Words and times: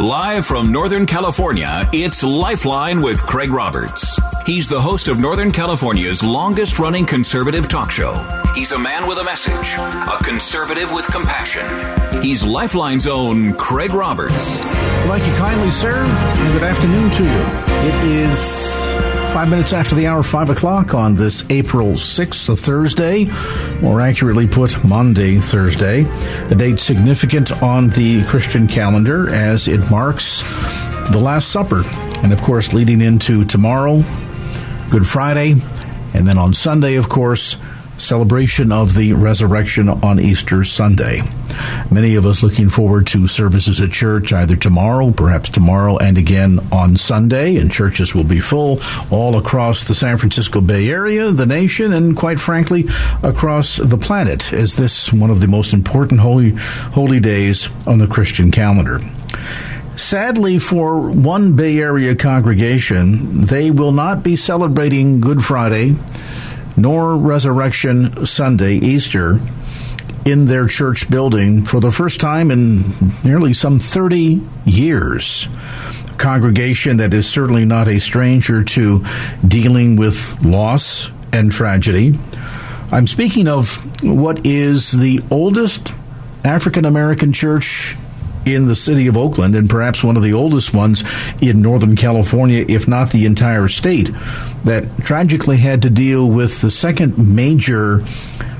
Live 0.00 0.46
from 0.46 0.70
Northern 0.70 1.06
California, 1.06 1.82
it's 1.92 2.22
Lifeline 2.22 3.02
with 3.02 3.20
Craig 3.22 3.50
Roberts. 3.50 4.18
He's 4.46 4.68
the 4.68 4.80
host 4.80 5.08
of 5.08 5.20
Northern 5.20 5.50
California's 5.50 6.22
longest 6.22 6.78
running 6.78 7.04
conservative 7.04 7.68
talk 7.68 7.90
show. 7.90 8.14
He's 8.54 8.70
a 8.70 8.78
man 8.78 9.08
with 9.08 9.18
a 9.18 9.24
message, 9.24 9.74
a 9.76 10.22
conservative 10.22 10.92
with 10.92 11.06
compassion. 11.08 11.66
He's 12.22 12.44
Lifeline's 12.44 13.08
own 13.08 13.54
Craig 13.54 13.92
Roberts. 13.92 14.34
Thank 15.08 15.26
you 15.26 15.34
kindly, 15.34 15.70
sir, 15.72 16.04
and 16.04 16.52
good 16.52 16.62
afternoon 16.62 17.10
to 17.10 17.24
you. 17.24 17.88
It 17.88 18.30
is 18.30 18.77
Five 19.32 19.50
minutes 19.50 19.72
after 19.72 19.94
the 19.94 20.06
hour, 20.06 20.22
five 20.22 20.50
o'clock 20.50 20.94
on 20.94 21.14
this 21.14 21.44
April 21.48 21.92
6th, 21.92 22.48
a 22.48 22.56
Thursday, 22.56 23.26
more 23.80 24.00
accurately 24.00 24.48
put, 24.48 24.82
Maundy, 24.84 25.40
Thursday, 25.40 26.04
a 26.50 26.54
date 26.54 26.80
significant 26.80 27.52
on 27.62 27.90
the 27.90 28.24
Christian 28.24 28.66
calendar 28.66 29.32
as 29.32 29.68
it 29.68 29.88
marks 29.90 30.42
the 31.10 31.20
Last 31.20 31.52
Supper. 31.52 31.82
And 32.22 32.32
of 32.32 32.42
course, 32.42 32.72
leading 32.72 33.00
into 33.00 33.44
tomorrow, 33.44 34.02
Good 34.90 35.06
Friday, 35.06 35.52
and 36.14 36.26
then 36.26 36.36
on 36.36 36.52
Sunday, 36.52 36.96
of 36.96 37.08
course, 37.08 37.56
celebration 37.98 38.72
of 38.72 38.94
the 38.94 39.12
resurrection 39.12 39.88
on 39.88 40.20
Easter 40.20 40.64
Sunday. 40.64 41.22
Many 41.90 42.14
of 42.14 42.26
us 42.26 42.42
looking 42.42 42.70
forward 42.70 43.06
to 43.08 43.28
services 43.28 43.80
at 43.80 43.90
church 43.90 44.32
either 44.32 44.56
tomorrow, 44.56 45.10
perhaps 45.10 45.48
tomorrow, 45.48 45.98
and 45.98 46.16
again 46.16 46.60
on 46.70 46.96
Sunday, 46.96 47.56
and 47.56 47.70
churches 47.70 48.14
will 48.14 48.24
be 48.24 48.40
full 48.40 48.80
all 49.10 49.36
across 49.36 49.84
the 49.84 49.94
San 49.94 50.18
Francisco 50.18 50.60
Bay 50.60 50.88
Area, 50.88 51.30
the 51.30 51.46
nation, 51.46 51.92
and 51.92 52.16
quite 52.16 52.40
frankly, 52.40 52.86
across 53.22 53.76
the 53.76 53.98
planet, 53.98 54.52
as 54.52 54.76
this 54.76 55.12
one 55.12 55.30
of 55.30 55.40
the 55.40 55.48
most 55.48 55.72
important 55.72 56.20
holy, 56.20 56.50
holy 56.50 57.20
days 57.20 57.68
on 57.86 57.98
the 57.98 58.06
Christian 58.06 58.50
calendar. 58.50 59.00
Sadly, 59.96 60.60
for 60.60 61.10
one 61.10 61.56
Bay 61.56 61.78
Area 61.78 62.14
congregation, 62.14 63.40
they 63.40 63.72
will 63.72 63.90
not 63.90 64.22
be 64.22 64.36
celebrating 64.36 65.20
Good 65.20 65.44
Friday 65.44 65.96
nor 66.78 67.16
Resurrection 67.16 68.24
Sunday, 68.24 68.74
Easter, 68.74 69.40
in 70.24 70.46
their 70.46 70.66
church 70.66 71.10
building 71.10 71.64
for 71.64 71.80
the 71.80 71.90
first 71.90 72.20
time 72.20 72.50
in 72.50 72.94
nearly 73.24 73.52
some 73.52 73.78
30 73.78 74.42
years. 74.64 75.48
A 76.10 76.14
congregation 76.14 76.98
that 76.98 77.14
is 77.14 77.28
certainly 77.28 77.64
not 77.64 77.88
a 77.88 77.98
stranger 77.98 78.62
to 78.62 79.04
dealing 79.46 79.96
with 79.96 80.42
loss 80.44 81.10
and 81.32 81.50
tragedy. 81.50 82.18
I'm 82.92 83.06
speaking 83.06 83.48
of 83.48 83.76
what 84.04 84.46
is 84.46 84.92
the 84.92 85.20
oldest 85.30 85.92
African 86.44 86.84
American 86.84 87.32
church 87.32 87.96
in 88.54 88.66
the 88.66 88.76
city 88.76 89.06
of 89.06 89.16
Oakland 89.16 89.54
and 89.54 89.68
perhaps 89.68 90.02
one 90.02 90.16
of 90.16 90.22
the 90.22 90.32
oldest 90.32 90.74
ones 90.74 91.04
in 91.40 91.62
Northern 91.62 91.96
California, 91.96 92.64
if 92.68 92.88
not 92.88 93.10
the 93.10 93.26
entire 93.26 93.68
state, 93.68 94.10
that 94.64 94.84
tragically 94.98 95.56
had 95.56 95.82
to 95.82 95.90
deal 95.90 96.28
with 96.28 96.60
the 96.60 96.70
second 96.70 97.18
major 97.34 98.04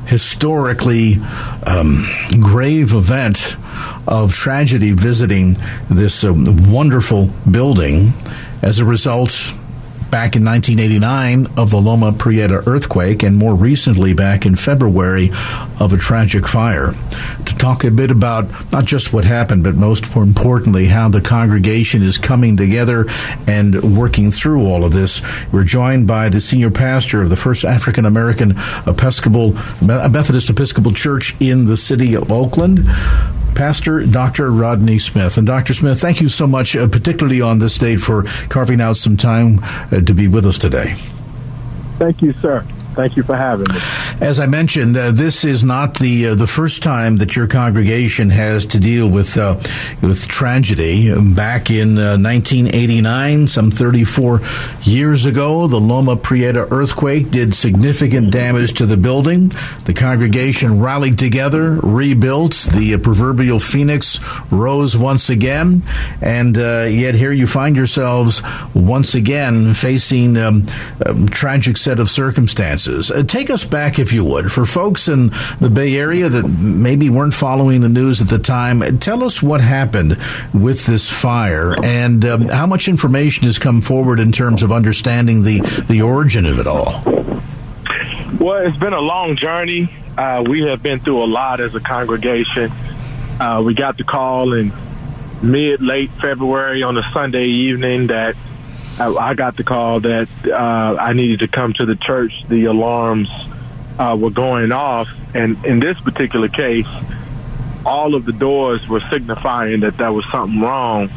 historically 0.07 1.17
um, 1.67 2.09
grave 2.41 2.95
event 2.95 3.57
of 4.07 4.35
tragedy 4.35 4.93
visiting 4.93 5.55
this 5.91 6.25
uh, 6.25 6.33
wonderful 6.35 7.27
building. 7.51 8.13
As 8.63 8.79
a 8.79 8.85
result, 8.85 9.53
back 10.11 10.37
in 10.37 10.45
1989 10.45 11.59
of 11.59 11.71
the 11.71 11.81
Loma 11.81 12.13
Prieta 12.13 12.63
earthquake, 12.67 13.23
and 13.23 13.37
more 13.37 13.55
recently 13.55 14.15
back 14.15 14.47
in 14.47 14.57
February 14.57 15.31
of 15.79 15.93
a 15.93 15.97
tragic 15.99 16.47
fire. 16.47 16.95
To 17.47 17.57
talk 17.57 17.85
a 17.85 17.91
bit 17.91 18.11
about 18.11 18.73
not 18.73 18.85
just 18.85 19.13
what 19.13 19.25
happened, 19.25 19.65
but 19.65 19.75
most 19.75 20.05
importantly, 20.17 20.87
how 20.87 21.09
the 21.09 21.21
congregation 21.21 22.03
is 22.03 22.19
coming 22.19 22.57
together 22.57 23.07
and 23.47 23.97
working 23.97 24.31
through 24.31 24.67
all 24.67 24.85
of 24.85 24.93
this. 24.93 25.21
We're 25.53 25.65
joined 25.65 26.07
by 26.07 26.29
the 26.29 26.41
senior 26.41 26.71
pastor 26.71 27.23
of 27.23 27.31
the 27.31 27.37
First 27.37 27.65
African 27.65 28.05
American 28.05 28.55
Episcopal 28.87 29.53
Methodist 29.83 30.51
Episcopal 30.51 30.93
Church 30.93 31.37
in 31.41 31.67
the 31.67 31.77
city 31.77 32.15
of 32.15 32.33
Oakland. 32.33 32.89
Pastor 33.59 34.07
Dr. 34.07 34.53
Rodney 34.53 35.01
Smith. 35.01 35.37
And 35.37 35.45
Dr. 35.45 35.75
Smith, 35.75 36.01
thank 36.01 36.21
you 36.21 36.29
so 36.29 36.47
much, 36.47 36.77
uh, 36.77 36.87
particularly 36.87 37.41
on 37.41 37.59
this 37.59 37.77
date, 37.77 37.97
for 37.97 38.23
carving 38.49 38.81
out 38.81 38.97
some 38.97 39.17
time 39.17 39.59
uh, 39.65 40.01
to 40.01 40.15
be 40.15 40.29
with 40.29 40.47
us 40.47 40.59
today. 40.59 40.95
Thank 41.99 42.23
you, 42.23 42.33
sir. 42.35 42.65
Thank 42.99 43.17
you 43.17 43.23
for 43.23 43.37
having 43.37 43.73
me. 43.73 43.81
As 44.21 44.41
I 44.41 44.47
mentioned, 44.47 44.97
uh, 44.97 45.13
this 45.13 45.45
is 45.45 45.63
not 45.63 46.01
the 46.01 46.31
uh, 46.31 46.35
the 46.35 46.49
first 46.49 46.83
time 46.83 47.19
that 47.19 47.37
your 47.37 47.47
congregation 47.47 48.29
has 48.31 48.67
to 48.67 48.81
deal 48.81 49.09
with 49.09 49.39
uh, 49.39 49.55
with 50.03 50.27
tragedy. 50.27 51.15
Back 51.15 51.71
in 51.71 51.95
1989, 51.95 53.45
uh, 53.45 53.47
some 53.47 53.71
34 53.71 54.41
years 54.83 55.27
ago, 55.27 55.69
the 55.69 55.79
Loma 55.79 56.17
Prieta 56.17 56.67
earthquake 56.73 57.31
did 57.31 57.55
significant 57.55 58.33
damage 58.33 58.75
to 58.79 58.85
the 58.85 58.97
building. 58.97 59.53
The 59.85 59.95
congregation 59.95 60.81
rallied 60.81 61.21
together, 61.21 61.75
rebuilt. 61.81 62.67
The 62.75 62.97
proverbial 62.97 63.61
phoenix 63.61 64.19
rose 64.51 64.99
once 64.99 65.31
again, 65.31 65.85
and 66.21 66.59
uh, 66.59 66.89
yet 66.91 67.15
here 67.15 67.31
you 67.31 67.47
find 67.47 67.77
yourselves 67.77 68.43
once 68.75 69.15
again 69.15 69.75
facing 69.75 70.37
um, 70.37 70.67
a 71.01 71.15
tragic 71.27 71.77
set 71.77 72.01
of 72.01 72.11
circumstances. 72.11 72.88
Uh, 72.89 73.23
take 73.23 73.51
us 73.51 73.65
back, 73.65 73.99
if 73.99 74.13
you 74.13 74.25
would, 74.25 74.51
for 74.51 74.65
folks 74.67 75.09
in 75.09 75.31
the 75.61 75.71
Bay 75.71 75.97
Area 75.97 76.29
that 76.29 76.49
maybe 76.49 77.11
weren't 77.11 77.35
following 77.35 77.81
the 77.81 77.89
news 77.89 78.23
at 78.23 78.29
the 78.29 78.39
time. 78.39 78.99
Tell 78.99 79.23
us 79.23 79.43
what 79.43 79.61
happened 79.61 80.19
with 80.55 80.87
this 80.87 81.09
fire 81.09 81.77
and 81.85 82.25
um, 82.25 82.49
how 82.49 82.67
much 82.67 82.89
information 82.89 83.45
has 83.45 83.59
come 83.59 83.81
forward 83.81 84.21
in 84.21 84.33
terms 84.33 84.63
of 84.63 84.73
understanding 84.73 85.43
the, 85.43 85.61
the 85.89 86.03
origin 86.03 86.47
of 86.47 86.59
it 86.59 86.67
all. 86.67 87.03
Well, 88.39 88.67
it's 88.67 88.79
been 88.79 88.93
a 88.93 89.01
long 89.01 89.37
journey. 89.37 89.93
Uh, 90.17 90.45
we 90.47 90.63
have 90.63 90.83
been 90.83 91.01
through 91.01 91.23
a 91.23 91.27
lot 91.27 91.61
as 91.61 91.75
a 91.75 91.81
congregation. 91.81 92.73
Uh, 93.39 93.63
we 93.65 93.75
got 93.75 93.97
the 93.97 94.05
call 94.05 94.53
in 94.53 94.73
mid 95.43 95.81
late 95.81 96.11
February 96.13 96.83
on 96.83 96.97
a 96.97 97.03
Sunday 97.13 97.47
evening 97.47 98.09
that 98.09 98.37
I, 98.99 99.15
I 99.15 99.35
got 99.35 99.57
the 99.57 99.65
call 99.65 100.01
that 100.01 100.29
uh, 100.47 100.97
I 101.01 101.13
needed 101.13 101.41
to 101.41 101.49
come 101.49 101.73
to 101.75 101.87
the 101.87 101.97
church. 101.97 102.45
The 102.49 102.65
alarms 102.65 103.29
uh, 103.99 104.17
were 104.19 104.31
going 104.31 104.73
off, 104.73 105.09
and 105.35 105.65
in 105.65 105.81
this 105.81 106.01
particular 106.01 106.49
case, 106.49 106.87
all 107.87 108.15
of 108.15 108.25
the 108.25 108.33
doors 108.33 108.87
were 108.89 109.01
signifying 109.01 109.81
that 109.81 109.97
there 109.97 110.13
was 110.13 110.25
something 110.31 110.61
wrong, 110.61 111.09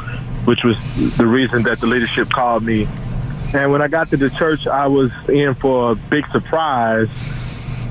which 0.46 0.64
was 0.64 0.78
the 1.18 1.26
reason 1.26 1.64
that 1.64 1.80
the 1.80 1.88
leadership 1.88 2.30
called 2.30 2.64
me. 2.64 2.88
And 3.54 3.72
when 3.72 3.82
I 3.82 3.88
got 3.88 4.10
to 4.12 4.18
the 4.18 4.30
church, 4.30 4.68
I 4.68 4.88
was 4.88 5.12
in 5.28 5.56
for 5.56 5.92
a 5.92 5.96
big 5.96 6.26
surprise. 6.28 7.10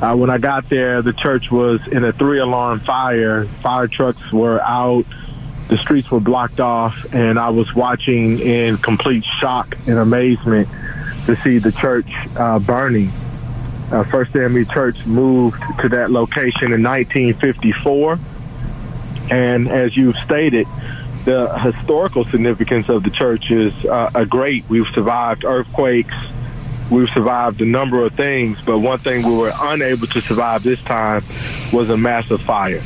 Uh, 0.01 0.17
when 0.17 0.31
I 0.31 0.39
got 0.39 0.69
there, 0.71 1.03
the 1.03 1.13
church 1.13 1.51
was 1.51 1.87
in 1.89 2.05
a 2.05 2.13
three 2.13 2.39
alarm 2.39 2.81
fire. 2.81 3.45
Fire 3.45 3.87
trucks 3.87 4.33
were 4.33 4.61
out 4.63 5.05
the 5.71 5.79
streets 5.79 6.11
were 6.11 6.21
blocked 6.21 6.59
off, 6.59 7.15
and 7.15 7.39
I 7.39 7.51
was 7.51 7.73
watching 7.75 8.41
in 8.41 8.77
complete 8.77 9.25
shock 9.41 9.77
and 9.87 9.99
amazement 9.99 10.69
to 11.27 11.37
see 11.37 11.59
the 11.59 11.71
church 11.71 12.11
uh, 12.37 12.59
burning. 12.59 13.13
Uh, 13.93 14.03
First 14.05 14.35
AME 14.35 14.67
Church 14.67 15.07
moved 15.07 15.63
to 15.81 15.89
that 15.91 16.11
location 16.11 16.73
in 16.73 16.83
1954, 16.83 18.19
and 19.31 19.69
as 19.69 19.97
you've 19.97 20.17
stated, 20.17 20.67
the 21.25 21.57
historical 21.59 22.25
significance 22.25 22.89
of 22.89 23.05
the 23.05 23.11
church 23.11 23.53
is 23.53 23.73
uh, 23.85 24.11
a 24.13 24.27
great. 24.27 24.69
We've 24.69 24.89
survived 24.89 25.45
earthquakes. 25.45 26.15
We've 26.91 27.11
survived 27.11 27.61
a 27.61 27.67
number 27.67 28.05
of 28.05 28.15
things, 28.15 28.59
but 28.65 28.81
one 28.81 28.99
thing 28.99 29.25
we 29.25 29.37
were 29.37 29.53
unable 29.55 30.09
to 30.09 30.21
survive 30.21 30.65
this 30.65 30.83
time 30.83 31.23
was 31.73 31.91
a 31.91 31.97
massive 31.97 32.43
fire. 32.43 32.83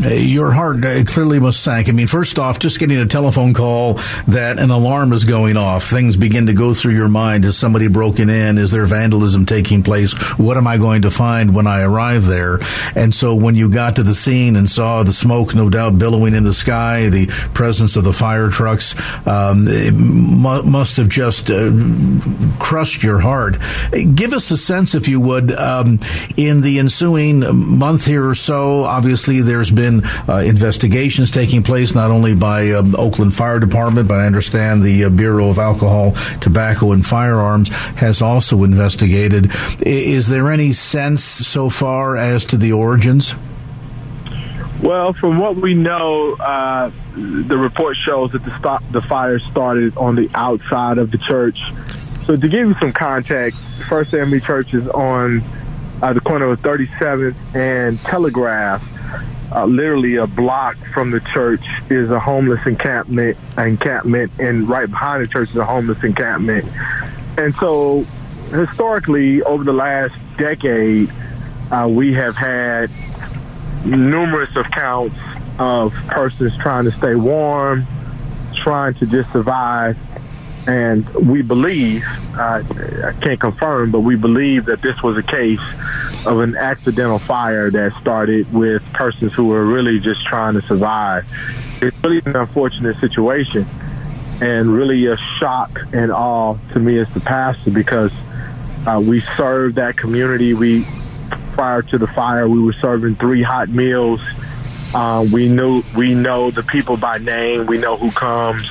Your 0.00 0.52
heart 0.52 0.84
uh, 0.84 1.02
clearly 1.04 1.40
must 1.40 1.62
sank. 1.62 1.88
I 1.88 1.92
mean, 1.92 2.06
first 2.06 2.38
off, 2.38 2.58
just 2.58 2.78
getting 2.78 2.98
a 2.98 3.06
telephone 3.06 3.54
call 3.54 3.94
that 4.28 4.58
an 4.58 4.70
alarm 4.70 5.12
is 5.12 5.24
going 5.24 5.56
off, 5.56 5.88
things 5.88 6.16
begin 6.16 6.46
to 6.46 6.52
go 6.52 6.74
through 6.74 6.94
your 6.94 7.08
mind. 7.08 7.44
Is 7.44 7.56
somebody 7.56 7.88
broken 7.88 8.30
in? 8.30 8.58
Is 8.58 8.70
there 8.70 8.86
vandalism 8.86 9.46
taking 9.46 9.82
place? 9.82 10.12
What 10.38 10.56
am 10.56 10.66
I 10.66 10.78
going 10.78 11.02
to 11.02 11.10
find 11.10 11.54
when 11.54 11.66
I 11.66 11.82
arrive 11.82 12.26
there? 12.26 12.60
And 12.94 13.14
so 13.14 13.34
when 13.34 13.56
you 13.56 13.68
got 13.68 13.96
to 13.96 14.02
the 14.02 14.14
scene 14.14 14.56
and 14.56 14.70
saw 14.70 15.02
the 15.02 15.12
smoke, 15.12 15.54
no 15.54 15.68
doubt, 15.68 15.98
billowing 15.98 16.34
in 16.34 16.44
the 16.44 16.54
sky, 16.54 17.08
the 17.08 17.26
presence 17.54 17.96
of 17.96 18.04
the 18.04 18.12
fire 18.12 18.50
trucks, 18.50 18.94
um, 19.26 19.66
it 19.66 19.92
mu- 19.92 20.62
must 20.62 20.96
have 20.98 21.08
just 21.08 21.50
uh, 21.50 21.70
crushed 22.58 23.02
your 23.02 23.18
heart. 23.18 23.58
Give 24.14 24.32
us 24.32 24.50
a 24.50 24.56
sense, 24.56 24.94
if 24.94 25.08
you 25.08 25.20
would, 25.20 25.50
um, 25.52 25.98
in 26.36 26.60
the 26.60 26.78
ensuing 26.78 27.40
month 27.40 28.04
here 28.04 28.28
or 28.28 28.34
so. 28.34 28.84
Obviously, 28.84 29.40
there's 29.40 29.70
been 29.70 29.87
uh, 30.28 30.36
investigations 30.44 31.30
taking 31.30 31.62
place 31.62 31.94
not 31.94 32.10
only 32.10 32.34
by 32.34 32.70
um, 32.72 32.94
Oakland 32.96 33.34
Fire 33.34 33.58
Department, 33.58 34.08
but 34.08 34.20
I 34.20 34.26
understand 34.26 34.82
the 34.82 35.04
uh, 35.04 35.10
Bureau 35.10 35.48
of 35.48 35.58
Alcohol, 35.58 36.12
Tobacco, 36.40 36.92
and 36.92 37.04
Firearms 37.04 37.68
has 37.96 38.22
also 38.22 38.64
investigated. 38.64 39.50
Is 39.80 40.28
there 40.28 40.50
any 40.50 40.72
sense 40.72 41.22
so 41.22 41.68
far 41.70 42.16
as 42.16 42.44
to 42.46 42.56
the 42.56 42.72
origins? 42.72 43.34
Well, 44.82 45.12
from 45.12 45.38
what 45.38 45.56
we 45.56 45.74
know, 45.74 46.34
uh, 46.34 46.92
the 47.14 47.58
report 47.58 47.96
shows 47.96 48.30
that 48.32 48.44
the, 48.44 48.56
stop, 48.58 48.82
the 48.92 49.02
fire 49.02 49.40
started 49.40 49.96
on 49.96 50.14
the 50.14 50.30
outside 50.34 50.98
of 50.98 51.10
the 51.10 51.18
church. 51.18 51.60
So, 52.26 52.36
to 52.36 52.48
give 52.48 52.68
you 52.68 52.74
some 52.74 52.92
context, 52.92 53.58
First 53.88 54.14
AME 54.14 54.40
Church 54.40 54.74
is 54.74 54.86
on 54.88 55.42
uh, 56.00 56.12
the 56.12 56.20
corner 56.20 56.46
of 56.46 56.60
37th 56.60 57.34
and 57.56 57.98
Telegraph. 58.00 58.86
Uh, 59.50 59.64
literally 59.64 60.16
a 60.16 60.26
block 60.26 60.76
from 60.92 61.10
the 61.10 61.20
church 61.20 61.64
is 61.88 62.10
a 62.10 62.20
homeless 62.20 62.66
encampment, 62.66 63.36
encampment, 63.56 64.30
and 64.38 64.68
right 64.68 64.90
behind 64.90 65.22
the 65.22 65.26
church 65.26 65.48
is 65.50 65.56
a 65.56 65.64
homeless 65.64 66.02
encampment. 66.04 66.66
And 67.38 67.54
so, 67.54 68.04
historically, 68.50 69.42
over 69.42 69.64
the 69.64 69.72
last 69.72 70.14
decade, 70.36 71.10
uh, 71.70 71.88
we 71.90 72.12
have 72.12 72.36
had 72.36 72.90
numerous 73.84 74.54
accounts 74.54 75.16
of 75.58 75.94
persons 76.08 76.56
trying 76.58 76.84
to 76.84 76.92
stay 76.92 77.14
warm, 77.14 77.86
trying 78.54 78.94
to 78.94 79.06
just 79.06 79.32
survive. 79.32 79.96
And 80.66 81.08
we 81.14 81.40
believe, 81.40 82.04
uh, 82.36 82.62
I 83.04 83.12
can't 83.22 83.40
confirm, 83.40 83.90
but 83.90 84.00
we 84.00 84.16
believe 84.16 84.66
that 84.66 84.82
this 84.82 85.02
was 85.02 85.16
a 85.16 85.22
case 85.22 85.60
of 86.28 86.40
an 86.40 86.56
accidental 86.56 87.18
fire 87.18 87.70
that 87.70 87.92
started 88.00 88.52
with 88.52 88.82
persons 88.92 89.32
who 89.32 89.46
were 89.46 89.64
really 89.64 89.98
just 89.98 90.22
trying 90.26 90.52
to 90.52 90.62
survive. 90.62 91.26
It's 91.80 91.96
really 92.04 92.20
an 92.26 92.36
unfortunate 92.36 92.98
situation 92.98 93.66
and 94.42 94.72
really 94.72 95.06
a 95.06 95.16
shock 95.16 95.80
and 95.94 96.12
awe 96.12 96.56
to 96.72 96.78
me 96.78 96.98
as 96.98 97.08
the 97.14 97.20
pastor 97.20 97.70
because 97.70 98.12
uh, 98.86 99.00
we 99.02 99.22
served 99.38 99.76
that 99.76 99.96
community. 99.96 100.52
We 100.52 100.84
prior 101.52 101.80
to 101.82 101.98
the 101.98 102.06
fire, 102.06 102.46
we 102.46 102.60
were 102.60 102.74
serving 102.74 103.14
three 103.14 103.42
hot 103.42 103.70
meals. 103.70 104.20
Uh, 104.94 105.26
we 105.32 105.48
knew 105.48 105.82
we 105.96 106.14
know 106.14 106.50
the 106.50 106.62
people 106.62 106.98
by 106.98 107.16
name. 107.16 107.64
We 107.64 107.78
know 107.78 107.96
who 107.96 108.10
comes. 108.10 108.68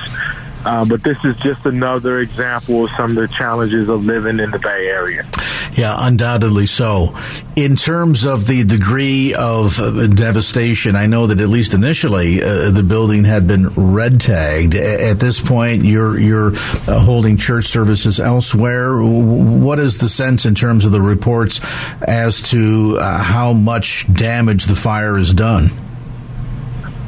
Uh, 0.68 0.84
but 0.84 1.02
this 1.02 1.16
is 1.24 1.34
just 1.38 1.64
another 1.64 2.20
example 2.20 2.84
of 2.84 2.90
some 2.90 3.08
of 3.08 3.16
the 3.16 3.26
challenges 3.28 3.88
of 3.88 4.04
living 4.04 4.38
in 4.38 4.50
the 4.50 4.58
Bay 4.58 4.86
Area. 4.88 5.26
Yeah, 5.72 5.96
undoubtedly 5.98 6.66
so. 6.66 7.16
In 7.56 7.74
terms 7.74 8.26
of 8.26 8.46
the 8.46 8.64
degree 8.64 9.32
of 9.32 9.80
uh, 9.80 10.08
devastation, 10.08 10.94
I 10.94 11.06
know 11.06 11.28
that 11.28 11.40
at 11.40 11.48
least 11.48 11.72
initially 11.72 12.42
uh, 12.42 12.70
the 12.70 12.82
building 12.82 13.24
had 13.24 13.46
been 13.46 13.70
red 13.70 14.20
tagged. 14.20 14.74
At 14.74 15.18
this 15.18 15.40
point, 15.40 15.84
you're 15.84 16.18
you're 16.18 16.52
uh, 16.54 17.00
holding 17.00 17.38
church 17.38 17.68
services 17.68 18.20
elsewhere. 18.20 19.02
What 19.02 19.78
is 19.78 19.96
the 19.96 20.08
sense 20.10 20.44
in 20.44 20.54
terms 20.54 20.84
of 20.84 20.92
the 20.92 21.00
reports 21.00 21.62
as 22.02 22.42
to 22.50 22.98
uh, 23.00 23.22
how 23.22 23.54
much 23.54 24.04
damage 24.12 24.66
the 24.66 24.76
fire 24.76 25.16
has 25.16 25.32
done? 25.32 25.70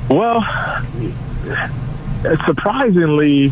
Well 0.09 0.41
surprisingly, 2.45 3.49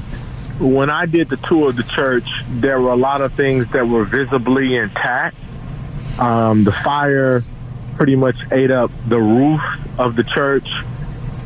when 0.59 0.91
I 0.91 1.07
did 1.07 1.29
the 1.29 1.37
tour 1.37 1.71
of 1.71 1.77
the 1.77 1.85
church, 1.85 2.29
there 2.49 2.81
were 2.81 2.91
a 2.91 2.97
lot 2.97 3.21
of 3.21 3.33
things 3.33 3.71
that 3.71 3.87
were 3.87 4.05
visibly 4.05 4.77
intact. 4.77 5.37
Um, 6.19 6.65
the 6.65 6.73
fire 6.73 7.45
pretty 7.97 8.17
much 8.17 8.37
ate 8.53 8.71
up 8.71 8.91
the 9.07 9.21
roof 9.21 9.61
of 9.99 10.17
the 10.17 10.25
church. 10.25 10.69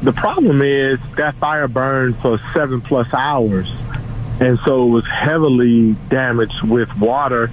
The 0.03 0.13
problem 0.13 0.63
is 0.63 0.99
that 1.17 1.35
fire 1.37 1.69
burned 1.69 2.17
for 2.19 2.39
seven 2.53 2.81
plus 2.81 3.13
hours. 3.13 3.71
And 4.41 4.59
so 4.61 4.87
it 4.87 4.91
was 4.91 5.07
heavily 5.07 5.93
damaged 6.09 6.63
with 6.63 6.95
water. 6.99 7.51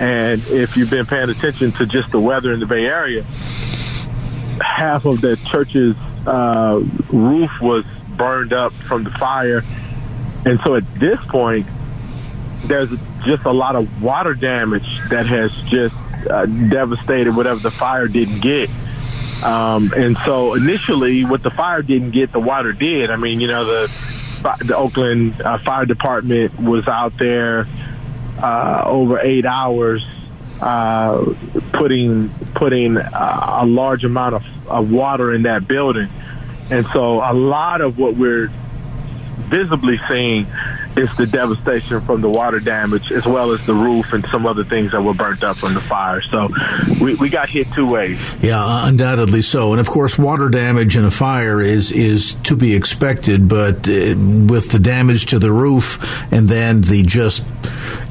And 0.00 0.42
if 0.48 0.76
you've 0.76 0.90
been 0.90 1.06
paying 1.06 1.30
attention 1.30 1.72
to 1.72 1.86
just 1.86 2.10
the 2.10 2.20
weather 2.20 2.52
in 2.52 2.60
the 2.60 2.66
Bay 2.66 2.84
Area, 2.86 3.22
half 4.60 5.04
of 5.04 5.20
the 5.20 5.36
church's 5.48 5.96
uh, 6.26 6.82
roof 7.10 7.50
was 7.60 7.84
burned 8.16 8.52
up 8.52 8.72
from 8.88 9.04
the 9.04 9.10
fire. 9.10 9.62
And 10.44 10.60
so 10.60 10.76
at 10.76 10.84
this 10.94 11.18
point, 11.26 11.66
there's 12.64 12.90
just 13.24 13.44
a 13.44 13.52
lot 13.52 13.76
of 13.76 14.02
water 14.02 14.34
damage 14.34 15.00
that 15.10 15.26
has 15.26 15.54
just 15.62 15.94
uh, 16.28 16.46
devastated 16.46 17.34
whatever 17.34 17.60
the 17.60 17.70
fire 17.70 18.08
didn't 18.08 18.40
get. 18.40 18.70
Um, 19.42 19.92
and 19.94 20.16
so 20.18 20.54
initially, 20.54 21.24
what 21.24 21.42
the 21.42 21.50
fire 21.50 21.82
didn't 21.82 22.12
get, 22.12 22.32
the 22.32 22.40
water 22.40 22.72
did. 22.72 23.10
I 23.10 23.16
mean, 23.16 23.40
you 23.40 23.48
know, 23.48 23.64
the 23.64 23.92
the 24.64 24.76
Oakland 24.76 25.40
uh, 25.40 25.58
Fire 25.58 25.86
Department 25.86 26.58
was 26.60 26.86
out 26.86 27.16
there 27.18 27.66
uh, 28.38 28.82
over 28.86 29.18
eight 29.20 29.44
hours, 29.44 30.06
uh, 30.60 31.34
putting 31.72 32.30
putting 32.54 32.96
uh, 32.96 33.58
a 33.62 33.66
large 33.66 34.04
amount 34.04 34.36
of, 34.36 34.68
of 34.68 34.90
water 34.90 35.34
in 35.34 35.42
that 35.42 35.66
building. 35.66 36.08
And 36.70 36.86
so 36.88 37.20
a 37.20 37.32
lot 37.32 37.80
of 37.80 37.98
what 37.98 38.16
we're 38.16 38.48
visibly 39.48 39.98
seeing 40.08 40.46
is 40.96 41.14
the 41.16 41.26
devastation 41.26 42.00
from 42.00 42.22
the 42.22 42.28
water 42.28 42.58
damage 42.58 43.12
as 43.12 43.26
well 43.26 43.52
as 43.52 43.64
the 43.66 43.74
roof 43.74 44.12
and 44.14 44.24
some 44.28 44.46
other 44.46 44.64
things 44.64 44.92
that 44.92 45.02
were 45.02 45.12
burnt 45.12 45.44
up 45.44 45.56
from 45.58 45.74
the 45.74 45.80
fire. 45.80 46.22
So 46.22 46.48
we, 47.00 47.14
we 47.16 47.28
got 47.28 47.50
hit 47.50 47.70
two 47.72 47.86
ways. 47.86 48.18
Yeah, 48.40 48.88
undoubtedly 48.88 49.42
so. 49.42 49.72
And 49.72 49.80
of 49.80 49.88
course, 49.88 50.18
water 50.18 50.48
damage 50.48 50.96
in 50.96 51.04
a 51.04 51.10
fire 51.10 51.60
is, 51.60 51.92
is 51.92 52.32
to 52.44 52.56
be 52.56 52.74
expected, 52.74 53.46
but 53.46 53.86
uh, 53.88 54.16
with 54.16 54.70
the 54.70 54.78
damage 54.80 55.26
to 55.26 55.38
the 55.38 55.52
roof 55.52 55.98
and 56.32 56.48
then 56.48 56.80
the 56.80 57.02
just 57.02 57.44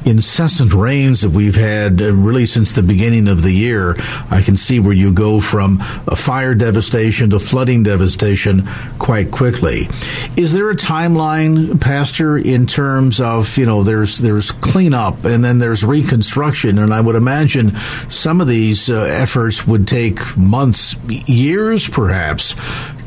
incessant 0.04 0.72
rains 0.72 1.22
that 1.22 1.30
we've 1.30 1.56
had 1.56 2.00
uh, 2.00 2.12
really 2.12 2.46
since 2.46 2.72
the 2.72 2.82
beginning 2.82 3.28
of 3.28 3.42
the 3.42 3.52
year, 3.52 3.96
I 4.30 4.42
can 4.42 4.56
see 4.56 4.80
where 4.80 4.92
you 4.92 5.12
go 5.12 5.40
from 5.40 5.78
fire 5.78 6.54
devastation 6.54 7.30
to 7.30 7.38
flooding 7.38 7.82
devastation 7.82 8.68
quite 8.98 9.30
quickly. 9.30 9.88
Is 10.36 10.52
there 10.52 10.70
a 10.70 10.76
timeline, 10.76 11.80
Pastor, 11.80 12.36
in 12.38 12.66
terms 12.66 13.20
of 13.20 13.56
you 13.58 13.66
know 13.66 13.82
there's 13.82 14.18
there's 14.18 14.50
cleanup 14.52 15.24
and 15.24 15.44
then 15.44 15.58
there's 15.58 15.84
reconstruction, 15.84 16.78
and 16.78 16.92
I 16.92 17.00
would 17.00 17.16
imagine 17.16 17.76
some 18.08 18.40
of 18.40 18.48
these 18.48 18.88
uh, 18.90 19.02
efforts 19.02 19.66
would 19.66 19.88
take 19.88 20.36
months, 20.36 20.94
years, 21.06 21.88
perhaps 21.88 22.54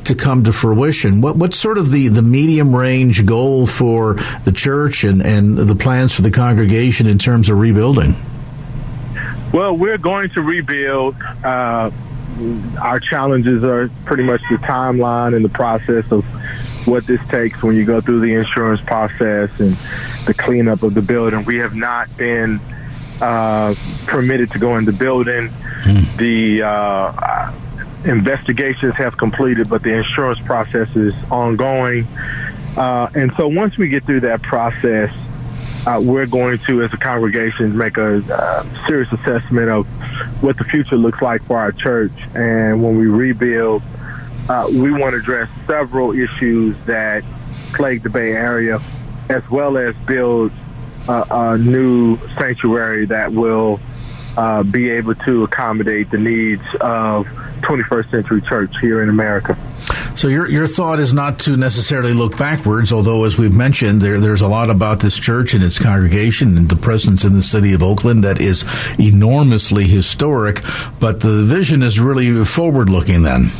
to 0.05 0.15
come 0.15 0.43
to 0.45 0.51
fruition. 0.51 1.21
What 1.21 1.35
what's 1.35 1.57
sort 1.57 1.77
of 1.77 1.91
the, 1.91 2.07
the 2.07 2.21
medium 2.21 2.75
range 2.75 3.25
goal 3.25 3.67
for 3.67 4.15
the 4.43 4.51
church 4.51 5.03
and, 5.03 5.21
and 5.21 5.57
the 5.57 5.75
plans 5.75 6.13
for 6.13 6.21
the 6.21 6.31
congregation 6.31 7.07
in 7.07 7.19
terms 7.19 7.49
of 7.49 7.59
rebuilding? 7.59 8.15
Well, 9.53 9.75
we're 9.75 9.97
going 9.97 10.29
to 10.31 10.41
rebuild. 10.41 11.15
Uh, 11.43 11.91
our 12.81 12.99
challenges 12.99 13.63
are 13.63 13.89
pretty 14.05 14.23
much 14.23 14.41
the 14.49 14.57
timeline 14.57 15.35
and 15.35 15.43
the 15.43 15.49
process 15.49 16.11
of 16.11 16.23
what 16.85 17.05
this 17.05 17.25
takes 17.27 17.61
when 17.61 17.75
you 17.75 17.85
go 17.85 17.99
through 17.99 18.19
the 18.21 18.33
insurance 18.33 18.81
process 18.81 19.59
and 19.59 19.75
the 20.25 20.33
cleanup 20.33 20.83
of 20.83 20.93
the 20.93 21.01
building. 21.01 21.43
We 21.45 21.57
have 21.57 21.75
not 21.75 22.15
been 22.17 22.59
uh, 23.21 23.75
permitted 24.05 24.51
to 24.51 24.59
go 24.59 24.77
in 24.77 24.85
the 24.85 24.93
building. 24.93 25.49
Mm. 25.83 26.17
The 26.17 26.63
uh, 26.63 27.51
investigations 28.05 28.95
have 28.95 29.17
completed, 29.17 29.69
but 29.69 29.83
the 29.83 29.93
insurance 29.93 30.39
process 30.39 30.95
is 30.95 31.13
ongoing. 31.31 32.07
Uh, 32.77 33.09
and 33.15 33.33
so 33.33 33.47
once 33.47 33.77
we 33.77 33.89
get 33.89 34.05
through 34.05 34.21
that 34.21 34.41
process, 34.41 35.11
uh, 35.85 35.99
we're 36.01 36.25
going 36.25 36.59
to, 36.59 36.83
as 36.83 36.93
a 36.93 36.97
congregation, 36.97 37.77
make 37.77 37.97
a 37.97 38.17
uh, 38.33 38.87
serious 38.87 39.11
assessment 39.11 39.69
of 39.69 39.87
what 40.41 40.57
the 40.57 40.63
future 40.65 40.97
looks 40.97 41.21
like 41.21 41.41
for 41.43 41.57
our 41.57 41.71
church. 41.71 42.11
And 42.35 42.83
when 42.83 42.97
we 42.97 43.07
rebuild, 43.07 43.81
uh, 44.49 44.67
we 44.69 44.91
want 44.91 45.13
to 45.13 45.19
address 45.19 45.49
several 45.67 46.11
issues 46.11 46.77
that 46.85 47.23
plague 47.73 48.03
the 48.03 48.09
Bay 48.09 48.31
Area, 48.31 48.79
as 49.29 49.49
well 49.49 49.77
as 49.77 49.95
build 50.07 50.51
a 51.07 51.57
new 51.57 52.17
sanctuary 52.37 53.07
that 53.07 53.31
will 53.31 53.79
uh, 54.37 54.63
be 54.63 54.89
able 54.89 55.15
to 55.15 55.43
accommodate 55.43 56.09
the 56.11 56.17
needs 56.17 56.63
of 56.81 57.27
21st 57.59 58.11
century 58.11 58.41
church 58.41 58.71
here 58.79 59.01
in 59.01 59.09
America. 59.09 59.57
So 60.15 60.27
your 60.27 60.49
your 60.49 60.67
thought 60.67 60.99
is 60.99 61.13
not 61.13 61.39
to 61.39 61.55
necessarily 61.55 62.13
look 62.13 62.37
backwards, 62.37 62.91
although 62.91 63.23
as 63.23 63.37
we've 63.37 63.53
mentioned, 63.53 64.01
there 64.01 64.19
there's 64.19 64.41
a 64.41 64.47
lot 64.47 64.69
about 64.69 64.99
this 64.99 65.17
church 65.17 65.53
and 65.53 65.63
its 65.63 65.79
congregation 65.79 66.57
and 66.57 66.69
the 66.69 66.75
presence 66.75 67.23
in 67.23 67.33
the 67.33 67.43
city 67.43 67.73
of 67.73 67.81
Oakland 67.81 68.23
that 68.23 68.41
is 68.41 68.65
enormously 68.99 69.85
historic. 69.85 70.61
But 70.99 71.21
the 71.21 71.43
vision 71.43 71.83
is 71.83 71.99
really 71.99 72.43
forward 72.45 72.89
looking. 72.89 73.23
Then, 73.23 73.51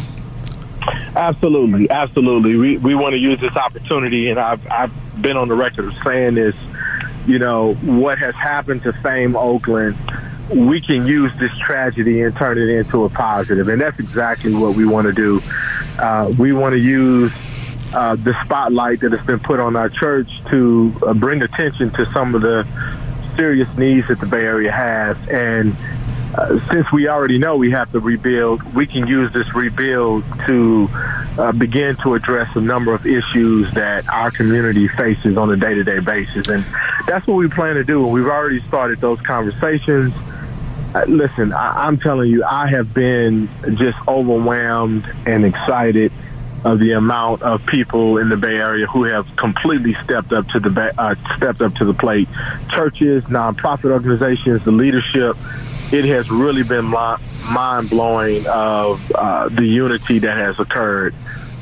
absolutely, 1.15 1.89
absolutely, 1.89 2.55
we 2.55 2.77
we 2.77 2.95
want 2.95 3.13
to 3.13 3.19
use 3.19 3.39
this 3.39 3.55
opportunity, 3.55 4.29
and 4.29 4.39
I've 4.39 4.65
I've 4.69 5.21
been 5.21 5.37
on 5.37 5.47
the 5.47 5.55
record 5.55 5.85
of 5.85 5.93
saying 6.03 6.35
this. 6.35 6.55
You 7.25 7.37
know 7.37 7.73
what 7.75 8.17
has 8.17 8.33
happened 8.35 8.83
to 8.83 8.93
Fame 8.93 9.35
Oakland 9.35 9.95
we 10.49 10.81
can 10.81 11.05
use 11.05 11.35
this 11.37 11.55
tragedy 11.57 12.21
and 12.21 12.35
turn 12.35 12.57
it 12.57 12.69
into 12.69 13.05
a 13.05 13.09
positive. 13.09 13.67
And 13.67 13.81
that's 13.81 13.99
exactly 13.99 14.53
what 14.53 14.75
we 14.75 14.85
want 14.85 15.07
to 15.07 15.13
do. 15.13 15.41
Uh, 15.97 16.33
we 16.37 16.53
want 16.53 16.73
to 16.73 16.79
use 16.79 17.31
uh, 17.93 18.15
the 18.15 18.35
spotlight 18.43 18.99
that 19.01 19.11
has 19.11 19.25
been 19.25 19.39
put 19.39 19.59
on 19.59 19.75
our 19.75 19.89
church 19.89 20.43
to 20.45 20.93
uh, 21.05 21.13
bring 21.13 21.41
attention 21.41 21.89
to 21.91 22.05
some 22.11 22.35
of 22.35 22.41
the 22.41 22.67
serious 23.35 23.69
needs 23.77 24.07
that 24.07 24.19
the 24.19 24.25
Bay 24.25 24.43
Area 24.43 24.71
has. 24.71 25.17
And 25.29 25.75
uh, 26.37 26.59
since 26.69 26.91
we 26.91 27.07
already 27.07 27.37
know 27.37 27.57
we 27.57 27.71
have 27.71 27.91
to 27.91 27.99
rebuild, 27.99 28.61
we 28.75 28.85
can 28.85 29.07
use 29.07 29.31
this 29.33 29.53
rebuild 29.55 30.23
to 30.45 30.87
uh, 31.37 31.51
begin 31.51 31.95
to 31.97 32.15
address 32.15 32.55
a 32.55 32.61
number 32.61 32.93
of 32.93 33.05
issues 33.07 33.71
that 33.73 34.07
our 34.09 34.29
community 34.29 34.87
faces 34.87 35.37
on 35.37 35.51
a 35.51 35.55
day-to-day 35.55 35.99
basis. 35.99 36.47
And 36.47 36.65
that's 37.07 37.25
what 37.25 37.35
we 37.35 37.47
plan 37.47 37.75
to 37.75 37.83
do. 37.83 38.03
And 38.03 38.13
we've 38.13 38.27
already 38.27 38.59
started 38.61 38.99
those 38.99 39.21
conversations. 39.21 40.13
Uh, 40.93 41.05
listen, 41.07 41.53
I, 41.53 41.87
I'm 41.87 41.97
telling 41.97 42.31
you, 42.31 42.43
I 42.43 42.67
have 42.67 42.93
been 42.93 43.47
just 43.75 43.97
overwhelmed 44.07 45.05
and 45.25 45.45
excited 45.45 46.11
of 46.65 46.79
the 46.79 46.91
amount 46.93 47.41
of 47.41 47.65
people 47.65 48.17
in 48.17 48.29
the 48.29 48.37
Bay 48.37 48.55
Area 48.55 48.85
who 48.87 49.03
have 49.03 49.33
completely 49.35 49.93
stepped 50.03 50.33
up 50.33 50.47
to 50.49 50.59
the 50.59 50.93
uh, 50.97 51.15
stepped 51.37 51.61
up 51.61 51.75
to 51.75 51.85
the 51.85 51.93
plate. 51.93 52.27
Churches, 52.69 53.23
nonprofit 53.25 53.91
organizations, 53.91 54.63
the 54.65 54.71
leadership. 54.71 55.37
It 55.91 56.05
has 56.05 56.29
really 56.29 56.63
been 56.63 56.85
mind 56.85 57.89
blowing 57.89 58.45
of 58.47 59.11
uh, 59.13 59.49
the 59.49 59.65
unity 59.65 60.19
that 60.19 60.37
has 60.37 60.59
occurred 60.59 61.15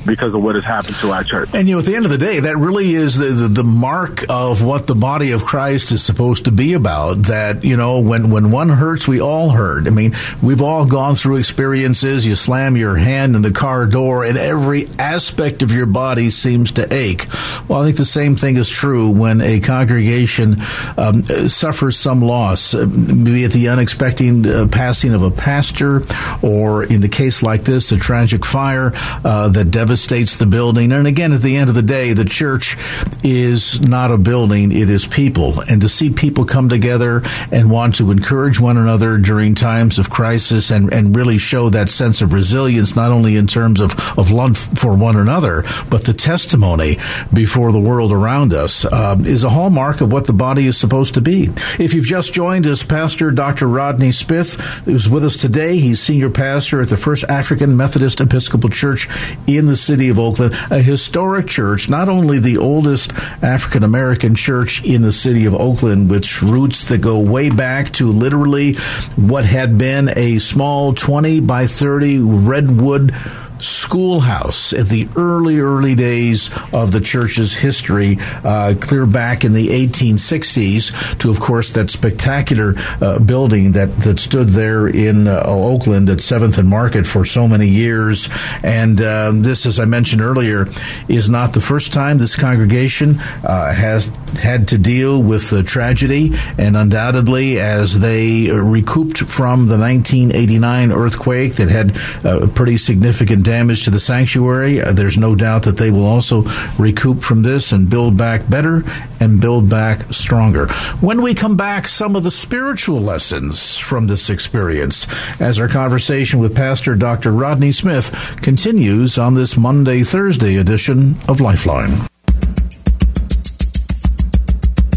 because 0.08 0.34
of 0.34 0.42
what 0.42 0.56
has 0.56 0.64
happened 0.64 0.96
to 0.98 1.12
our 1.12 1.24
church. 1.24 1.50
And 1.54 1.68
you 1.68 1.76
know, 1.76 1.80
at 1.80 1.86
the 1.86 1.96
end 1.96 2.06
of 2.06 2.12
the 2.12 2.18
day, 2.18 2.40
that 2.40 2.58
really 2.58 2.96
is 2.96 3.18
the, 3.18 3.26
the, 3.26 3.48
the 3.48 3.64
mark 3.64 4.26
of 4.30 4.64
what 4.64 4.88
the 4.88 4.96
body 4.96 5.32
of 5.32 5.44
Christ 5.44 5.92
is 5.92 6.04
supposed 6.04 6.46
to 6.46 6.52
be 6.52 6.74
about. 6.74 7.24
That 7.24 7.64
you 7.64 7.78
know, 7.78 8.00
when 8.00 8.30
when 8.30 8.50
one 8.50 8.70
hurts, 8.70 9.08
we 9.08 9.22
all 9.22 9.50
hurt. 9.50 9.88
I 9.88 9.90
mean, 9.90 10.16
we've 10.42 10.62
all 10.62 10.86
gone 10.86 11.16
through 11.16 11.38
experiences. 11.38 12.26
You 12.26 12.36
slam 12.36 12.78
your 12.78 12.96
hand 12.96 13.36
in 13.36 13.42
the 13.42 13.52
car 13.52 13.86
door, 13.86 14.24
and 14.24 14.38
every 14.38 14.90
aspect 14.98 15.62
of 15.62 15.72
your 15.72 15.86
body 15.86 16.30
seems 16.30 16.72
to 16.74 16.92
ache. 16.94 17.28
Well, 17.68 17.82
I 17.82 17.86
think 17.86 17.98
the 17.98 18.06
same 18.06 18.38
thing 18.38 18.56
is 18.56 18.70
true 18.70 19.10
when 19.10 19.42
a 19.42 19.60
congregation 19.60 20.62
um, 20.98 21.24
suffers 21.50 21.98
some 22.00 22.22
loss, 22.22 22.74
uh, 22.74 22.86
be 22.86 23.44
it 23.44 23.52
the 23.52 23.70
unexpected 23.70 24.48
uh, 24.48 24.68
passing 24.68 25.14
of 25.14 25.24
a 25.24 25.32
pastor, 25.32 26.04
or 26.42 26.84
in 26.84 27.02
the 27.02 27.10
case 27.10 27.44
like 27.44 27.64
this, 27.64 27.92
a 27.92 27.98
tragic 27.98 28.46
fire 28.46 28.92
uh, 29.26 29.50
that 29.50 29.66
devastates 29.72 29.97
devastates 29.98 30.38
the 30.38 30.46
building. 30.46 30.92
And 30.92 31.08
again, 31.08 31.34
at 31.34 31.42
the 31.42 31.58
end 31.58 31.70
of 31.70 31.76
the 31.76 31.82
day, 31.82 32.14
the 32.14 32.24
church 32.24 32.78
is 33.24 33.82
not 33.82 34.12
a 34.12 34.18
building, 34.18 34.72
it 34.72 34.92
is 34.92 35.08
people. 35.08 35.62
And 35.62 35.82
to 35.82 35.90
see 35.90 36.12
people 36.12 36.46
come 36.46 36.70
together 36.70 37.24
and 37.52 37.72
want 37.72 37.96
to 37.96 38.12
encourage 38.12 38.60
one 38.60 38.78
another 38.78 39.18
during 39.18 39.56
times 39.56 39.98
of 39.98 40.12
crisis 40.12 40.70
and, 40.70 40.94
and 40.94 41.16
really 41.16 41.40
show 41.40 41.70
that 41.70 41.90
sense 41.90 42.22
of 42.22 42.32
resilience, 42.32 42.96
not 42.96 43.10
only 43.10 43.38
in 43.38 43.48
terms 43.48 43.80
of, 43.80 43.96
of 44.20 44.30
love 44.30 44.56
for 44.56 44.96
one 44.96 45.16
another, 45.16 45.64
but 45.90 46.06
the 46.06 46.14
testimony 46.14 47.00
before 47.34 47.72
the 47.72 47.80
world 47.80 48.12
around 48.12 48.54
us, 48.54 48.86
uh, 48.86 49.16
is 49.26 49.44
a 49.44 49.50
hallmark 49.50 50.00
of 50.00 50.12
what 50.12 50.28
the 50.28 50.34
body 50.34 50.68
is 50.68 50.78
supposed 50.78 51.16
to 51.16 51.22
be. 51.22 51.50
If 51.80 51.96
you've 51.96 52.06
just 52.06 52.34
joined 52.34 52.68
us, 52.68 52.84
Pastor 52.84 53.32
Dr. 53.32 53.68
Rodney 53.68 54.12
Smith 54.12 54.62
is 54.88 55.10
with 55.10 55.26
us 55.26 55.36
today. 55.36 55.80
He's 55.80 56.00
senior 56.00 56.30
pastor 56.30 56.82
at 56.82 56.90
the 56.90 56.98
First 56.98 57.24
African 57.28 57.76
Methodist 57.76 58.22
Episcopal 58.22 58.70
Church 58.70 59.08
in 59.48 59.66
the 59.66 59.87
city 59.88 60.10
of 60.10 60.20
Oakland, 60.20 60.54
a 60.70 60.82
historic 60.82 61.48
church, 61.48 61.90
not 61.90 62.10
only 62.10 62.40
the 62.40 62.58
oldest 62.58 63.14
African 63.42 63.84
American 63.84 64.36
church 64.36 64.84
in 64.84 65.02
the 65.02 65.14
city 65.14 65.46
of 65.46 65.56
Oakland, 65.56 66.10
with 66.10 66.44
roots 66.44 66.84
that 66.90 67.00
go 67.00 67.20
way 67.20 67.50
back 67.50 67.94
to 67.94 68.12
literally 68.12 68.74
what 69.16 69.46
had 69.46 69.78
been 69.78 70.12
a 70.16 70.40
small 70.40 70.94
20 70.94 71.40
by 71.40 71.68
30 71.68 72.20
redwood 72.20 73.16
schoolhouse 73.60 74.74
at 74.74 74.88
the 74.88 75.08
early, 75.16 75.60
early 75.60 75.96
days 75.96 76.50
of 76.74 76.92
the 76.92 77.02
church's 77.02 77.54
history, 77.54 78.18
uh, 78.44 78.74
clear 78.80 79.06
back 79.06 79.44
in 79.44 79.54
the 79.54 79.70
1860s, 79.70 81.18
to, 81.20 81.30
of 81.30 81.40
course, 81.40 81.72
that 81.74 81.90
spectacular 81.90 82.76
uh, 83.02 83.20
building 83.20 83.74
that, 83.74 83.96
that 84.00 84.20
stood 84.20 84.50
there 84.50 84.88
in 84.88 85.28
uh, 85.28 85.42
Oakland 85.46 86.10
at 86.10 86.20
7th 86.20 86.58
and 86.58 86.68
Market 86.68 87.08
for 87.08 87.26
so 87.26 87.48
many 87.48 87.68
years. 87.68 88.30
And 88.64 89.02
um, 89.02 89.44
this, 89.44 89.66
as 89.66 89.80
I 89.80 89.86
mentioned 89.86 90.22
earlier, 90.22 90.68
is 91.08 91.30
not 91.30 91.54
the 91.54 91.62
first 91.62 91.94
time 91.94 92.18
this 92.18 92.36
congregation 92.36 93.20
uh, 93.44 93.74
has 93.74 94.08
had 94.40 94.68
to 94.70 94.78
deal 94.78 95.22
with 95.22 95.50
the 95.50 95.64
tragedy, 95.64 96.34
and 96.58 96.76
undoubtedly, 96.76 97.60
as 97.60 98.00
they 98.00 98.52
recouped 98.52 99.20
from 99.20 99.68
the 99.68 99.78
1989 99.78 100.92
earthquake 100.92 101.56
that 101.56 101.70
had 101.70 101.98
uh, 102.26 102.48
pretty 102.48 102.78
significant 102.78 103.44
damage 103.48 103.86
to 103.86 103.90
the 103.90 104.00
sanctuary. 104.00 104.82
Uh, 104.82 104.92
there's 104.92 105.18
no 105.18 105.34
doubt 105.34 105.64
that 105.64 105.78
they 105.78 105.90
will 105.90 106.06
also 106.06 106.44
recoup 106.78 107.24
from 107.24 107.44
this 107.44 107.72
and 107.72 107.90
build 107.90 108.18
back 108.18 108.48
better 108.50 108.84
and 109.22 109.40
build 109.40 109.70
back 109.70 110.14
stronger. 110.14 110.68
When 111.00 111.22
we 111.22 111.34
come 111.34 111.56
back, 111.56 111.88
some 111.88 112.18
of 112.18 112.24
the 112.24 112.32
spiritual 112.32 113.00
lessons 113.00 113.78
from 113.78 114.08
this 114.08 114.30
experience 114.30 115.08
as 115.40 115.60
our 115.60 115.70
conversation 115.70 116.40
with 116.40 116.56
Pastor 116.56 116.96
Dr. 116.96 117.32
Rodney 117.32 117.72
Smith 117.72 118.12
continues 118.42 119.18
on 119.18 119.34
this 119.34 119.56
Maundy 119.56 120.04
Thursday 120.04 120.58
edition 120.58 121.16
of 121.30 121.40
Lifeline. 121.40 122.07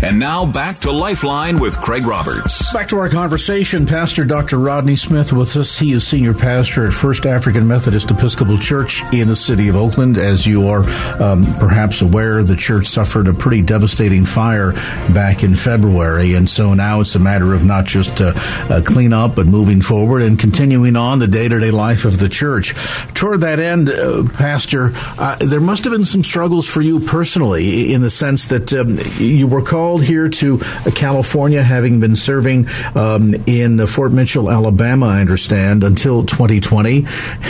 And 0.02 0.18
now 0.18 0.46
back 0.46 0.76
to 0.78 0.92
Lifeline 0.92 1.60
with 1.60 1.78
Craig 1.78 2.06
Roberts. 2.06 2.72
Back 2.72 2.88
to 2.88 2.96
our 2.96 3.10
conversation. 3.10 3.84
Pastor 3.84 4.24
Dr. 4.24 4.58
Rodney 4.58 4.96
Smith 4.96 5.30
with 5.30 5.54
us. 5.58 5.78
He 5.78 5.92
is 5.92 6.06
senior 6.08 6.32
pastor 6.32 6.86
at 6.86 6.94
First 6.94 7.26
African 7.26 7.68
Methodist 7.68 8.10
Episcopal 8.10 8.56
Church 8.56 9.02
in 9.12 9.28
the 9.28 9.36
city 9.36 9.68
of 9.68 9.76
Oakland. 9.76 10.16
As 10.16 10.46
you 10.46 10.68
are 10.68 10.88
um, 11.20 11.54
perhaps 11.56 12.00
aware, 12.00 12.42
the 12.42 12.56
church 12.56 12.86
suffered 12.86 13.28
a 13.28 13.34
pretty 13.34 13.60
devastating 13.60 14.24
fire 14.24 14.72
back 15.12 15.42
in 15.42 15.54
February. 15.54 16.32
And 16.32 16.48
so 16.48 16.72
now 16.72 17.02
it's 17.02 17.14
a 17.14 17.18
matter 17.20 17.52
of 17.52 17.64
not 17.64 17.84
just 17.84 18.22
uh, 18.22 18.32
uh, 18.70 18.80
clean 18.82 19.12
up, 19.12 19.34
but 19.34 19.44
moving 19.44 19.82
forward 19.82 20.22
and 20.22 20.38
continuing 20.38 20.96
on 20.96 21.18
the 21.18 21.28
day 21.28 21.46
to 21.46 21.60
day 21.60 21.70
life 21.70 22.06
of 22.06 22.18
the 22.18 22.30
church. 22.30 22.74
Toward 23.12 23.40
that 23.42 23.60
end, 23.60 23.90
uh, 23.90 24.24
Pastor, 24.32 24.92
uh, 24.94 25.36
there 25.36 25.60
must 25.60 25.84
have 25.84 25.92
been 25.92 26.06
some 26.06 26.24
struggles 26.24 26.66
for 26.66 26.80
you 26.80 27.00
personally 27.00 27.92
in 27.92 28.00
the 28.00 28.10
sense 28.10 28.46
that 28.46 28.72
um, 28.72 28.98
you 29.18 29.46
were 29.46 29.60
called 29.60 29.89
called 29.90 30.04
here 30.04 30.28
to 30.28 30.58
California, 30.94 31.60
having 31.64 31.98
been 31.98 32.14
serving 32.14 32.68
um, 32.94 33.34
in 33.46 33.84
Fort 33.88 34.12
Mitchell, 34.12 34.48
Alabama, 34.48 35.06
I 35.06 35.20
understand, 35.20 35.82
until 35.82 36.24
2020. 36.24 37.06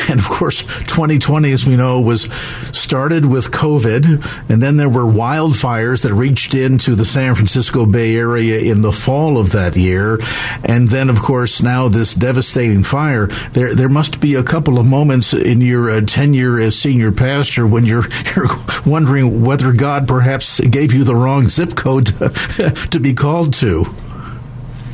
And 0.09 0.18
of 0.18 0.26
course, 0.26 0.62
2020, 0.62 1.52
as 1.52 1.66
we 1.66 1.76
know, 1.76 2.00
was 2.00 2.30
started 2.73 3.26
with 3.26 3.50
COVID, 3.50 4.49
and 4.49 4.62
then 4.62 4.78
there 4.78 4.88
were 4.88 5.04
wildfires 5.04 6.02
that 6.04 6.14
reached 6.14 6.54
into 6.54 6.94
the 6.94 7.04
San 7.04 7.35
Francisco 7.35 7.85
Bay 7.85 8.16
Area 8.16 8.59
in 8.59 8.80
the 8.80 8.92
fall 8.92 9.37
of 9.37 9.50
that 9.52 9.76
year. 9.76 10.18
And 10.64 10.88
then, 10.88 11.11
of 11.11 11.20
course, 11.20 11.61
now 11.61 11.88
this 11.88 12.14
devastating 12.14 12.85
fire. 12.85 13.26
There, 13.52 13.75
there 13.75 13.90
must 13.90 14.18
be 14.18 14.35
a 14.35 14.42
couple 14.42 14.78
of 14.78 14.87
moments 14.87 15.35
in 15.35 15.61
your 15.61 15.90
uh, 15.90 16.00
tenure 16.06 16.59
as 16.59 16.78
senior 16.78 17.12
pastor 17.12 17.66
when 17.66 17.85
you're, 17.85 18.06
you're 18.35 18.49
wondering 18.87 19.42
whether 19.42 19.75
God 19.75 20.09
perhaps 20.09 20.59
gave 20.61 20.94
you 20.94 21.04
the 21.04 21.14
wrong 21.14 21.47
zip 21.50 21.76
code 21.76 22.06
to, 22.06 22.30
to 22.91 23.01
be 23.01 23.15
called 23.15 23.55
to? 23.55 23.87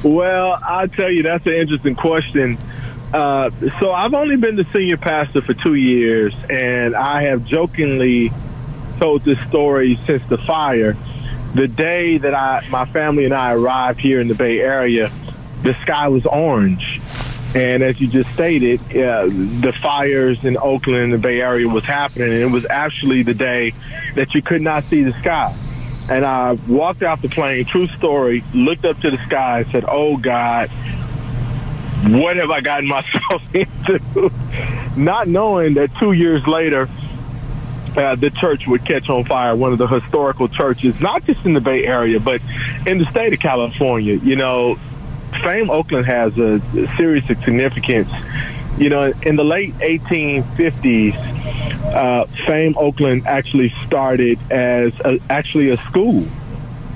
Well, 0.02 0.58
I 0.62 0.86
tell 0.86 1.10
you, 1.10 1.22
that's 1.22 1.46
an 1.46 1.54
interesting 1.54 1.96
question. 1.96 2.58
Uh, 3.12 3.50
so 3.80 3.92
I've 3.92 4.14
only 4.14 4.36
been 4.36 4.56
the 4.56 4.66
senior 4.72 4.96
pastor 4.96 5.40
for 5.40 5.54
two 5.54 5.74
years, 5.74 6.34
and 6.50 6.94
I 6.94 7.22
have 7.22 7.44
jokingly 7.44 8.32
told 8.98 9.22
this 9.22 9.40
story 9.48 9.98
since 10.06 10.24
the 10.28 10.38
fire. 10.38 10.96
The 11.54 11.68
day 11.68 12.18
that 12.18 12.34
I, 12.34 12.66
my 12.68 12.84
family 12.84 13.24
and 13.24 13.32
I 13.32 13.54
arrived 13.54 14.00
here 14.00 14.20
in 14.20 14.28
the 14.28 14.34
Bay 14.34 14.60
Area, 14.60 15.10
the 15.62 15.74
sky 15.82 16.08
was 16.08 16.26
orange. 16.26 17.00
And 17.54 17.82
as 17.82 18.00
you 18.00 18.08
just 18.08 18.30
stated, 18.34 18.80
uh, 18.94 19.26
the 19.26 19.72
fires 19.80 20.44
in 20.44 20.58
Oakland 20.58 21.04
and 21.04 21.12
the 21.12 21.18
Bay 21.18 21.40
Area 21.40 21.66
was 21.66 21.84
happening, 21.84 22.32
and 22.32 22.42
it 22.42 22.50
was 22.50 22.66
actually 22.68 23.22
the 23.22 23.34
day 23.34 23.72
that 24.14 24.34
you 24.34 24.42
could 24.42 24.60
not 24.60 24.84
see 24.84 25.02
the 25.02 25.12
sky. 25.14 25.56
And 26.08 26.24
I 26.24 26.52
walked 26.68 27.02
out 27.02 27.20
the 27.20 27.28
plane, 27.28 27.64
true 27.64 27.88
story, 27.88 28.44
looked 28.54 28.84
up 28.84 29.00
to 29.00 29.10
the 29.10 29.18
sky 29.26 29.60
and 29.60 29.70
said, 29.72 29.84
Oh 29.88 30.16
God, 30.16 30.70
what 32.08 32.36
have 32.36 32.50
I 32.50 32.60
gotten 32.60 32.88
myself 32.88 33.42
into? 33.54 34.30
Not 34.96 35.28
knowing 35.28 35.74
that 35.74 35.94
two 35.96 36.12
years 36.12 36.46
later, 36.46 36.88
uh, 37.96 38.14
the 38.14 38.30
church 38.30 38.66
would 38.66 38.84
catch 38.84 39.08
on 39.08 39.24
fire, 39.24 39.56
one 39.56 39.72
of 39.72 39.78
the 39.78 39.86
historical 39.86 40.48
churches, 40.48 41.00
not 41.00 41.24
just 41.24 41.44
in 41.46 41.54
the 41.54 41.60
Bay 41.60 41.84
Area, 41.84 42.20
but 42.20 42.40
in 42.86 42.98
the 42.98 43.06
state 43.06 43.32
of 43.32 43.40
California. 43.40 44.14
You 44.14 44.36
know, 44.36 44.78
Fame 45.42 45.70
Oakland 45.70 46.06
has 46.06 46.36
a, 46.38 46.60
a 46.76 46.96
serious 46.96 47.26
significance. 47.26 48.10
You 48.78 48.90
know, 48.90 49.12
in 49.22 49.36
the 49.36 49.44
late 49.44 49.74
1850s, 49.74 51.14
uh, 51.94 52.26
Fame 52.46 52.74
Oakland 52.76 53.26
actually 53.26 53.70
started 53.86 54.38
as 54.50 54.92
a, 55.00 55.18
actually 55.30 55.70
a 55.70 55.78
school. 55.78 56.26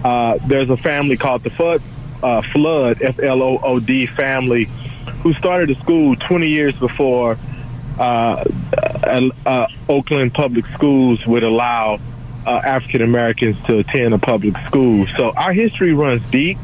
Uh, 0.04 0.38
there's 0.46 0.68
a 0.68 0.76
family 0.76 1.16
called 1.16 1.42
the 1.42 1.50
Flood, 1.50 1.82
uh, 2.22 2.42
Flood 2.42 3.00
F 3.00 3.18
L 3.18 3.42
O 3.42 3.58
O 3.62 3.80
D 3.80 4.06
family, 4.06 4.64
who 5.22 5.32
started 5.34 5.70
a 5.70 5.74
school 5.76 6.16
20 6.16 6.48
years 6.48 6.76
before 6.76 7.38
uh, 7.98 8.44
uh, 9.46 9.66
Oakland 9.88 10.34
public 10.34 10.66
schools 10.66 11.26
would 11.26 11.42
allow 11.42 11.98
uh, 12.46 12.50
African 12.50 13.02
Americans 13.02 13.56
to 13.66 13.78
attend 13.78 14.14
a 14.14 14.18
public 14.18 14.56
school. 14.66 15.06
So 15.16 15.30
our 15.30 15.52
history 15.52 15.92
runs 15.92 16.22
deep, 16.30 16.58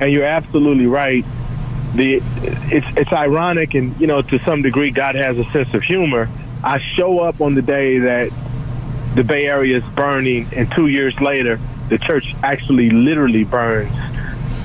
and 0.00 0.12
you're 0.12 0.24
absolutely 0.24 0.86
right. 0.86 1.24
The 1.96 2.22
it's 2.70 2.86
it's 2.96 3.12
ironic, 3.12 3.74
and 3.74 3.98
you 4.00 4.06
know 4.06 4.22
to 4.22 4.38
some 4.40 4.62
degree, 4.62 4.90
God 4.90 5.14
has 5.14 5.38
a 5.38 5.44
sense 5.44 5.72
of 5.74 5.82
humor. 5.82 6.28
I 6.62 6.78
show 6.78 7.20
up 7.20 7.40
on 7.40 7.54
the 7.54 7.62
day 7.62 7.98
that 7.98 8.30
the 9.14 9.24
Bay 9.24 9.46
Area 9.46 9.78
is 9.78 9.84
burning, 9.94 10.46
and 10.54 10.70
two 10.70 10.88
years 10.88 11.18
later, 11.20 11.58
the 11.88 11.98
church 11.98 12.34
actually 12.42 12.90
literally 12.90 13.44
burns 13.44 13.92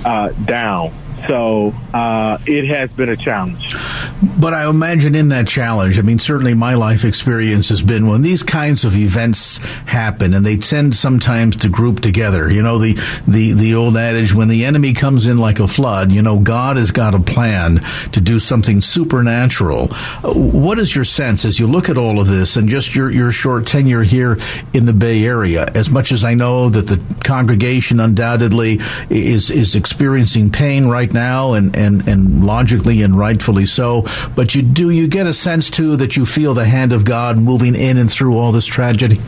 uh, 0.03 0.29
down. 0.45 0.91
So 1.27 1.73
uh, 1.93 2.37
it 2.45 2.67
has 2.67 2.91
been 2.91 3.09
a 3.09 3.17
challenge. 3.17 3.75
But 4.21 4.53
I 4.53 4.69
imagine 4.69 5.15
in 5.15 5.29
that 5.29 5.47
challenge, 5.47 5.97
I 5.97 6.03
mean, 6.03 6.19
certainly 6.19 6.53
my 6.53 6.75
life 6.75 7.03
experience 7.03 7.69
has 7.69 7.81
been 7.81 8.05
when 8.07 8.21
these 8.21 8.43
kinds 8.43 8.85
of 8.85 8.95
events 8.95 9.57
happen, 9.87 10.35
and 10.35 10.45
they 10.45 10.57
tend 10.57 10.95
sometimes 10.95 11.55
to 11.57 11.69
group 11.69 12.01
together. 12.01 12.51
You 12.51 12.61
know, 12.61 12.77
the 12.77 12.93
the 13.27 13.53
the 13.53 13.73
old 13.73 13.97
adage: 13.97 14.33
when 14.33 14.47
the 14.47 14.65
enemy 14.65 14.93
comes 14.93 15.25
in 15.25 15.39
like 15.39 15.59
a 15.59 15.67
flood, 15.67 16.11
you 16.11 16.21
know, 16.21 16.39
God 16.39 16.77
has 16.77 16.91
got 16.91 17.15
a 17.15 17.19
plan 17.19 17.81
to 18.11 18.21
do 18.21 18.39
something 18.39 18.81
supernatural. 18.81 19.87
What 20.23 20.77
is 20.77 20.95
your 20.95 21.05
sense 21.05 21.43
as 21.43 21.59
you 21.59 21.65
look 21.65 21.89
at 21.89 21.97
all 21.97 22.19
of 22.19 22.27
this, 22.27 22.55
and 22.57 22.69
just 22.69 22.93
your 22.93 23.09
your 23.09 23.31
short 23.31 23.65
tenure 23.65 24.03
here 24.03 24.37
in 24.73 24.85
the 24.85 24.93
Bay 24.93 25.25
Area? 25.25 25.65
As 25.73 25.89
much 25.89 26.11
as 26.11 26.23
I 26.23 26.35
know 26.35 26.69
that 26.69 26.85
the 26.85 27.01
congregation 27.23 27.99
undoubtedly 27.99 28.79
is 29.09 29.49
is 29.49 29.75
experiencing 29.75 30.51
pain 30.51 30.85
right 30.85 31.11
now, 31.11 31.53
and 31.53 31.75
and 31.75 32.07
and 32.07 32.45
logically 32.45 33.01
and 33.01 33.17
rightfully 33.17 33.65
so 33.65 34.05
but 34.35 34.55
you 34.55 34.61
do 34.61 34.89
you 34.89 35.07
get 35.07 35.27
a 35.27 35.33
sense 35.33 35.69
too 35.69 35.95
that 35.97 36.15
you 36.15 36.25
feel 36.25 36.53
the 36.53 36.65
hand 36.65 36.93
of 36.93 37.05
God 37.05 37.37
moving 37.37 37.75
in 37.75 37.97
and 37.97 38.11
through 38.11 38.37
all 38.37 38.51
this 38.51 38.65
tragedy? 38.65 39.19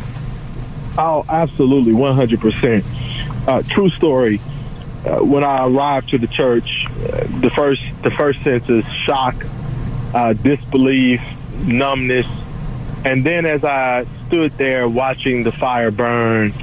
Oh, 0.98 1.26
absolutely, 1.28 1.94
one 1.94 2.16
hundred 2.16 2.40
percent. 2.40 2.86
Uh, 3.48 3.62
true 3.64 3.90
story. 3.90 4.40
Uh, 5.06 5.18
when 5.20 5.44
I 5.44 5.66
arrived 5.68 6.10
to 6.10 6.18
the 6.18 6.28
church, 6.28 6.86
uh, 6.88 7.26
the 7.42 7.52
first 7.54 7.82
the 8.04 8.12
first 8.12 8.42
sense 8.44 8.70
is 8.70 8.86
shock, 9.06 9.36
uh, 10.14 10.34
disbelief, 10.34 11.22
numbness, 11.66 12.28
and 13.04 13.26
then 13.26 13.46
as 13.46 13.64
I 13.66 14.06
stood 14.28 14.58
there 14.58 14.88
watching 14.88 15.44
the 15.44 15.52
fire 15.52 15.92
burn, 15.92 16.54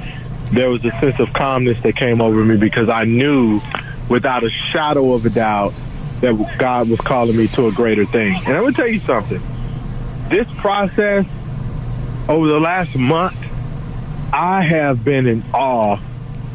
there 0.51 0.69
was 0.69 0.83
a 0.85 0.91
sense 0.99 1.19
of 1.19 1.33
calmness 1.33 1.79
that 1.81 1.95
came 1.95 2.19
over 2.19 2.43
me 2.43 2.57
because 2.57 2.89
I 2.89 3.03
knew, 3.03 3.61
without 4.09 4.43
a 4.43 4.49
shadow 4.49 5.13
of 5.13 5.25
a 5.25 5.29
doubt, 5.29 5.73
that 6.21 6.55
God 6.57 6.89
was 6.89 6.99
calling 6.99 7.35
me 7.35 7.47
to 7.49 7.67
a 7.67 7.71
greater 7.71 8.05
thing. 8.05 8.35
And 8.45 8.55
I'm 8.55 8.61
going 8.61 8.73
to 8.73 8.77
tell 8.81 8.87
you 8.87 8.99
something. 8.99 9.41
This 10.29 10.47
process 10.57 11.25
over 12.29 12.47
the 12.47 12.59
last 12.59 12.95
month, 12.95 13.37
I 14.33 14.63
have 14.63 15.03
been 15.03 15.27
in 15.27 15.43
awe 15.53 15.99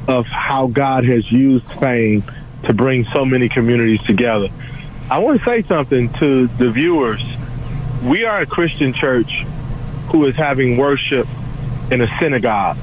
of 0.08 0.26
how 0.26 0.68
God 0.68 1.04
has 1.04 1.30
used 1.30 1.66
fame 1.73 2.25
to 2.64 2.73
bring 2.73 3.04
so 3.06 3.25
many 3.25 3.49
communities 3.49 4.02
together. 4.02 4.49
I 5.11 5.18
want 5.18 5.38
to 5.38 5.44
say 5.44 5.62
something 5.62 6.12
to 6.14 6.46
the 6.46 6.70
viewers. 6.70 7.23
We 8.02 8.25
are 8.25 8.40
a 8.40 8.46
Christian 8.46 8.92
church 8.92 9.44
who 10.08 10.25
is 10.26 10.37
having 10.37 10.76
worship 10.76 11.28
in 11.90 12.00
a 12.00 12.18
synagogue. 12.18 12.78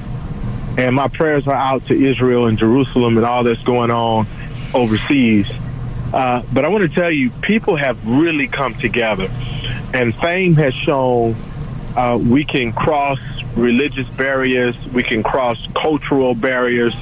And 0.76 0.94
my 0.94 1.08
prayers 1.08 1.46
are 1.48 1.54
out 1.54 1.86
to 1.86 1.94
Israel 1.94 2.46
and 2.46 2.58
Jerusalem 2.58 3.16
and 3.16 3.26
all 3.26 3.44
that's 3.44 3.62
going 3.62 3.90
on 3.90 4.26
overseas. 4.72 5.50
Uh, 6.14 6.44
but 6.52 6.64
I 6.64 6.68
want 6.68 6.88
to 6.88 6.94
tell 6.94 7.10
you, 7.10 7.30
people 7.42 7.76
have 7.76 8.06
really 8.06 8.46
come 8.46 8.74
together, 8.74 9.28
and 9.92 10.14
fame 10.14 10.54
has 10.54 10.72
shown 10.72 11.34
uh, 11.96 12.16
we 12.22 12.44
can 12.44 12.72
cross 12.72 13.18
religious 13.56 14.06
barriers, 14.10 14.76
we 14.92 15.02
can 15.02 15.24
cross 15.24 15.58
cultural 15.74 16.36
barriers. 16.36 16.94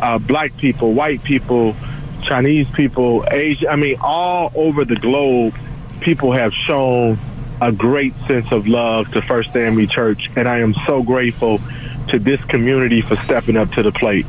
Uh, 0.00 0.18
black 0.18 0.56
people, 0.56 0.94
white 0.94 1.22
people, 1.22 1.76
Chinese 2.22 2.66
people, 2.70 3.26
Asia, 3.30 3.68
I 3.68 3.76
mean, 3.76 3.96
all 4.00 4.50
over 4.54 4.86
the 4.86 4.96
globe, 4.96 5.54
people 6.00 6.32
have 6.32 6.52
shown 6.54 7.18
a 7.60 7.72
great 7.72 8.14
sense 8.26 8.52
of 8.52 8.66
love 8.66 9.10
to 9.12 9.20
First 9.20 9.52
Family 9.52 9.86
Church, 9.86 10.30
and 10.34 10.48
I 10.48 10.60
am 10.60 10.72
so 10.86 11.02
grateful 11.02 11.60
to 12.08 12.18
this 12.18 12.42
community 12.44 13.02
for 13.02 13.16
stepping 13.16 13.58
up 13.58 13.72
to 13.72 13.82
the 13.82 13.92
plate. 13.92 14.24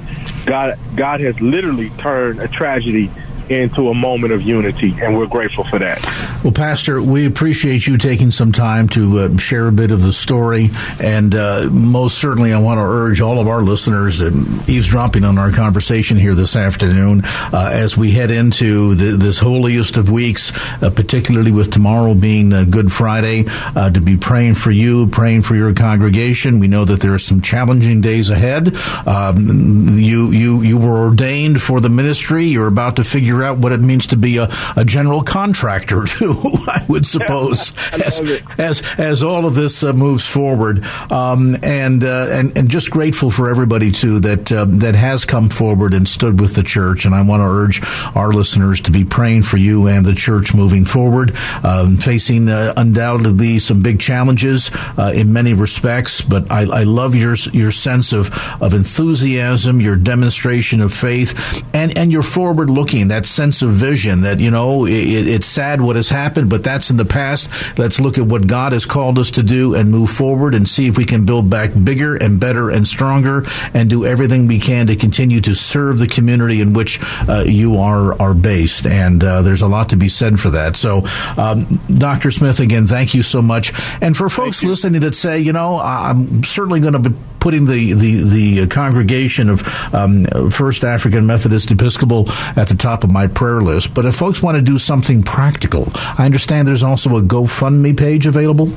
God, 0.45 0.77
God 0.97 1.21
has 1.21 1.39
literally 1.39 1.91
turned 1.91 2.41
a 2.41 2.49
tragedy 2.49 3.09
into 3.49 3.89
a 3.89 3.93
moment 3.93 4.33
of 4.33 4.41
unity, 4.41 4.93
and 5.01 5.17
we're 5.17 5.27
grateful 5.27 5.63
for 5.65 5.79
that. 5.79 6.03
Well, 6.43 6.53
Pastor, 6.53 7.01
we 7.01 7.25
appreciate 7.25 7.87
you 7.87 7.97
taking 7.97 8.31
some 8.31 8.51
time 8.51 8.89
to 8.89 9.19
uh, 9.19 9.37
share 9.37 9.67
a 9.67 9.71
bit 9.71 9.91
of 9.91 10.01
the 10.01 10.13
story, 10.13 10.69
and 10.99 11.33
uh, 11.33 11.69
most 11.71 12.17
certainly, 12.17 12.53
I 12.53 12.59
want 12.59 12.79
to 12.79 12.85
urge 12.85 13.21
all 13.21 13.39
of 13.39 13.47
our 13.47 13.61
listeners 13.61 14.19
that 14.19 14.33
eavesdropping 14.67 15.23
on 15.23 15.37
our 15.37 15.51
conversation 15.51 16.17
here 16.17 16.35
this 16.35 16.55
afternoon 16.55 17.21
uh, 17.25 17.69
as 17.71 17.97
we 17.97 18.11
head 18.11 18.31
into 18.31 18.95
the, 18.95 19.17
this 19.17 19.39
holiest 19.39 19.97
of 19.97 20.09
weeks, 20.09 20.51
uh, 20.81 20.89
particularly 20.89 21.51
with 21.51 21.71
tomorrow 21.71 22.13
being 22.13 22.53
uh, 22.53 22.63
Good 22.63 22.91
Friday, 22.91 23.45
uh, 23.47 23.89
to 23.89 24.01
be 24.01 24.17
praying 24.17 24.55
for 24.55 24.71
you, 24.71 25.07
praying 25.07 25.41
for 25.41 25.55
your 25.55 25.73
congregation. 25.73 26.59
We 26.59 26.67
know 26.67 26.85
that 26.85 26.99
there 27.01 27.13
are 27.13 27.19
some 27.19 27.41
challenging 27.41 28.01
days 28.01 28.29
ahead. 28.29 28.75
Um, 29.05 29.97
you 29.97 30.31
you 30.31 30.61
you 30.61 30.77
were 30.77 30.97
ordained 30.97 31.61
for 31.61 31.81
the 31.81 31.89
ministry. 31.89 32.45
You're 32.45 32.67
about 32.67 32.97
to 32.97 33.03
figure 33.03 33.36
figure 33.37 33.51
out 33.51 33.59
what 33.59 33.71
it 33.71 33.79
means 33.79 34.07
to 34.07 34.17
be 34.17 34.37
a, 34.37 34.49
a 34.75 34.83
general 34.83 35.21
contractor 35.21 36.03
too. 36.07 36.33
I 36.67 36.83
would 36.87 37.05
suppose 37.05 37.71
as, 37.93 38.19
as, 38.57 38.81
as 38.97 39.23
all 39.23 39.45
of 39.45 39.53
this 39.53 39.83
uh, 39.83 39.93
moves 39.93 40.25
forward, 40.25 40.83
um, 41.11 41.55
and 41.61 42.03
uh, 42.03 42.27
and 42.29 42.57
and 42.57 42.69
just 42.69 42.89
grateful 42.89 43.29
for 43.29 43.49
everybody 43.49 43.91
too 43.91 44.19
that 44.21 44.51
uh, 44.51 44.65
that 44.67 44.95
has 44.95 45.25
come 45.25 45.49
forward 45.49 45.93
and 45.93 46.07
stood 46.07 46.39
with 46.39 46.55
the 46.55 46.63
church. 46.63 47.05
And 47.05 47.13
I 47.13 47.21
want 47.21 47.41
to 47.41 47.47
urge 47.47 47.81
our 48.15 48.31
listeners 48.31 48.81
to 48.81 48.91
be 48.91 49.03
praying 49.03 49.43
for 49.43 49.57
you 49.57 49.87
and 49.87 50.05
the 50.05 50.15
church 50.15 50.53
moving 50.53 50.85
forward, 50.85 51.35
um, 51.63 51.97
facing 51.97 52.49
uh, 52.49 52.73
undoubtedly 52.75 53.59
some 53.59 53.81
big 53.81 53.99
challenges 53.99 54.71
uh, 54.97 55.11
in 55.13 55.31
many 55.31 55.53
respects. 55.53 56.21
But 56.21 56.51
I, 56.51 56.61
I 56.61 56.83
love 56.83 57.13
your 57.13 57.35
your 57.53 57.71
sense 57.71 58.13
of 58.13 58.31
of 58.61 58.73
enthusiasm, 58.73 59.79
your 59.79 59.95
demonstration 59.95 60.81
of 60.81 60.93
faith, 60.93 61.35
and 61.73 61.95
and 61.97 62.11
your 62.11 62.23
forward 62.23 62.69
looking. 62.69 63.09
That 63.09 63.26
sense 63.27 63.61
of 63.61 63.71
vision 63.71 64.21
that, 64.21 64.39
you 64.39 64.51
know, 64.51 64.85
it, 64.85 64.91
it's 64.91 65.47
sad 65.47 65.81
what 65.81 65.95
has 65.95 66.09
happened, 66.09 66.49
but 66.49 66.63
that's 66.63 66.89
in 66.89 66.97
the 66.97 67.05
past. 67.05 67.49
Let's 67.77 67.99
look 67.99 68.17
at 68.17 68.25
what 68.25 68.47
God 68.47 68.71
has 68.71 68.85
called 68.85 69.19
us 69.19 69.31
to 69.31 69.43
do 69.43 69.75
and 69.75 69.91
move 69.91 70.09
forward 70.09 70.53
and 70.53 70.67
see 70.67 70.87
if 70.87 70.97
we 70.97 71.05
can 71.05 71.25
build 71.25 71.49
back 71.49 71.71
bigger 71.83 72.15
and 72.15 72.39
better 72.39 72.69
and 72.69 72.87
stronger 72.87 73.45
and 73.73 73.89
do 73.89 74.05
everything 74.05 74.47
we 74.47 74.59
can 74.59 74.87
to 74.87 74.95
continue 74.95 75.41
to 75.41 75.55
serve 75.55 75.99
the 75.99 76.07
community 76.07 76.61
in 76.61 76.73
which 76.73 76.99
uh, 77.27 77.43
you 77.45 77.77
are, 77.77 78.19
are 78.21 78.33
based. 78.33 78.85
And 78.85 79.23
uh, 79.23 79.41
there's 79.41 79.61
a 79.61 79.67
lot 79.67 79.89
to 79.89 79.97
be 79.97 80.09
said 80.09 80.39
for 80.39 80.51
that. 80.51 80.75
So, 80.75 81.07
um, 81.37 81.79
Dr. 81.93 82.31
Smith, 82.31 82.59
again, 82.59 82.87
thank 82.87 83.13
you 83.13 83.23
so 83.23 83.41
much. 83.41 83.73
And 84.01 84.15
for 84.15 84.29
folks 84.29 84.63
listening 84.63 85.01
that 85.01 85.15
say, 85.15 85.39
you 85.39 85.53
know, 85.53 85.79
I'm 85.79 86.43
certainly 86.43 86.79
going 86.79 86.93
to 86.93 87.09
be 87.09 87.15
putting 87.39 87.65
the, 87.65 87.93
the, 87.93 88.23
the 88.23 88.67
congregation 88.67 89.49
of 89.49 89.65
um, 89.93 90.25
First 90.49 90.83
African 90.83 91.25
Methodist 91.25 91.71
Episcopal 91.71 92.29
at 92.29 92.67
the 92.67 92.75
top 92.75 93.03
of 93.03 93.11
my 93.11 93.16
prayer 93.25 93.61
list. 93.61 93.95
But 93.95 94.05
if 94.05 94.15
folks 94.15 94.43
want 94.43 94.57
to 94.57 94.61
do 94.61 94.77
something 94.77 95.23
practical, 95.23 95.89
I 95.95 96.25
understand 96.25 96.67
there's 96.67 96.83
also 96.83 97.17
a 97.17 97.21
GoFundMe 97.21 97.97
page 97.97 98.27
available. 98.27 98.69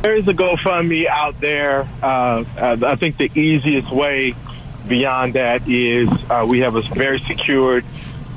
There 0.00 0.14
is 0.14 0.26
a 0.28 0.32
GoFundMe 0.32 1.06
out 1.06 1.38
there. 1.40 1.86
Uh, 2.02 2.44
I 2.56 2.96
think 2.96 3.18
the 3.18 3.30
easiest 3.38 3.92
way 3.92 4.34
beyond 4.88 5.34
that 5.34 5.68
is 5.68 6.08
uh, 6.30 6.46
we 6.48 6.60
have 6.60 6.76
a 6.76 6.82
very 6.82 7.18
secured 7.18 7.84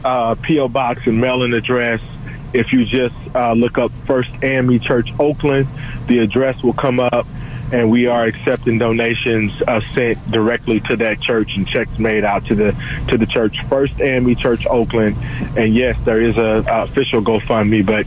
uh, 0.04 0.36
P.O. 0.36 0.68
box 0.68 1.08
and 1.08 1.22
mailing 1.22 1.54
address. 1.54 2.02
If 2.52 2.74
you 2.74 2.84
just 2.84 3.16
uh, 3.36 3.54
look 3.54 3.78
up 3.78 3.92
First 4.06 4.32
AME 4.44 4.80
Church 4.80 5.12
Oakland, 5.20 5.68
the 6.08 6.20
address 6.20 6.64
will 6.64 6.74
come 6.74 7.00
up 7.00 7.28
and 7.72 7.90
we 7.90 8.08
are 8.08 8.26
accepting 8.26 8.78
donations 8.78 9.54
uh, 9.68 9.80
sent 9.94 10.32
directly 10.32 10.80
to 10.82 10.96
that 10.98 11.22
church 11.22 11.56
and 11.56 11.68
checks 11.68 11.98
made 12.00 12.24
out 12.24 12.46
to 12.46 12.56
the 12.56 12.72
to 13.08 13.18
the 13.18 13.26
church, 13.26 13.64
First 13.66 14.00
AME 14.02 14.36
Church 14.36 14.66
Oakland. 14.68 15.16
And 15.58 15.74
yes, 15.74 15.98
there 16.06 16.22
is 16.22 16.38
a, 16.38 16.64
a 16.68 16.84
official 16.84 17.22
GoFundMe, 17.22 17.86
but 17.86 18.06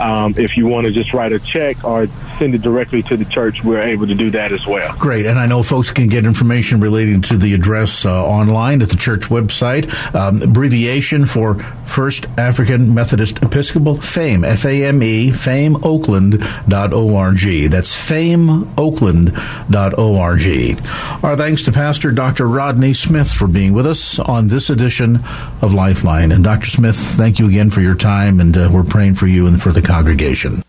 um, 0.00 0.34
if 0.36 0.56
you 0.56 0.66
want 0.66 0.86
to 0.86 0.92
just 0.92 1.12
write 1.12 1.32
a 1.32 1.40
check 1.40 1.84
or 1.84 2.06
send 2.38 2.54
it 2.54 2.62
directly 2.62 3.02
to 3.04 3.16
the 3.16 3.24
church, 3.24 3.64
we're 3.64 3.82
able 3.82 4.06
to 4.06 4.14
do 4.14 4.30
that 4.30 4.52
as 4.52 4.66
well. 4.66 4.94
Great, 4.96 5.26
and 5.26 5.38
I 5.38 5.46
know 5.46 5.62
folks 5.62 5.90
can 5.90 6.08
get 6.08 6.24
information 6.24 6.80
relating 6.80 7.22
to 7.22 7.36
the 7.36 7.54
address 7.54 8.04
uh, 8.04 8.24
online 8.24 8.82
at 8.82 8.88
the 8.88 8.96
church 8.96 9.28
website. 9.28 9.92
Um, 10.14 10.42
abbreviation 10.42 11.26
for 11.26 11.56
First 11.86 12.26
African 12.38 12.94
Methodist 12.94 13.42
Episcopal 13.42 14.00
FAME, 14.00 14.44
F 14.44 14.64
A 14.64 14.86
M 14.86 15.02
E, 15.02 15.30
fameoakland.org. 15.30 17.70
That's 17.70 17.92
fameoakland.org. 19.02 21.24
Our 21.24 21.36
thanks 21.36 21.62
to 21.62 21.72
Pastor 21.72 22.10
Dr. 22.10 22.48
Rodney 22.48 22.94
Smith 22.94 23.32
for 23.32 23.46
being 23.46 23.72
with 23.72 23.86
us 23.86 24.18
on 24.18 24.48
this 24.48 24.70
edition 24.70 25.20
of 25.60 25.74
Lifeline. 25.74 26.32
And 26.32 26.44
Dr. 26.44 26.70
Smith, 26.70 26.96
thank 26.96 27.38
you 27.38 27.48
again 27.48 27.70
for 27.70 27.80
your 27.80 27.94
time, 27.94 28.40
and 28.40 28.56
uh, 28.56 28.70
we're 28.72 28.84
praying 28.84 29.14
for 29.14 29.26
you 29.26 29.46
and 29.46 29.62
for 29.62 29.72
the 29.72 29.82
congregation. 29.82 30.62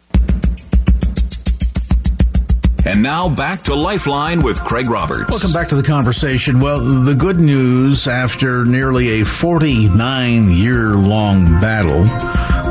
And 2.85 3.01
now 3.01 3.29
back 3.29 3.61
to 3.61 3.75
Lifeline 3.75 4.43
with 4.43 4.61
Craig 4.61 4.89
Roberts. 4.89 5.31
Welcome 5.31 5.53
back 5.53 5.69
to 5.69 5.75
the 5.75 5.83
conversation. 5.83 6.59
Well, 6.59 6.81
the 6.81 7.15
good 7.15 7.39
news 7.39 8.07
after 8.07 8.65
nearly 8.65 9.21
a 9.21 9.25
49 9.25 10.51
year 10.51 10.89
long 10.89 11.45
battle, 11.61 12.03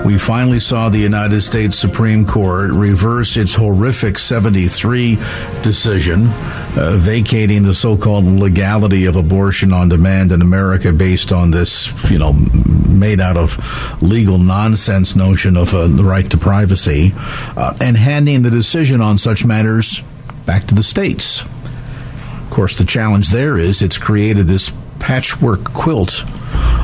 we 0.05 0.19
finally 0.19 0.59
saw 0.59 0.88
the 0.88 0.99
United 0.99 1.41
States 1.43 1.79
Supreme 1.79 2.27
Court 2.27 2.73
reverse 2.75 3.37
its 3.37 3.55
horrific 3.55 4.19
73 4.19 5.17
decision, 5.62 6.27
uh, 6.27 6.97
vacating 6.99 7.62
the 7.62 7.75
so 7.75 7.97
called 7.97 8.25
legality 8.25 9.05
of 9.05 9.17
abortion 9.17 9.73
on 9.73 9.88
demand 9.88 10.33
in 10.33 10.43
America 10.43 10.93
based 10.93 11.31
on 11.31 11.53
this, 11.53 11.93
you 12.11 12.19
know, 12.19 12.33
made 12.33 13.21
out 13.21 13.37
of 13.37 14.03
legal 14.03 14.38
nonsense 14.38 15.15
notion 15.15 15.57
of 15.57 15.73
uh, 15.73 15.87
the 15.87 16.05
right 16.05 16.29
to 16.31 16.37
privacy, 16.37 17.12
uh, 17.57 17.77
and 17.81 17.97
handing 17.97 18.43
the 18.43 18.51
decision 18.51 19.01
on 19.01 19.19
such 19.19 19.45
matters 19.45 20.03
back 20.47 20.65
to 20.65 20.75
the 20.75 20.83
states. 20.83 21.43
Of 21.43 22.49
course, 22.51 22.77
the 22.77 22.85
challenge 22.85 23.31
there 23.31 23.57
is 23.57 23.83
it's 23.83 23.99
created 23.99 24.47
this 24.47 24.73
patchwork 24.99 25.73
quilt 25.73 26.25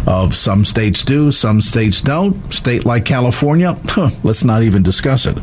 of 0.06 0.34
some 0.34 0.64
states 0.64 1.02
do, 1.02 1.30
some 1.30 1.60
states 1.60 2.00
don't. 2.00 2.52
State 2.52 2.84
like 2.84 3.04
California, 3.04 3.78
let's 4.22 4.44
not 4.44 4.62
even 4.62 4.82
discuss 4.82 5.26
it. 5.26 5.36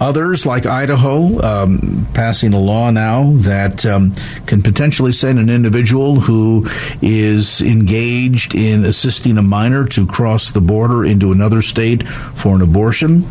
Others, 0.00 0.46
like 0.46 0.66
Idaho, 0.66 1.40
um, 1.42 2.08
passing 2.14 2.54
a 2.54 2.60
law 2.60 2.90
now 2.90 3.32
that 3.36 3.84
um, 3.84 4.14
can 4.46 4.62
potentially 4.62 5.12
send 5.12 5.38
an 5.38 5.50
individual 5.50 6.20
who 6.20 6.68
is 7.02 7.60
engaged 7.60 8.54
in 8.54 8.84
assisting 8.84 9.38
a 9.38 9.42
minor 9.42 9.86
to 9.88 10.06
cross 10.06 10.50
the 10.50 10.60
border 10.60 11.04
into 11.04 11.32
another 11.32 11.62
state 11.62 12.06
for 12.08 12.54
an 12.54 12.62
abortion 12.62 13.26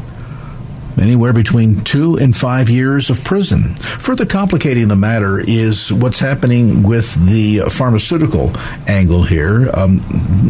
anywhere 0.99 1.33
between 1.33 1.83
two 1.83 2.15
and 2.17 2.36
five 2.36 2.69
years 2.69 3.10
of 3.10 3.23
prison. 3.23 3.75
Further 3.75 4.25
complicating 4.25 4.88
the 4.88 4.95
matter 4.95 5.39
is 5.39 5.91
what's 5.91 6.19
happening 6.19 6.83
with 6.83 7.13
the 7.25 7.62
pharmaceutical 7.69 8.51
angle 8.88 9.23
here. 9.23 9.69
Um, 9.73 9.99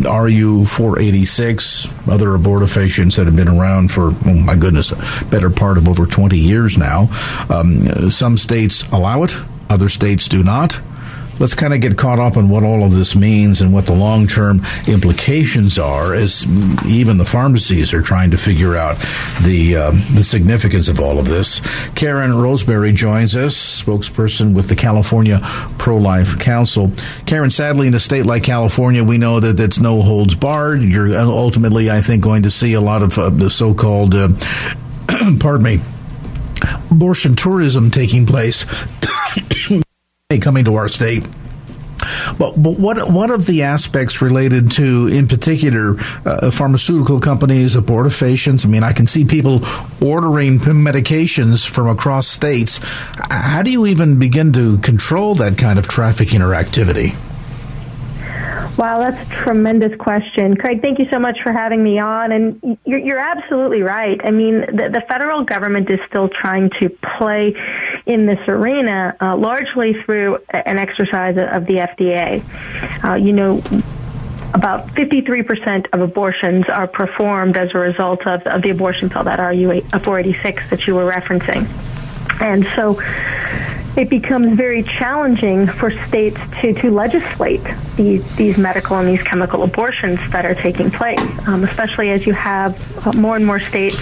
RU 0.04 0.66
486, 0.66 1.88
other 2.08 2.28
abortifacients 2.30 3.16
that 3.16 3.26
have 3.26 3.36
been 3.36 3.48
around 3.48 3.92
for, 3.92 4.14
oh 4.26 4.34
my 4.34 4.56
goodness, 4.56 4.92
a 4.92 5.26
better 5.30 5.50
part 5.50 5.78
of 5.78 5.88
over 5.88 6.06
20 6.06 6.38
years 6.38 6.78
now. 6.78 7.10
Um, 7.50 8.12
some 8.12 8.38
states 8.38 8.84
allow 8.92 9.24
it, 9.24 9.36
other 9.70 9.90
states 9.90 10.28
do 10.28 10.44
not 10.44 10.80
let's 11.40 11.54
kind 11.54 11.74
of 11.74 11.82
get 11.82 11.98
caught 11.98 12.20
up 12.20 12.38
on 12.38 12.50
what 12.50 12.64
all 12.64 12.84
of 12.84 12.94
this 12.94 13.16
means 13.16 13.62
and 13.62 13.74
what 13.74 13.86
the 13.86 13.96
long 13.96 14.28
term 14.28 14.62
implications 14.88 15.78
are, 15.78 16.14
as 16.14 16.46
even 16.86 17.18
the 17.18 17.26
pharmacies 17.26 17.94
are 17.94 18.02
trying 18.02 18.32
to 18.32 18.38
figure 18.38 18.76
out 18.76 18.98
the 19.44 19.76
uh, 19.76 19.92
the 20.14 20.24
significance 20.24 20.88
of 20.88 21.00
all 21.00 21.20
of 21.20 21.28
this. 21.28 21.62
Karen 21.96 22.36
Roseberry 22.36 22.92
joins 22.94 23.36
us, 23.36 23.56
spokesperson 23.56 24.54
with 24.54 24.68
the 24.68 24.76
California 24.76 25.40
Pro 25.78 25.98
Life 25.98 26.40
Council. 26.40 26.92
Karen, 27.26 27.52
sadly, 27.52 27.88
in 27.88 27.94
a 27.94 28.00
state 28.00 28.26
like 28.26 28.44
California, 28.44 29.04
we 29.04 29.18
know 29.18 29.40
that 29.40 29.60
it's 29.60 29.80
no 29.80 30.02
holds 30.02 30.36
barred. 30.36 30.82
You're 30.82 31.16
ultimately, 31.18 31.90
I 31.92 32.02
think, 32.02 32.24
going 32.24 32.44
to 32.44 32.52
see 32.52 32.74
a 32.74 32.82
lot 32.82 33.04
of 33.04 33.18
uh, 33.18 33.30
the 33.30 33.50
so 33.50 33.74
called, 33.74 34.16
uh, 34.16 34.30
pardon 35.40 35.64
me, 35.64 35.82
abortion 36.92 37.36
tourism 37.36 37.92
taking 37.92 38.26
place 38.26 38.66
coming 40.36 40.66
to 40.66 40.76
our 40.76 40.90
state. 40.90 41.24
But, 42.38 42.62
but 42.62 42.78
what 42.78 43.10
what 43.10 43.32
of 43.32 43.46
the 43.46 43.64
aspects 43.64 44.22
related 44.22 44.72
to, 44.72 45.08
in 45.08 45.30
particular, 45.30 45.96
uh, 46.26 46.52
pharmaceutical 46.52 47.22
companies, 47.22 47.78
abortifacients? 47.78 48.66
I 48.66 48.68
mean, 48.68 48.84
I 48.84 48.92
can 48.92 49.08
see 49.08 49.24
people 49.24 49.62
ordering 50.06 50.60
medications 50.60 51.66
from 51.66 51.88
across 51.88 52.28
states. 52.28 52.82
How 53.30 53.64
do 53.64 53.72
you 53.72 53.86
even 53.86 54.20
begin 54.20 54.52
to 54.52 54.80
control 54.80 55.34
that 55.36 55.58
kind 55.58 55.80
of 55.80 55.88
trafficking 55.88 56.42
or 56.42 56.54
activity? 56.54 57.14
Wow, 58.78 59.10
that's 59.10 59.32
a 59.32 59.34
tremendous 59.34 59.98
question. 59.98 60.56
Craig, 60.56 60.84
thank 60.84 61.00
you 61.00 61.08
so 61.10 61.18
much 61.18 61.40
for 61.42 61.52
having 61.52 61.84
me 61.84 61.98
on. 61.98 62.32
And 62.32 62.78
you're, 62.86 63.00
you're 63.00 63.20
absolutely 63.20 63.82
right. 63.82 64.22
I 64.24 64.30
mean, 64.30 64.60
the, 64.60 64.90
the, 64.94 65.04
federal 65.10 65.44
government 65.44 65.90
is 65.90 66.00
still 66.08 66.30
trying 66.30 66.70
to 66.80 66.90
play 67.18 67.56
in 68.08 68.26
this 68.26 68.40
arena 68.48 69.16
uh, 69.22 69.36
largely 69.36 69.94
through 70.04 70.38
an 70.50 70.78
exercise 70.78 71.38
of 71.38 71.66
the 71.66 71.76
FDA. 71.76 72.42
Uh, 73.04 73.16
you 73.16 73.34
know, 73.34 73.58
about 74.54 74.88
53% 74.88 75.88
of 75.92 76.02
abortions 76.02 76.66
are 76.70 76.88
performed 76.88 77.58
as 77.58 77.70
a 77.74 77.80
result 77.80 78.26
of, 78.26 78.42
of 78.48 78.62
the 78.62 78.70
abortion 78.70 79.10
pill, 79.10 79.24
that 79.26 79.40
are 79.40 79.50
RU 79.50 79.82
486 79.82 80.70
that 80.70 80.88
you 80.88 80.96
were 80.96 81.12
referencing. 81.12 81.68
And 82.40 82.66
so 82.76 83.00
it 83.98 84.10
becomes 84.10 84.46
very 84.56 84.84
challenging 84.84 85.66
for 85.66 85.90
states 85.90 86.38
to, 86.62 86.72
to 86.74 86.92
legislate 86.92 87.64
these, 87.96 88.24
these 88.36 88.56
medical 88.58 88.98
and 88.98 89.10
these 89.10 89.24
chemical 89.24 89.64
abortions 89.64 90.20
that 90.32 90.46
are 90.46 90.54
taking 90.54 90.92
place, 90.92 91.20
um, 91.48 91.64
especially 91.64 92.12
as 92.12 92.26
you 92.26 92.34
have 92.34 93.08
uh, 93.08 93.12
more 93.14 93.36
and 93.36 93.46
more 93.46 93.60
states 93.60 93.98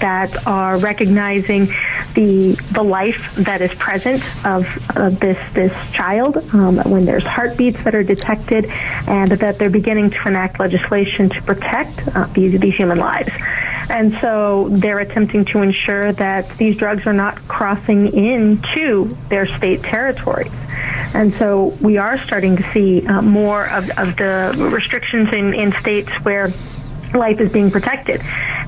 that 0.00 0.46
are 0.46 0.76
recognizing 0.78 1.66
the 2.14 2.58
the 2.72 2.82
life 2.82 3.34
that 3.36 3.60
is 3.60 3.72
present 3.74 4.22
of, 4.44 4.66
of 4.96 5.20
this 5.20 5.38
this 5.52 5.72
child 5.92 6.36
um, 6.52 6.76
when 6.90 7.04
there's 7.04 7.24
heartbeats 7.24 7.82
that 7.84 7.94
are 7.94 8.02
detected, 8.02 8.66
and 9.06 9.30
that 9.30 9.58
they're 9.58 9.70
beginning 9.70 10.10
to 10.10 10.28
enact 10.28 10.58
legislation 10.58 11.28
to 11.28 11.40
protect 11.42 12.08
uh, 12.08 12.26
these 12.34 12.58
these 12.60 12.74
human 12.74 12.98
lives. 12.98 13.30
And 13.90 14.16
so 14.20 14.68
they're 14.70 14.98
attempting 14.98 15.44
to 15.46 15.62
ensure 15.62 16.12
that 16.12 16.56
these 16.58 16.76
drugs 16.76 17.06
are 17.06 17.12
not 17.12 17.36
crossing 17.48 18.12
into 18.14 19.16
their 19.28 19.46
state 19.56 19.82
territories. 19.82 20.52
And 21.14 21.32
so 21.34 21.76
we 21.80 21.96
are 21.96 22.18
starting 22.18 22.56
to 22.56 22.72
see 22.72 23.06
uh, 23.06 23.22
more 23.22 23.66
of, 23.66 23.90
of 23.98 24.16
the 24.16 24.54
restrictions 24.72 25.32
in, 25.32 25.54
in 25.54 25.72
states 25.80 26.10
where 26.22 26.52
life 27.14 27.40
is 27.40 27.50
being 27.50 27.70
protected. 27.70 28.20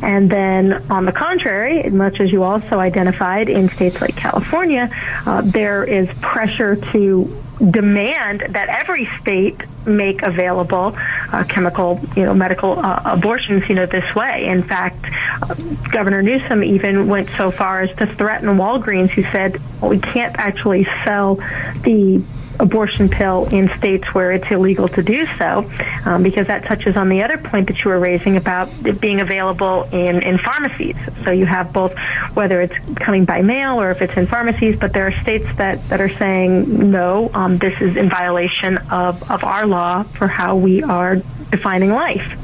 And 0.02 0.30
then, 0.30 0.90
on 0.90 1.04
the 1.04 1.12
contrary, 1.12 1.88
much 1.90 2.20
as 2.20 2.32
you 2.32 2.42
also 2.42 2.78
identified 2.78 3.50
in 3.50 3.68
states 3.70 4.00
like 4.00 4.16
California, 4.16 4.88
uh, 5.26 5.42
there 5.42 5.84
is 5.84 6.08
pressure 6.20 6.76
to 6.76 7.39
demand 7.70 8.40
that 8.50 8.68
every 8.68 9.06
state 9.20 9.62
make 9.86 10.22
available 10.22 10.96
uh, 11.32 11.44
chemical, 11.44 12.00
you 12.16 12.24
know, 12.24 12.34
medical 12.34 12.78
uh, 12.78 13.02
abortions, 13.04 13.68
you 13.68 13.74
know, 13.74 13.86
this 13.86 14.14
way. 14.14 14.46
In 14.46 14.62
fact, 14.62 15.04
uh, 15.42 15.54
Governor 15.90 16.22
Newsom 16.22 16.64
even 16.64 17.08
went 17.08 17.28
so 17.36 17.50
far 17.50 17.82
as 17.82 17.94
to 17.96 18.06
threaten 18.06 18.48
Walgreens, 18.56 19.10
who 19.10 19.22
said, 19.24 19.60
well, 19.80 19.90
we 19.90 19.98
can't 19.98 20.36
actually 20.38 20.84
sell 21.04 21.36
the 21.82 22.22
abortion 22.60 23.08
pill 23.08 23.46
in 23.46 23.68
states 23.70 24.14
where 24.14 24.32
it's 24.32 24.48
illegal 24.50 24.88
to 24.88 25.02
do 25.02 25.26
so, 25.38 25.70
um, 26.04 26.22
because 26.22 26.46
that 26.46 26.64
touches 26.64 26.96
on 26.96 27.08
the 27.08 27.22
other 27.22 27.38
point 27.38 27.66
that 27.68 27.78
you 27.82 27.90
were 27.90 27.98
raising 27.98 28.36
about 28.36 28.68
it 28.86 29.00
being 29.00 29.20
available 29.20 29.84
in, 29.92 30.22
in 30.22 30.38
pharmacies. 30.38 30.96
So 31.24 31.30
you 31.30 31.46
have 31.46 31.72
both, 31.72 31.94
whether 32.34 32.60
it's 32.60 32.74
coming 32.96 33.24
by 33.24 33.42
mail 33.42 33.80
or 33.80 33.90
if 33.90 34.02
it's 34.02 34.16
in 34.16 34.26
pharmacies, 34.26 34.78
but 34.78 34.92
there 34.92 35.06
are 35.06 35.12
states 35.22 35.46
that, 35.56 35.88
that 35.88 36.00
are 36.00 36.14
saying, 36.16 36.90
no, 36.90 37.30
um, 37.34 37.58
this 37.58 37.80
is 37.80 37.96
in 37.96 38.08
violation 38.08 38.78
of, 38.90 39.28
of 39.30 39.42
our 39.42 39.66
law 39.66 40.02
for 40.02 40.28
how 40.28 40.56
we 40.56 40.82
are 40.82 41.16
defining 41.50 41.90
life. 41.90 42.36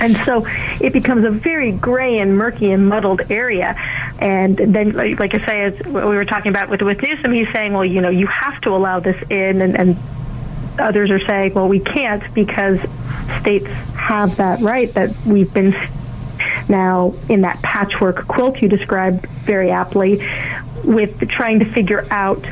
And 0.00 0.16
so 0.18 0.44
it 0.80 0.92
becomes 0.92 1.24
a 1.24 1.30
very 1.30 1.72
gray 1.72 2.18
and 2.18 2.36
murky 2.36 2.72
and 2.72 2.88
muddled 2.88 3.30
area. 3.30 3.76
And 4.18 4.56
then, 4.56 4.92
like 4.92 5.34
I 5.34 5.44
say, 5.44 5.62
as 5.64 5.78
we 5.86 5.92
were 5.92 6.24
talking 6.24 6.50
about 6.50 6.68
with, 6.68 6.82
with 6.82 7.02
Newsom, 7.02 7.32
he's 7.32 7.50
saying, 7.52 7.72
well, 7.72 7.84
you 7.84 8.00
know, 8.00 8.10
you 8.10 8.26
have 8.26 8.60
to 8.62 8.70
allow 8.70 9.00
this 9.00 9.20
in. 9.28 9.60
And, 9.60 9.76
and 9.76 9.96
others 10.78 11.10
are 11.10 11.20
saying, 11.20 11.54
well, 11.54 11.68
we 11.68 11.80
can't 11.80 12.22
because 12.34 12.78
states 13.40 13.66
have 13.96 14.36
that 14.36 14.60
right 14.60 14.92
that 14.94 15.14
we've 15.26 15.52
been 15.52 15.74
now 16.68 17.14
in 17.28 17.42
that 17.42 17.60
patchwork 17.62 18.26
quilt 18.26 18.60
you 18.60 18.68
described 18.68 19.26
very 19.44 19.70
aptly 19.70 20.16
with 20.84 21.28
trying 21.28 21.58
to 21.60 21.64
figure 21.64 22.06
out 22.10 22.44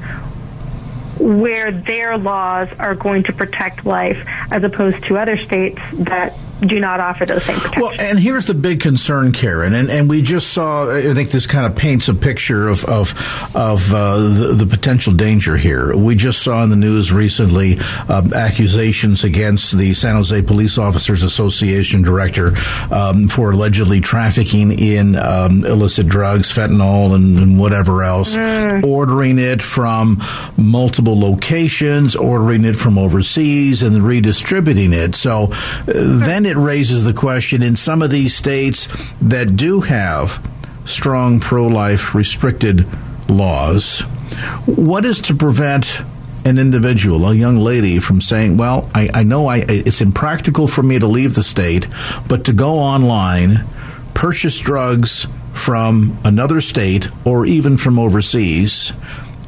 where 1.19 1.71
their 1.71 2.17
laws 2.17 2.69
are 2.79 2.95
going 2.95 3.23
to 3.23 3.33
protect 3.33 3.85
life 3.85 4.27
as 4.51 4.63
opposed 4.65 5.05
to 5.05 5.19
other 5.19 5.37
states 5.37 5.81
that 5.93 6.37
do 6.69 6.79
not 6.79 7.01
offer 7.01 7.27
those 7.27 7.45
same 7.45 7.59
protections. 7.59 7.83
Well, 7.83 8.01
and 8.01 8.19
here's 8.19 8.47
the 8.47 8.55
big 8.55 8.81
concern, 8.81 9.33
Karen, 9.33 9.75
and, 9.75 9.91
and 9.91 10.09
we 10.09 10.23
just 10.23 10.53
saw. 10.53 10.91
I 10.91 11.13
think 11.15 11.31
this 11.31 11.47
kind 11.47 11.67
of 11.67 11.77
paints 11.77 12.09
a 12.09 12.15
picture 12.15 12.69
of 12.69 12.85
of 12.85 13.15
of 13.55 13.93
uh, 13.93 14.17
the, 14.17 14.55
the, 14.59 14.67
potential 14.67 15.13
danger 15.13 15.57
here. 15.57 15.95
We 15.97 16.15
just 16.15 16.43
saw 16.43 16.63
in 16.63 16.71
the 16.71 16.77
news 16.77 17.13
recently 17.13 17.79
uh, 17.81 18.29
accusations 18.35 19.25
against 19.25 19.77
the 19.77 19.93
San 19.95 20.15
Jose 20.15 20.43
Police 20.43 20.79
Officers 20.79 21.23
Association 21.23 22.03
director 22.03 22.55
um, 22.91 23.29
for 23.29 23.51
allegedly 23.51 24.01
trafficking 24.01 24.73
in 24.73 25.17
um, 25.17 25.65
illicit 25.65 26.09
drugs, 26.09 26.51
fentanyl, 26.51 27.15
and, 27.15 27.37
and 27.39 27.59
whatever 27.59 28.03
else, 28.03 28.37
mm. 28.37 28.85
ordering 28.85 29.39
it 29.39 29.63
from 29.63 30.23
multiple 30.57 31.19
locations, 31.19 32.17
ordering 32.17 32.65
it 32.65 32.77
from 32.77 32.99
overseas, 32.99 33.83
and 33.83 34.03
redistributing 34.03 34.93
it. 34.93 35.15
So 35.15 35.53
uh, 35.53 35.85
then 35.87 36.47
it 36.47 36.52
it 36.53 36.59
raises 36.59 37.03
the 37.03 37.15
question 37.15 37.63
in 37.63 37.77
some 37.77 38.03
of 38.03 38.11
these 38.11 38.35
states 38.35 38.87
that 39.23 39.57
do 39.57 39.81
have 39.81 40.47
strong 40.85 41.41
pro 41.41 41.67
life 41.67 42.15
restricted 42.15 42.87
laws, 43.27 44.01
what 44.67 45.07
is 45.07 45.19
to 45.21 45.35
prevent 45.35 46.03
an 46.45 46.59
individual, 46.59 47.27
a 47.27 47.35
young 47.35 47.57
lady, 47.57 48.01
from 48.01 48.21
saying, 48.21 48.59
Well, 48.59 48.91
I, 48.95 49.09
I 49.15 49.23
know 49.23 49.47
I, 49.47 49.65
it's 49.67 50.03
impractical 50.03 50.69
for 50.69 50.83
me 50.83 50.99
to 50.99 51.07
leave 51.07 51.35
the 51.35 51.43
state, 51.43 51.87
but 52.29 52.45
to 52.45 52.53
go 52.53 52.75
online, 52.75 53.65
purchase 54.13 54.59
drugs 54.59 55.27
from 55.55 56.19
another 56.23 56.61
state 56.61 57.09
or 57.25 57.47
even 57.47 57.79
from 57.79 57.99
overseas, 57.99 58.93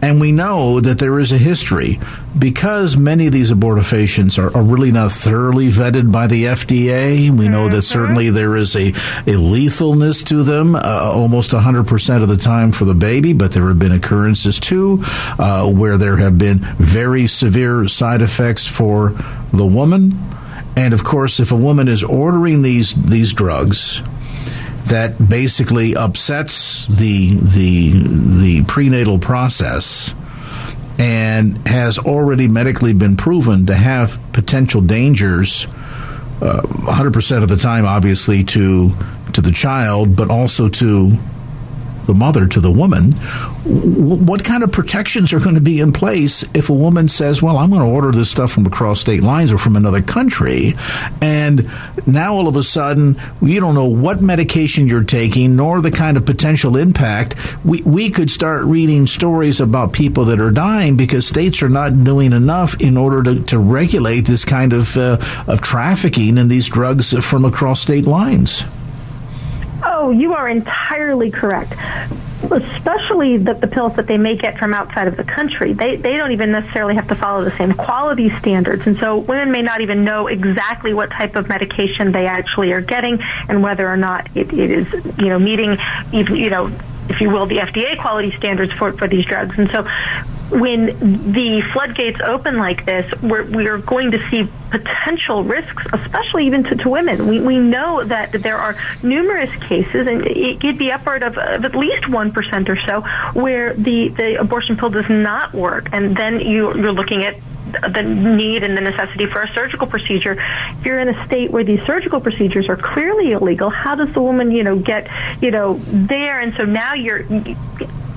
and 0.02 0.20
we 0.20 0.32
know 0.32 0.80
that 0.80 0.98
there 0.98 1.18
is 1.18 1.32
a 1.32 1.38
history 1.38 2.00
because 2.38 2.96
many 2.96 3.26
of 3.26 3.32
these 3.32 3.50
abortifacients 3.50 4.38
are, 4.38 4.54
are 4.56 4.62
really 4.62 4.92
not 4.92 5.12
thoroughly 5.12 5.68
vetted 5.68 6.10
by 6.10 6.26
the 6.26 6.44
FDA. 6.44 7.30
We 7.30 7.48
know 7.48 7.68
that 7.68 7.76
mm-hmm. 7.76 7.80
certainly 7.80 8.30
there 8.30 8.56
is 8.56 8.74
a, 8.76 8.88
a 8.88 9.36
lethalness 9.36 10.26
to 10.26 10.42
them 10.42 10.74
uh, 10.74 10.80
almost 10.80 11.52
100% 11.52 12.22
of 12.22 12.28
the 12.28 12.36
time 12.36 12.72
for 12.72 12.84
the 12.84 12.94
baby, 12.94 13.32
but 13.32 13.52
there 13.52 13.68
have 13.68 13.78
been 13.78 13.92
occurrences 13.92 14.58
too 14.58 15.02
uh, 15.38 15.70
where 15.70 15.96
there 15.96 16.16
have 16.16 16.38
been 16.38 16.58
very 16.76 17.26
severe 17.26 17.88
side 17.88 18.22
effects 18.22 18.66
for 18.66 19.14
the 19.52 19.66
woman. 19.66 20.18
And 20.76 20.92
of 20.92 21.04
course, 21.04 21.38
if 21.38 21.52
a 21.52 21.56
woman 21.56 21.86
is 21.86 22.02
ordering 22.02 22.62
these 22.62 22.94
these 22.94 23.32
drugs, 23.32 24.00
that 24.86 25.28
basically 25.28 25.96
upsets 25.96 26.86
the 26.86 27.34
the 27.34 27.92
the 28.40 28.64
prenatal 28.64 29.18
process 29.18 30.12
and 30.98 31.66
has 31.66 31.98
already 31.98 32.46
medically 32.48 32.92
been 32.92 33.16
proven 33.16 33.66
to 33.66 33.74
have 33.74 34.18
potential 34.32 34.80
dangers 34.80 35.66
uh, 36.40 36.60
100% 36.62 37.42
of 37.42 37.48
the 37.48 37.56
time 37.56 37.86
obviously 37.86 38.44
to 38.44 38.92
to 39.32 39.40
the 39.40 39.52
child 39.52 40.14
but 40.14 40.30
also 40.30 40.68
to 40.68 41.16
the 42.06 42.14
mother 42.14 42.46
to 42.46 42.60
the 42.60 42.70
woman, 42.70 43.12
what 43.64 44.44
kind 44.44 44.62
of 44.62 44.72
protections 44.72 45.32
are 45.32 45.40
going 45.40 45.54
to 45.54 45.60
be 45.60 45.80
in 45.80 45.92
place 45.92 46.44
if 46.54 46.68
a 46.68 46.74
woman 46.74 47.08
says, 47.08 47.42
"Well, 47.42 47.56
I'm 47.56 47.70
going 47.70 47.82
to 47.82 47.88
order 47.88 48.12
this 48.12 48.30
stuff 48.30 48.52
from 48.52 48.66
across 48.66 49.00
state 49.00 49.22
lines 49.22 49.52
or 49.52 49.58
from 49.58 49.76
another 49.76 50.02
country," 50.02 50.74
and 51.20 51.70
now 52.06 52.34
all 52.34 52.48
of 52.48 52.56
a 52.56 52.62
sudden 52.62 53.20
you 53.40 53.60
don't 53.60 53.74
know 53.74 53.86
what 53.86 54.20
medication 54.20 54.86
you're 54.86 55.04
taking 55.04 55.56
nor 55.56 55.80
the 55.80 55.90
kind 55.90 56.16
of 56.16 56.26
potential 56.26 56.76
impact. 56.76 57.34
We 57.64 57.82
we 57.82 58.10
could 58.10 58.30
start 58.30 58.64
reading 58.64 59.06
stories 59.06 59.60
about 59.60 59.92
people 59.92 60.26
that 60.26 60.40
are 60.40 60.50
dying 60.50 60.96
because 60.96 61.26
states 61.26 61.62
are 61.62 61.68
not 61.68 62.04
doing 62.04 62.32
enough 62.32 62.80
in 62.80 62.96
order 62.96 63.22
to, 63.22 63.42
to 63.44 63.58
regulate 63.58 64.22
this 64.22 64.44
kind 64.44 64.72
of 64.72 64.96
uh, 64.96 65.18
of 65.46 65.60
trafficking 65.60 66.38
and 66.38 66.50
these 66.50 66.68
drugs 66.68 67.12
from 67.24 67.44
across 67.44 67.80
state 67.80 68.04
lines. 68.04 68.62
Oh, 70.04 70.10
you 70.10 70.34
are 70.34 70.46
entirely 70.50 71.30
correct. 71.30 71.72
Especially 72.42 73.38
the, 73.38 73.54
the 73.54 73.66
pills 73.66 73.96
that 73.96 74.06
they 74.06 74.18
may 74.18 74.36
get 74.36 74.58
from 74.58 74.74
outside 74.74 75.08
of 75.08 75.16
the 75.16 75.24
country. 75.24 75.72
They, 75.72 75.96
they 75.96 76.14
don't 76.14 76.32
even 76.32 76.52
necessarily 76.52 76.94
have 76.96 77.08
to 77.08 77.14
follow 77.14 77.42
the 77.42 77.56
same 77.56 77.72
quality 77.72 78.28
standards. 78.38 78.86
And 78.86 78.98
so 78.98 79.16
women 79.16 79.50
may 79.50 79.62
not 79.62 79.80
even 79.80 80.04
know 80.04 80.26
exactly 80.26 80.92
what 80.92 81.10
type 81.10 81.36
of 81.36 81.48
medication 81.48 82.12
they 82.12 82.26
actually 82.26 82.72
are 82.72 82.82
getting 82.82 83.18
and 83.48 83.62
whether 83.62 83.88
or 83.88 83.96
not 83.96 84.36
it, 84.36 84.52
it 84.52 84.70
is, 84.70 84.92
you 85.18 85.30
know, 85.30 85.38
meeting, 85.38 85.78
you 86.12 86.50
know, 86.50 86.70
if 87.08 87.22
you 87.22 87.30
will, 87.30 87.46
the 87.46 87.56
FDA 87.56 87.98
quality 87.98 88.30
standards 88.32 88.72
for, 88.72 88.92
for 88.92 89.08
these 89.08 89.24
drugs. 89.24 89.58
And 89.58 89.70
so 89.70 89.88
when 90.50 90.86
the 91.32 91.62
floodgates 91.72 92.20
open 92.20 92.58
like 92.58 92.84
this, 92.84 93.10
we're, 93.22 93.44
we're 93.44 93.78
going 93.78 94.10
to 94.12 94.28
see 94.28 94.48
potential 94.70 95.42
risks, 95.42 95.86
especially 95.92 96.46
even 96.46 96.64
to, 96.64 96.76
to 96.76 96.88
women. 96.88 97.26
We, 97.26 97.40
we 97.40 97.58
know 97.58 98.04
that 98.04 98.32
there 98.32 98.58
are 98.58 98.76
numerous 99.02 99.54
cases, 99.56 100.06
and 100.06 100.26
it 100.26 100.60
could 100.60 100.78
be 100.78 100.92
upward 100.92 101.22
of, 101.22 101.38
of 101.38 101.64
at 101.64 101.74
least 101.74 102.02
1% 102.04 102.68
or 102.68 102.76
so, 102.82 103.00
where 103.40 103.74
the, 103.74 104.08
the 104.08 104.40
abortion 104.40 104.76
pill 104.76 104.90
does 104.90 105.08
not 105.08 105.54
work. 105.54 105.88
And 105.92 106.16
then 106.16 106.40
you, 106.40 106.74
you're 106.74 106.92
looking 106.92 107.24
at 107.24 107.36
the 107.72 108.02
need 108.02 108.62
and 108.62 108.76
the 108.76 108.80
necessity 108.80 109.26
for 109.26 109.42
a 109.42 109.50
surgical 109.52 109.86
procedure. 109.86 110.36
If 110.78 110.84
you're 110.84 111.00
in 111.00 111.08
a 111.08 111.26
state 111.26 111.50
where 111.50 111.64
these 111.64 111.82
surgical 111.82 112.20
procedures 112.20 112.68
are 112.68 112.76
clearly 112.76 113.32
illegal, 113.32 113.70
how 113.70 113.94
does 113.94 114.12
the 114.12 114.20
woman, 114.20 114.50
you 114.50 114.62
know, 114.62 114.78
get, 114.78 115.08
you 115.42 115.50
know, 115.50 115.80
there? 115.86 116.40
And 116.40 116.54
so 116.54 116.64
now 116.64 116.94
you're 116.94 117.24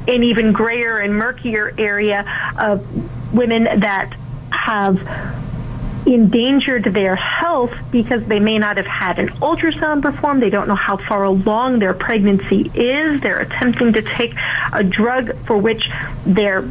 an 0.08 0.24
even 0.24 0.52
grayer 0.52 0.98
and 0.98 1.14
murkier 1.14 1.74
area 1.78 2.26
of 2.58 3.34
women 3.34 3.64
that 3.64 4.14
have 4.52 4.98
endangered 6.08 6.86
their 6.86 7.16
health 7.16 7.74
because 7.92 8.26
they 8.26 8.40
may 8.40 8.58
not 8.58 8.78
have 8.78 8.86
had 8.86 9.20
an 9.20 9.28
ultrasound 9.42 10.02
performed. 10.02 10.42
They 10.42 10.50
don't 10.50 10.68
know 10.68 10.76
how 10.76 10.98
far 10.98 11.24
along 11.24 11.80
their 11.80 11.94
pregnancy 11.94 12.72
is. 12.74 13.20
They're 13.22 13.40
attempting 13.40 13.94
to 13.94 14.02
take 14.02 14.34
a 14.72 14.84
drug 14.84 15.36
for 15.46 15.58
which 15.58 15.84
their 16.26 16.62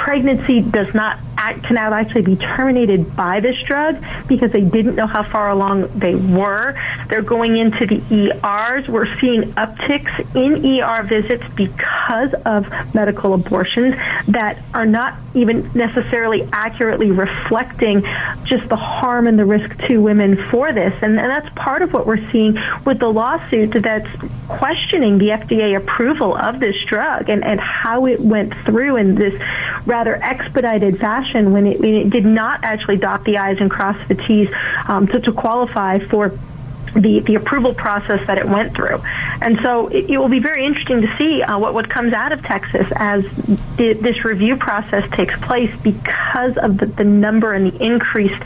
pregnancy 0.00 0.62
does 0.62 0.94
not 0.94 1.18
act, 1.36 1.62
cannot 1.62 1.92
actually 1.92 2.22
be 2.22 2.36
terminated 2.36 3.14
by 3.14 3.38
this 3.40 3.56
drug 3.64 4.02
because 4.26 4.50
they 4.50 4.62
didn't 4.62 4.94
know 4.94 5.06
how 5.06 5.22
far 5.22 5.50
along 5.50 5.88
they 5.98 6.14
were. 6.14 6.74
They're 7.08 7.20
going 7.20 7.58
into 7.58 7.84
the 7.84 8.02
ERs. 8.10 8.88
We're 8.88 9.14
seeing 9.20 9.52
upticks 9.52 10.34
in 10.34 10.80
ER 10.80 11.02
visits 11.02 11.44
because 11.54 12.32
of 12.46 12.94
medical 12.94 13.34
abortions 13.34 13.94
that 14.28 14.62
are 14.72 14.86
not 14.86 15.18
even 15.34 15.70
necessarily 15.74 16.48
accurately 16.50 17.10
reflecting 17.10 18.02
just 18.44 18.68
the 18.70 18.76
harm 18.76 19.26
and 19.26 19.38
the 19.38 19.44
risk 19.44 19.76
to 19.86 19.98
women 19.98 20.36
for 20.50 20.72
this. 20.72 20.94
And, 21.02 21.20
and 21.20 21.30
that's 21.30 21.48
part 21.54 21.82
of 21.82 21.92
what 21.92 22.06
we're 22.06 22.30
seeing 22.30 22.56
with 22.86 23.00
the 23.00 23.08
lawsuit 23.08 23.72
that's 23.72 24.08
questioning 24.48 25.18
the 25.18 25.28
FDA 25.28 25.76
approval 25.76 26.34
of 26.34 26.58
this 26.58 26.74
drug 26.86 27.28
and, 27.28 27.44
and 27.44 27.60
how 27.60 28.06
it 28.06 28.20
went 28.20 28.54
through 28.64 28.96
in 28.96 29.14
this 29.14 29.34
rather 29.86 30.14
expedited 30.14 30.98
fashion 30.98 31.52
when 31.52 31.66
it, 31.66 31.80
when 31.80 31.94
it 31.94 32.10
did 32.10 32.24
not 32.24 32.64
actually 32.64 32.96
dot 32.96 33.24
the 33.24 33.38
I's 33.38 33.60
and 33.60 33.70
cross 33.70 33.96
the 34.08 34.14
T's 34.14 34.48
um, 34.86 35.06
to, 35.08 35.20
to 35.20 35.32
qualify 35.32 35.98
for 35.98 36.38
the, 36.94 37.20
the 37.20 37.36
approval 37.36 37.74
process 37.74 38.26
that 38.26 38.38
it 38.38 38.46
went 38.46 38.74
through. 38.74 39.00
And 39.40 39.60
so 39.60 39.88
it, 39.88 40.10
it 40.10 40.18
will 40.18 40.28
be 40.28 40.40
very 40.40 40.64
interesting 40.64 41.02
to 41.02 41.16
see 41.16 41.42
uh, 41.42 41.58
what, 41.58 41.74
what 41.74 41.88
comes 41.88 42.12
out 42.12 42.32
of 42.32 42.42
Texas 42.42 42.86
as 42.96 43.24
the, 43.76 43.96
this 44.00 44.24
review 44.24 44.56
process 44.56 45.08
takes 45.10 45.38
place 45.40 45.74
because 45.82 46.56
of 46.56 46.78
the, 46.78 46.86
the 46.86 47.04
number 47.04 47.52
and 47.52 47.72
the 47.72 47.84
increased 47.84 48.42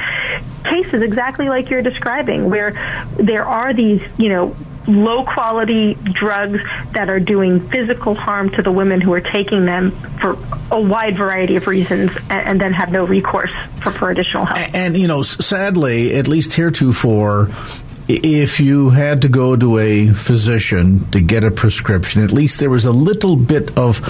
cases, 0.64 1.02
exactly 1.02 1.48
like 1.48 1.70
you're 1.70 1.82
describing, 1.82 2.50
where 2.50 2.72
there 3.16 3.44
are 3.44 3.72
these, 3.72 4.02
you 4.18 4.28
know, 4.28 4.56
low 4.86 5.24
quality 5.24 5.94
drugs 5.94 6.60
that 6.92 7.08
are 7.08 7.20
doing 7.20 7.60
physical 7.68 8.14
harm 8.14 8.50
to 8.50 8.62
the 8.62 8.72
women 8.72 9.00
who 9.00 9.12
are 9.12 9.20
taking 9.20 9.64
them 9.64 9.90
for 10.20 10.36
a 10.70 10.80
wide 10.80 11.16
variety 11.16 11.56
of 11.56 11.66
reasons 11.66 12.10
and, 12.30 12.48
and 12.48 12.60
then 12.60 12.72
have 12.72 12.92
no 12.92 13.04
recourse 13.04 13.52
for, 13.82 13.90
for 13.92 14.10
additional 14.10 14.44
help. 14.44 14.58
And, 14.58 14.74
and, 14.74 14.96
you 14.96 15.08
know, 15.08 15.22
sadly, 15.22 16.14
at 16.14 16.28
least 16.28 16.52
heretofore, 16.52 17.48
if 18.06 18.60
you 18.60 18.90
had 18.90 19.22
to 19.22 19.28
go 19.28 19.56
to 19.56 19.78
a 19.78 20.08
physician 20.12 21.10
to 21.10 21.20
get 21.20 21.44
a 21.44 21.50
prescription, 21.50 22.22
at 22.22 22.32
least 22.32 22.60
there 22.60 22.70
was 22.70 22.84
a 22.84 22.92
little 22.92 23.36
bit 23.36 23.76
of 23.78 24.00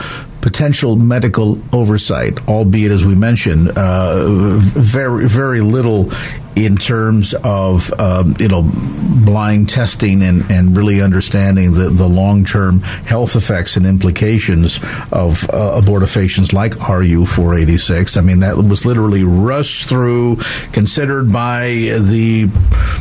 potential 0.44 0.94
medical 0.94 1.58
oversight, 1.74 2.36
albeit 2.46 2.92
as 2.92 3.02
we 3.02 3.14
mentioned, 3.14 3.70
uh, 3.78 4.26
very 4.26 5.26
very 5.26 5.62
little 5.62 6.12
in 6.54 6.76
terms 6.76 7.34
of 7.42 7.90
um, 7.98 8.36
you 8.38 8.46
know 8.46 8.62
blind 9.24 9.70
testing 9.70 10.22
and, 10.22 10.48
and 10.50 10.76
really 10.76 11.00
understanding 11.00 11.72
the, 11.72 11.88
the 11.88 12.06
long 12.06 12.44
term 12.44 12.80
health 12.80 13.36
effects 13.36 13.76
and 13.76 13.86
implications 13.86 14.78
of 15.10 15.48
uh, 15.48 15.80
abortifacients 15.80 16.52
like 16.52 16.76
RU 16.88 17.24
486. 17.24 18.18
I 18.18 18.20
mean 18.20 18.40
that 18.40 18.58
was 18.58 18.84
literally 18.84 19.24
rushed 19.24 19.88
through, 19.88 20.36
considered 20.72 21.32
by 21.32 21.68
the 21.68 22.50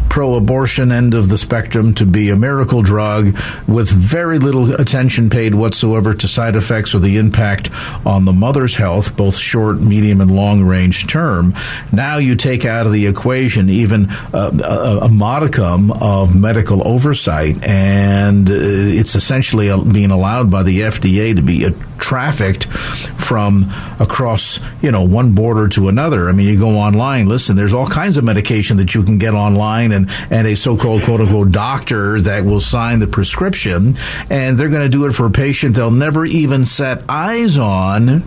pro 0.09 0.35
abortion 0.35 0.93
end 0.93 1.13
of 1.13 1.27
the 1.27 1.37
spectrum 1.37 1.93
to 1.95 2.05
be 2.05 2.29
a 2.29 2.37
miracle 2.37 2.81
drug 2.81 3.37
with 3.67 3.89
very 3.89 4.39
little 4.39 4.73
attention 4.75 5.29
paid 5.29 5.53
whatsoever 5.53 6.13
to 6.13 6.27
side 6.27 6.55
effects 6.55 6.95
or 6.95 6.99
the 6.99 7.17
impact 7.17 7.32
impact 7.33 7.71
on 8.05 8.25
the 8.25 8.33
mother's 8.33 8.75
health, 8.75 9.17
both 9.17 9.35
short, 9.35 9.79
medium, 9.79 10.21
and 10.21 10.29
long 10.29 10.63
range 10.63 11.07
term. 11.07 11.55
Now 11.91 12.17
you 12.17 12.35
take 12.35 12.63
out 12.63 12.85
of 12.85 12.93
the 12.93 13.07
equation 13.07 13.69
even 13.69 14.11
uh, 14.33 14.51
a, 14.63 15.05
a, 15.05 15.09
modicum 15.09 15.91
of 15.91 16.35
medical 16.35 16.87
oversight, 16.87 17.63
and 17.63 18.47
uh, 18.47 18.53
it's 18.53 19.15
essentially 19.15 19.71
being 19.91 20.11
allowed 20.11 20.51
by 20.51 20.61
the 20.61 20.81
FDA 20.81 21.35
to 21.35 21.41
be 21.41 21.65
trafficked 22.03 22.65
from 22.65 23.71
across, 23.97 24.59
you 24.81 24.91
know, 24.91 25.03
one 25.03 25.31
border 25.31 25.69
to 25.69 25.87
another. 25.87 26.27
I 26.27 26.33
mean, 26.33 26.47
you 26.47 26.59
go 26.59 26.71
online, 26.71 27.27
listen, 27.27 27.55
there's 27.55 27.71
all 27.71 27.87
kinds 27.87 28.17
of 28.17 28.25
medication 28.25 28.75
that 28.77 28.93
you 28.93 29.03
can 29.03 29.17
get 29.17 29.33
online 29.33 29.93
and, 29.93 30.11
and 30.29 30.45
a 30.45 30.55
so-called 30.55 31.03
quote 31.03 31.21
unquote 31.21 31.51
doctor 31.51 32.19
that 32.21 32.43
will 32.43 32.59
sign 32.59 32.99
the 32.99 33.07
prescription 33.07 33.97
and 34.29 34.59
they're 34.59 34.69
going 34.69 34.81
to 34.81 34.89
do 34.89 35.05
it 35.05 35.13
for 35.13 35.25
a 35.25 35.31
patient 35.31 35.75
they'll 35.75 35.91
never 35.91 36.25
even 36.25 36.65
set 36.65 37.03
eyes 37.07 37.57
on. 37.57 38.23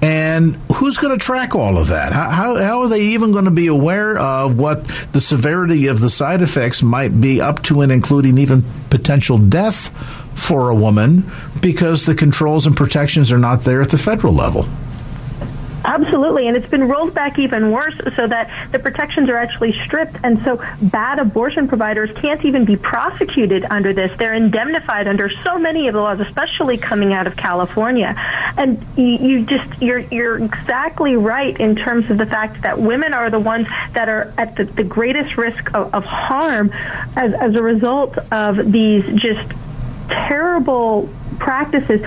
And 0.00 0.56
who's 0.74 0.96
going 0.96 1.16
to 1.16 1.24
track 1.24 1.54
all 1.54 1.78
of 1.78 1.88
that? 1.88 2.12
How, 2.12 2.30
how, 2.30 2.56
how, 2.56 2.80
are 2.80 2.88
they 2.88 3.02
even 3.02 3.30
going 3.30 3.44
to 3.44 3.52
be 3.52 3.68
aware 3.68 4.18
of 4.18 4.58
what 4.58 4.88
the 5.12 5.20
severity 5.20 5.86
of 5.86 6.00
the 6.00 6.10
side 6.10 6.42
effects 6.42 6.82
might 6.82 7.20
be 7.20 7.40
up 7.40 7.62
to 7.64 7.82
and 7.82 7.92
including 7.92 8.36
even 8.38 8.64
potential 8.90 9.38
death 9.38 9.90
for 10.34 10.70
a 10.70 10.74
woman 10.74 11.30
because 11.60 12.06
the 12.06 12.14
controls 12.14 12.66
and 12.66 12.76
protections 12.76 13.30
are 13.30 13.38
not 13.38 13.62
there 13.62 13.80
at 13.82 13.90
the 13.90 13.98
federal 13.98 14.32
level? 14.32 14.66
Absolutely, 15.84 16.46
and 16.46 16.56
it's 16.56 16.68
been 16.68 16.86
rolled 16.86 17.14
back 17.14 17.38
even 17.38 17.72
worse 17.72 17.96
so 18.14 18.26
that 18.26 18.70
the 18.70 18.78
protections 18.78 19.28
are 19.28 19.36
actually 19.36 19.72
stripped, 19.84 20.16
and 20.22 20.40
so 20.42 20.62
bad 20.80 21.18
abortion 21.18 21.66
providers 21.66 22.10
can't 22.16 22.44
even 22.44 22.64
be 22.64 22.76
prosecuted 22.76 23.64
under 23.68 23.92
this. 23.92 24.16
They're 24.16 24.34
indemnified 24.34 25.08
under 25.08 25.28
so 25.42 25.58
many 25.58 25.88
of 25.88 25.94
the 25.94 26.00
laws, 26.00 26.20
especially 26.20 26.78
coming 26.78 27.12
out 27.12 27.26
of 27.26 27.36
California. 27.36 28.14
And 28.56 28.84
you, 28.96 29.04
you 29.04 29.46
just 29.46 29.82
you're 29.82 29.98
you're 29.98 30.42
exactly 30.42 31.16
right 31.16 31.58
in 31.58 31.74
terms 31.74 32.10
of 32.10 32.18
the 32.18 32.26
fact 32.26 32.62
that 32.62 32.78
women 32.78 33.12
are 33.12 33.30
the 33.30 33.40
ones 33.40 33.66
that 33.94 34.08
are 34.08 34.32
at 34.38 34.56
the, 34.56 34.64
the 34.64 34.84
greatest 34.84 35.36
risk 35.36 35.74
of, 35.74 35.92
of 35.94 36.04
harm 36.04 36.70
as 37.16 37.32
as 37.34 37.54
a 37.54 37.62
result 37.62 38.18
of 38.30 38.70
these 38.70 39.04
just 39.20 39.52
terrible 40.08 41.08
practices. 41.38 42.02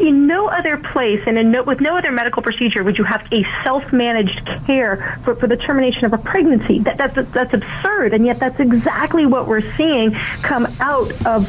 In 0.00 0.26
no 0.26 0.48
other 0.48 0.76
place 0.76 1.20
and 1.26 1.38
in 1.38 1.50
no, 1.50 1.62
with 1.62 1.80
no 1.80 1.98
other 1.98 2.10
medical 2.10 2.42
procedure 2.42 2.82
would 2.82 2.96
you 2.96 3.04
have 3.04 3.26
a 3.32 3.44
self-managed 3.62 4.46
care 4.66 5.20
for, 5.24 5.34
for 5.34 5.46
the 5.46 5.56
termination 5.56 6.04
of 6.04 6.12
a 6.12 6.18
pregnancy. 6.18 6.78
That, 6.80 6.96
that's, 6.96 7.30
that's 7.30 7.52
absurd, 7.52 8.14
and 8.14 8.24
yet 8.24 8.38
that's 8.38 8.58
exactly 8.60 9.26
what 9.26 9.46
we're 9.46 9.74
seeing 9.76 10.12
come 10.42 10.66
out 10.80 11.10
of 11.26 11.48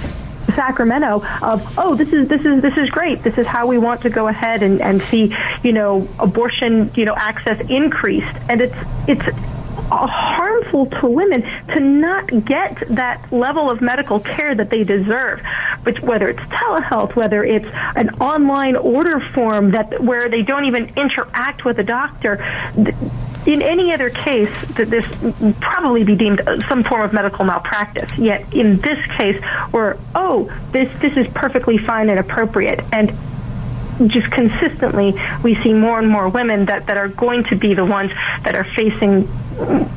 Sacramento 0.56 1.24
of 1.42 1.78
oh 1.78 1.96
this 1.96 2.12
is 2.12 2.28
this 2.28 2.44
is 2.44 2.62
this 2.62 2.76
is 2.76 2.90
great 2.90 3.24
this 3.24 3.38
is 3.38 3.48
how 3.48 3.68
we 3.68 3.78
want 3.78 4.02
to 4.02 4.10
go 4.10 4.28
ahead 4.28 4.64
and, 4.64 4.82
and 4.82 5.02
see 5.04 5.34
you 5.64 5.72
know 5.72 6.06
abortion 6.20 6.92
you 6.96 7.06
know 7.06 7.16
access 7.16 7.62
increased 7.70 8.36
and 8.50 8.60
it's 8.60 8.76
it's 9.08 9.24
harmful 9.92 10.86
to 10.86 11.08
women 11.08 11.42
to 11.68 11.80
not 11.80 12.28
get 12.46 12.84
that 12.90 13.32
level 13.32 13.70
of 13.70 13.82
medical 13.82 14.20
care 14.20 14.56
that 14.56 14.70
they 14.70 14.84
deserve. 14.84 15.42
But 15.84 16.02
whether 16.02 16.30
it's 16.30 16.40
telehealth, 16.40 17.16
whether 17.16 17.44
it's 17.44 17.68
an 17.96 18.10
online 18.22 18.76
order 18.76 19.20
form 19.20 19.72
that 19.72 20.02
where 20.02 20.30
they 20.30 20.42
don't 20.42 20.66
even 20.66 20.94
interact 20.96 21.66
with 21.66 21.80
a 21.80 21.84
doctor. 21.84 22.34
In 23.44 23.64
any 23.64 23.92
other 23.92 24.12
case, 24.12 24.56
that 24.76 24.92
this 24.92 25.10
would 25.22 25.60
probably 25.60 26.04
be 26.04 26.16
deemed 26.16 26.42
uh, 26.42 26.60
some 26.70 26.84
form 26.84 27.02
of 27.02 27.12
medical 27.12 27.44
malpractice. 27.44 28.16
Yet 28.16 28.54
in 28.54 28.78
this 28.78 29.04
case, 29.18 29.44
where 29.72 29.98
oh, 30.14 30.52
this 30.72 30.92
this 31.00 31.18
is 31.18 31.28
perfectly 31.34 31.80
fine 31.80 32.10
and 32.10 32.20
appropriate, 32.20 32.82
and 32.92 33.12
just 34.08 34.32
consistently 34.32 35.14
we 35.44 35.56
see 35.56 35.74
more 35.74 36.00
and 36.00 36.08
more 36.08 36.30
women 36.30 36.66
that, 36.66 36.88
that 36.88 36.98
are 36.98 37.08
going 37.08 37.44
to 37.46 37.56
be 37.56 37.74
the 37.74 37.86
ones 37.86 38.12
that 38.44 38.56
are 38.56 38.64
facing 38.64 39.28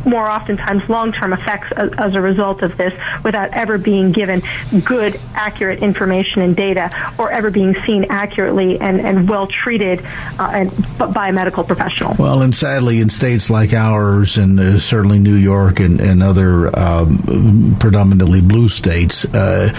more 0.05 0.29
oftentimes 0.29 0.89
long-term 0.89 1.33
effects 1.33 1.73
as, 1.73 2.15
a 2.15 2.21
result 2.21 2.63
of 2.63 2.77
this 2.77 2.93
without 3.23 3.53
ever 3.53 3.79
being 3.79 4.13
given 4.13 4.43
good, 4.85 5.19
accurate 5.35 5.83
information 5.83 6.43
and 6.43 6.55
data 6.55 6.91
or 7.19 7.31
ever 7.31 7.51
being 7.51 7.75
seen 7.87 8.05
accurately 8.11 8.79
and, 8.81 9.01
and 9.01 9.29
well 9.29 9.47
treated 9.47 10.01
uh, 10.39 10.51
and, 10.53 11.15
by 11.15 11.29
a 11.29 11.33
medical 11.33 11.65
professional. 11.65 12.15
Well, 12.19 12.43
and 12.43 12.55
sadly, 12.55 13.01
in 13.01 13.11
states 13.11 13.49
like 13.49 13.73
ours 13.73 14.37
and 14.37 14.61
uh, 14.61 14.79
certainly 14.79 15.19
New 15.19 15.37
York 15.37 15.81
and, 15.81 16.01
and 16.01 16.23
other 16.23 16.77
um, 16.79 17.77
predominantly 17.81 18.41
blue 18.41 18.69
states, 18.69 19.25
uh, 19.25 19.73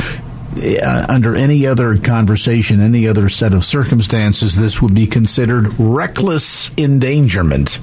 uh, 0.57 1.05
under 1.09 1.35
any 1.35 1.65
other 1.67 1.97
conversation, 1.97 2.79
any 2.79 3.07
other 3.07 3.29
set 3.29 3.53
of 3.53 3.65
circumstances, 3.65 4.55
this 4.55 4.81
would 4.81 4.93
be 4.93 5.07
considered 5.07 5.77
reckless 5.79 6.71
endangerment. 6.77 7.79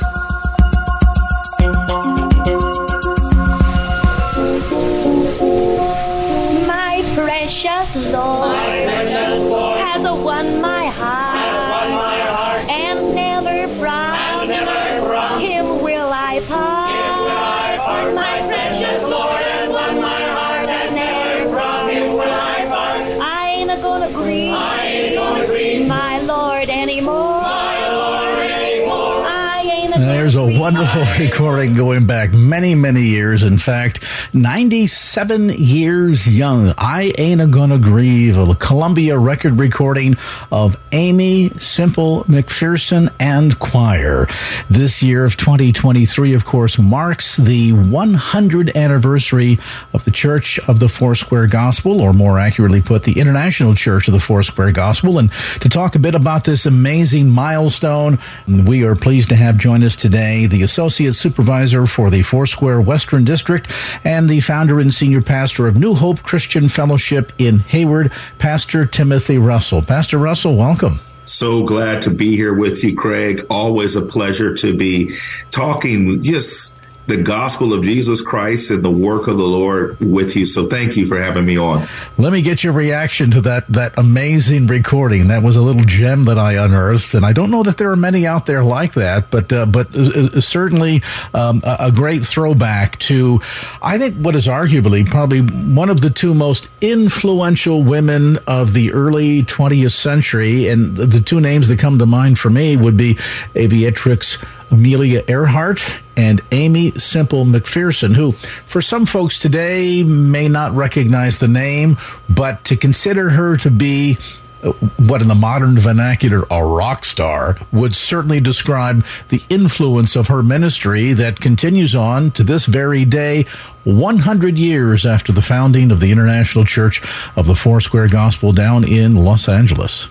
There's 30.73 30.76
wonderful 30.87 31.19
recording 31.25 31.73
going 31.73 32.05
back 32.05 32.33
many, 32.33 32.75
many 32.75 33.01
years. 33.01 33.43
In 33.43 33.57
fact, 33.57 34.03
97 34.33 35.49
years 35.49 36.27
young. 36.27 36.73
I 36.77 37.13
Ain't 37.17 37.41
a 37.41 37.47
Gonna 37.47 37.79
Grieve, 37.79 38.37
a 38.37 38.55
Columbia 38.55 39.17
record 39.17 39.59
recording 39.59 40.17
of 40.51 40.77
Aimee 40.91 41.49
Semple 41.59 42.23
McPherson 42.25 43.11
and 43.19 43.57
Choir. 43.59 44.27
This 44.69 45.01
year 45.01 45.25
of 45.25 45.37
2023, 45.37 46.33
of 46.33 46.45
course, 46.45 46.77
marks 46.77 47.37
the 47.37 47.71
100th 47.71 48.75
anniversary 48.75 49.59
of 49.93 50.05
the 50.05 50.11
Church 50.11 50.59
of 50.67 50.79
the 50.79 50.89
Foursquare 50.89 51.47
Gospel, 51.47 52.01
or 52.01 52.13
more 52.13 52.39
accurately 52.39 52.81
put, 52.81 53.03
the 53.03 53.19
International 53.19 53.75
Church 53.75 54.07
of 54.07 54.13
the 54.13 54.19
Foursquare 54.19 54.71
Gospel. 54.71 55.19
And 55.19 55.31
to 55.61 55.69
talk 55.69 55.95
a 55.95 55.99
bit 55.99 56.15
about 56.15 56.43
this 56.43 56.65
amazing 56.65 57.29
milestone, 57.29 58.19
we 58.47 58.83
are 58.83 58.95
pleased 58.95 59.29
to 59.29 59.35
have 59.35 59.57
join 59.57 59.83
us 59.83 59.95
today 59.95 60.45
the 60.45 60.63
Associate 60.77 61.15
Supervisor 61.15 61.87
for 61.87 62.11
the 62.11 62.21
Foursquare 62.21 62.79
Western 62.79 63.25
District 63.25 63.67
and 64.03 64.29
the 64.29 64.41
founder 64.41 64.79
and 64.79 64.93
senior 64.93 65.23
pastor 65.23 65.67
of 65.67 65.75
New 65.75 65.95
Hope 65.95 66.21
Christian 66.21 66.69
Fellowship 66.69 67.33
in 67.39 67.61
Hayward, 67.61 68.11
Pastor 68.37 68.85
Timothy 68.85 69.39
Russell. 69.39 69.81
Pastor 69.81 70.19
Russell, 70.19 70.55
welcome. 70.55 70.99
So 71.25 71.63
glad 71.63 72.03
to 72.03 72.11
be 72.11 72.35
here 72.35 72.53
with 72.53 72.83
you, 72.83 72.95
Craig. 72.95 73.43
Always 73.49 73.95
a 73.95 74.05
pleasure 74.05 74.53
to 74.57 74.77
be 74.77 75.17
talking 75.49 76.21
just 76.21 76.75
the 77.07 77.17
gospel 77.17 77.73
of 77.73 77.83
Jesus 77.83 78.21
Christ 78.21 78.69
and 78.69 78.83
the 78.83 78.91
work 78.91 79.27
of 79.27 79.37
the 79.37 79.43
Lord 79.43 79.97
with 80.01 80.35
you. 80.35 80.45
So 80.45 80.67
thank 80.67 80.97
you 80.97 81.07
for 81.07 81.19
having 81.19 81.45
me 81.45 81.57
on. 81.57 81.87
Let 82.17 82.33
me 82.33 82.41
get 82.41 82.65
your 82.65 82.73
reaction 82.73 83.31
to 83.31 83.41
that 83.41 83.67
that 83.69 83.97
amazing 83.97 84.67
recording. 84.67 85.29
That 85.29 85.41
was 85.41 85.55
a 85.55 85.61
little 85.61 85.85
gem 85.85 86.25
that 86.25 86.37
I 86.37 86.53
unearthed, 86.53 87.13
and 87.13 87.25
I 87.25 87.31
don't 87.31 87.49
know 87.49 87.63
that 87.63 87.77
there 87.77 87.91
are 87.91 87.95
many 87.95 88.27
out 88.27 88.45
there 88.45 88.63
like 88.63 88.93
that, 88.95 89.31
but 89.31 89.51
uh, 89.53 89.65
but 89.65 89.95
uh, 89.95 90.29
uh 90.35 90.41
certainly 90.41 91.01
um, 91.33 91.61
a, 91.63 91.91
great 91.91 92.25
throwback 92.25 92.99
to 92.99 93.41
I 93.81 93.97
think 93.97 94.17
what 94.17 94.35
is 94.35 94.47
arguably 94.47 95.09
probably 95.09 95.39
one 95.39 95.89
of 95.89 96.01
the 96.01 96.09
two 96.09 96.33
most 96.33 96.67
influential 96.81 97.83
women 97.83 98.37
of 98.47 98.73
the 98.73 98.91
early 98.91 99.43
20th 99.43 99.93
century, 99.93 100.67
and 100.67 100.97
the 100.97 101.21
two 101.21 101.39
names 101.39 101.69
that 101.69 101.79
come 101.79 101.99
to 101.99 102.05
mind 102.05 102.37
for 102.37 102.49
me 102.49 102.75
would 102.75 102.97
be 102.97 103.15
Aviatrix 103.55 104.43
Amelia 104.71 105.23
Earhart 105.27 105.81
and 106.15 106.41
Aimee 106.51 106.97
Semple 106.99 107.45
McPherson, 107.45 108.15
who, 108.15 108.33
for 108.65 108.81
some 108.81 109.05
folks 109.05 109.39
today, 109.39 110.03
may 110.03 110.49
not 110.49 110.75
recognize 110.75 111.37
the 111.37 111.47
name, 111.47 111.97
but 112.29 112.63
to 112.65 112.75
consider 112.75 113.29
her 113.29 113.57
to 113.57 113.69
be 113.69 114.17
uh, 114.63 114.71
what 114.97 115.21
in 115.21 115.27
the 115.27 115.35
modern 115.35 115.77
vernacular 115.77 116.43
a 116.49 116.65
rock 116.65 117.05
star 117.05 117.55
would 117.71 117.95
certainly 117.95 118.39
describe 118.39 119.05
the 119.29 119.41
influence 119.49 120.15
of 120.15 120.27
her 120.27 120.41
ministry 120.41 121.13
that 121.13 121.39
continues 121.39 121.95
on 121.95 122.31
to 122.31 122.43
this 122.43 122.65
very 122.65 123.05
day 123.05 123.45
100 123.83 124.57
years 124.57 125.05
after 125.05 125.31
the 125.31 125.41
founding 125.41 125.91
of 125.91 125.99
the 125.99 126.11
International 126.11 126.65
Church 126.65 127.01
of 127.35 127.45
the 127.45 127.55
Foursquare 127.55 128.07
Gospel 128.07 128.51
down 128.51 128.83
in 128.83 129.15
Los 129.15 129.47
Angeles. 129.47 130.07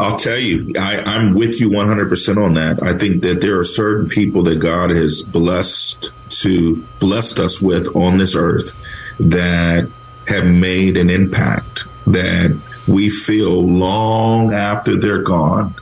I'll 0.00 0.16
tell 0.16 0.38
you, 0.38 0.72
I, 0.78 1.02
I'm 1.04 1.34
with 1.34 1.60
you 1.60 1.70
100% 1.70 2.42
on 2.42 2.54
that. 2.54 2.82
I 2.82 2.96
think 2.96 3.22
that 3.22 3.40
there 3.40 3.58
are 3.58 3.64
certain 3.64 4.08
people 4.08 4.42
that 4.44 4.56
God 4.56 4.90
has 4.90 5.22
blessed 5.22 6.12
to 6.40 6.76
blessed 6.98 7.38
us 7.38 7.60
with 7.60 7.94
on 7.94 8.16
this 8.16 8.34
earth 8.34 8.74
that 9.18 9.90
have 10.26 10.46
made 10.46 10.96
an 10.96 11.10
impact 11.10 11.86
that 12.06 12.58
we 12.88 13.10
feel 13.10 13.62
long 13.66 14.54
after 14.54 14.96
they're 14.96 15.22
gone. 15.22 15.74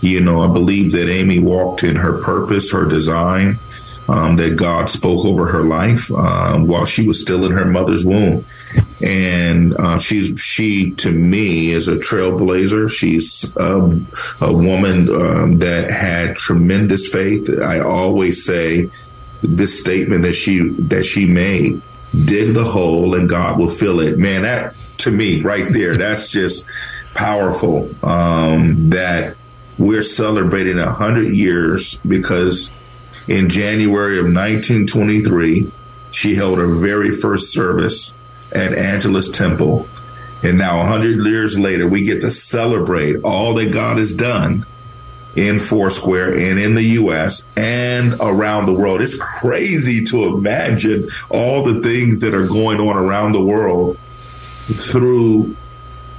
You 0.00 0.20
know, 0.20 0.42
I 0.42 0.52
believe 0.52 0.92
that 0.92 1.08
Aimee 1.08 1.38
walked 1.38 1.82
in 1.84 1.96
her 1.96 2.20
purpose, 2.22 2.72
her 2.72 2.84
design, 2.84 3.58
um, 4.12 4.36
that 4.36 4.56
God 4.56 4.90
spoke 4.90 5.24
over 5.24 5.46
her 5.46 5.64
life 5.64 6.12
uh, 6.12 6.58
while 6.58 6.84
she 6.84 7.06
was 7.06 7.20
still 7.20 7.46
in 7.46 7.52
her 7.52 7.64
mother's 7.64 8.04
womb. 8.04 8.44
And 9.00 9.74
uh, 9.74 9.98
she's 9.98 10.38
she 10.38 10.90
to 10.96 11.10
me 11.10 11.72
is 11.72 11.88
a 11.88 11.96
trailblazer. 11.96 12.90
She's 12.90 13.56
um, 13.56 14.06
a 14.40 14.52
woman 14.52 15.08
um, 15.08 15.56
that 15.56 15.90
had 15.90 16.36
tremendous 16.36 17.08
faith. 17.08 17.48
I 17.62 17.80
always 17.80 18.44
say 18.44 18.90
this 19.42 19.80
statement 19.80 20.22
that 20.22 20.34
she 20.34 20.60
that 20.60 21.04
she 21.04 21.26
made: 21.26 21.80
"Dig 22.12 22.54
the 22.54 22.64
hole, 22.64 23.14
and 23.14 23.28
God 23.28 23.58
will 23.58 23.70
fill 23.70 24.00
it." 24.00 24.18
Man, 24.18 24.42
that 24.42 24.74
to 24.98 25.10
me 25.10 25.40
right 25.40 25.72
there, 25.72 25.96
that's 25.96 26.30
just 26.30 26.66
powerful. 27.14 27.90
Um, 28.04 28.90
that 28.90 29.36
we're 29.78 30.02
celebrating 30.02 30.78
a 30.78 30.92
hundred 30.92 31.34
years 31.34 31.96
because 32.06 32.72
in 33.28 33.48
January 33.48 34.18
of 34.18 34.24
1923, 34.24 35.70
she 36.10 36.34
held 36.34 36.58
her 36.58 36.74
very 36.74 37.10
first 37.10 37.52
service 37.52 38.16
at 38.50 38.74
Angelus 38.74 39.30
Temple. 39.30 39.88
And 40.42 40.58
now, 40.58 40.78
100 40.78 41.24
years 41.26 41.58
later, 41.58 41.86
we 41.86 42.02
get 42.02 42.20
to 42.22 42.30
celebrate 42.30 43.22
all 43.22 43.54
that 43.54 43.72
God 43.72 43.98
has 43.98 44.12
done 44.12 44.66
in 45.34 45.58
Foursquare 45.58 46.36
and 46.36 46.58
in 46.58 46.74
the 46.74 46.82
U.S. 46.82 47.46
and 47.56 48.14
around 48.20 48.66
the 48.66 48.74
world. 48.74 49.00
It's 49.00 49.18
crazy 49.18 50.04
to 50.06 50.24
imagine 50.24 51.08
all 51.30 51.64
the 51.64 51.80
things 51.80 52.20
that 52.20 52.34
are 52.34 52.46
going 52.46 52.80
on 52.80 52.96
around 52.96 53.32
the 53.32 53.44
world 53.44 53.98
through 54.80 55.56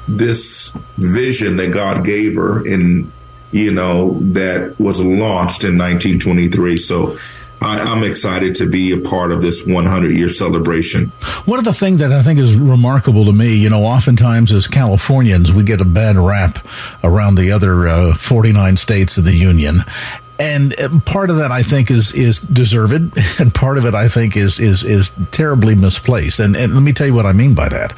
this 0.07 0.75
vision 0.97 1.57
that 1.57 1.71
God 1.71 2.03
gave 2.03 2.35
her 2.35 2.65
in 2.65 3.11
you 3.53 3.71
know, 3.71 4.17
that 4.33 4.77
was 4.79 5.01
launched 5.01 5.63
in 5.63 5.77
1923. 5.77 6.79
So 6.79 7.17
I, 7.61 7.91
am 7.91 8.03
excited 8.03 8.55
to 8.55 8.67
be 8.67 8.91
a 8.91 8.99
part 8.99 9.31
of 9.31 9.41
this 9.41 9.65
100 9.65 10.11
year 10.11 10.27
celebration. 10.27 11.11
One 11.45 11.59
of 11.59 11.65
the 11.65 11.73
things 11.73 11.99
that 11.99 12.11
I 12.11 12.23
think 12.23 12.39
is 12.39 12.55
remarkable 12.55 13.25
to 13.25 13.31
me, 13.31 13.55
you 13.55 13.69
know, 13.69 13.85
oftentimes 13.85 14.51
as 14.51 14.67
Californians, 14.67 15.51
we 15.51 15.63
get 15.63 15.79
a 15.79 15.85
bad 15.85 16.17
rap 16.17 16.65
around 17.03 17.35
the 17.35 17.51
other 17.51 17.87
uh, 17.87 18.15
49 18.15 18.75
states 18.75 19.17
of 19.17 19.23
the 19.23 19.35
Union. 19.35 19.81
And 20.39 20.77
uh, 20.79 20.99
part 21.01 21.29
of 21.29 21.37
that, 21.37 21.51
I 21.51 21.61
think, 21.61 21.91
is 21.91 22.11
is 22.13 22.39
deserved, 22.39 23.15
and 23.39 23.53
part 23.53 23.77
of 23.77 23.85
it, 23.85 23.93
I 23.93 24.09
think, 24.09 24.35
is 24.35 24.59
is 24.59 24.83
is 24.83 25.11
terribly 25.31 25.75
misplaced. 25.75 26.39
And, 26.39 26.57
and 26.57 26.73
let 26.73 26.81
me 26.81 26.91
tell 26.91 27.05
you 27.05 27.13
what 27.13 27.27
I 27.27 27.33
mean 27.33 27.53
by 27.53 27.69
that. 27.69 27.93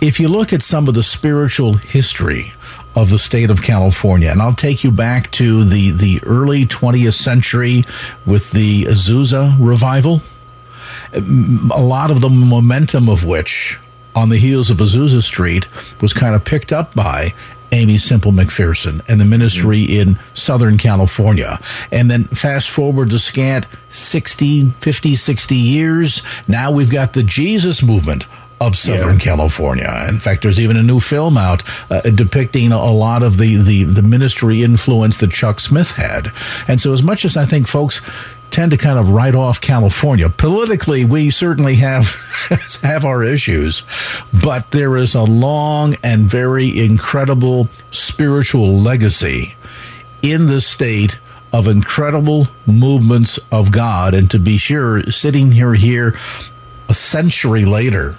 If 0.00 0.18
you 0.18 0.28
look 0.28 0.52
at 0.52 0.62
some 0.62 0.88
of 0.88 0.94
the 0.94 1.04
spiritual 1.04 1.74
history 1.74 2.52
of 2.94 3.10
the 3.10 3.18
state 3.18 3.50
of 3.50 3.62
California. 3.62 4.30
And 4.30 4.42
I'll 4.42 4.52
take 4.52 4.82
you 4.82 4.90
back 4.90 5.30
to 5.32 5.64
the, 5.64 5.90
the 5.90 6.20
early 6.24 6.66
20th 6.66 7.14
century 7.14 7.84
with 8.26 8.50
the 8.50 8.84
Azusa 8.84 9.56
revival. 9.60 10.22
A 11.12 11.20
lot 11.82 12.10
of 12.10 12.20
the 12.20 12.28
momentum 12.28 13.08
of 13.08 13.24
which, 13.24 13.78
on 14.14 14.28
the 14.28 14.38
heels 14.38 14.68
of 14.70 14.78
Azusa 14.78 15.22
Street, 15.22 15.66
was 16.00 16.12
kind 16.12 16.34
of 16.34 16.44
picked 16.44 16.72
up 16.72 16.94
by 16.94 17.32
Aimee 17.72 17.98
Semple 17.98 18.32
McPherson 18.32 19.02
and 19.08 19.20
the 19.20 19.24
ministry 19.24 19.82
in 19.82 20.16
Southern 20.34 20.78
California. 20.78 21.60
And 21.92 22.10
then 22.10 22.24
fast 22.28 22.70
forward 22.70 23.10
to 23.10 23.18
scant 23.18 23.66
60, 23.90 24.70
50, 24.80 25.16
60 25.16 25.54
years. 25.54 26.22
Now 26.46 26.70
we've 26.70 26.90
got 26.90 27.12
the 27.12 27.22
Jesus 27.22 27.82
movement 27.82 28.26
of 28.60 28.76
Southern 28.76 29.14
yeah. 29.14 29.24
California. 29.24 30.06
In 30.08 30.18
fact, 30.18 30.42
there's 30.42 30.60
even 30.60 30.76
a 30.76 30.82
new 30.82 31.00
film 31.00 31.36
out 31.36 31.62
uh, 31.90 32.00
depicting 32.02 32.72
a 32.72 32.92
lot 32.92 33.22
of 33.22 33.38
the, 33.38 33.56
the, 33.56 33.84
the 33.84 34.02
ministry 34.02 34.62
influence 34.62 35.18
that 35.18 35.30
Chuck 35.30 35.60
Smith 35.60 35.92
had. 35.92 36.32
And 36.66 36.80
so, 36.80 36.92
as 36.92 37.02
much 37.02 37.24
as 37.24 37.36
I 37.36 37.46
think 37.46 37.68
folks 37.68 38.00
tend 38.50 38.70
to 38.70 38.76
kind 38.76 38.98
of 38.98 39.10
write 39.10 39.34
off 39.34 39.60
California 39.60 40.28
politically, 40.28 41.04
we 41.04 41.30
certainly 41.30 41.76
have 41.76 42.06
have 42.82 43.04
our 43.04 43.22
issues, 43.22 43.82
but 44.42 44.70
there 44.70 44.96
is 44.96 45.14
a 45.14 45.22
long 45.22 45.96
and 46.02 46.28
very 46.28 46.78
incredible 46.78 47.68
spiritual 47.90 48.78
legacy 48.78 49.54
in 50.22 50.46
the 50.46 50.60
state 50.60 51.18
of 51.52 51.66
incredible 51.66 52.48
movements 52.66 53.38
of 53.52 53.70
God. 53.70 54.14
And 54.14 54.30
to 54.30 54.38
be 54.38 54.58
sure, 54.58 55.10
sitting 55.10 55.52
here 55.52 55.74
here 55.74 56.18
a 56.88 56.94
century 56.94 57.64
later 57.64 58.16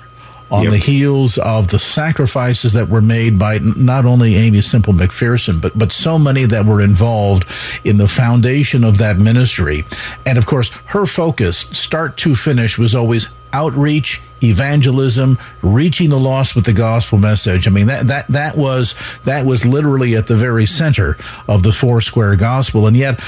on 0.51 0.63
yep. 0.63 0.71
the 0.71 0.77
heels 0.77 1.37
of 1.37 1.67
the 1.67 1.79
sacrifices 1.79 2.73
that 2.73 2.89
were 2.89 3.01
made 3.01 3.37
by 3.37 3.59
not 3.59 4.05
only 4.05 4.35
Aimee 4.35 4.61
Semple 4.61 4.93
McPherson, 4.93 5.61
but, 5.61 5.77
but 5.77 5.91
so 5.91 6.17
many 6.17 6.45
that 6.45 6.65
were 6.65 6.81
involved 6.81 7.45
in 7.83 7.97
the 7.97 8.07
foundation 8.07 8.83
of 8.83 8.97
that 8.97 9.17
ministry. 9.17 9.85
And 10.25 10.37
of 10.37 10.45
course, 10.45 10.69
her 10.85 11.05
focus, 11.05 11.57
start 11.57 12.17
to 12.17 12.35
finish, 12.35 12.77
was 12.77 12.95
always 12.95 13.27
outreach, 13.53 14.21
evangelism, 14.43 15.37
reaching 15.61 16.09
the 16.09 16.19
lost 16.19 16.55
with 16.55 16.65
the 16.65 16.73
gospel 16.73 17.17
message. 17.17 17.67
I 17.67 17.71
mean 17.71 17.87
that 17.87 18.07
that 18.07 18.27
that 18.29 18.57
was 18.57 18.95
that 19.25 19.45
was 19.45 19.65
literally 19.65 20.15
at 20.15 20.27
the 20.27 20.35
very 20.35 20.65
center 20.65 21.17
of 21.47 21.63
the 21.63 21.71
four 21.71 22.01
square 22.01 22.35
gospel, 22.35 22.87
and 22.87 22.97
yet. 22.97 23.19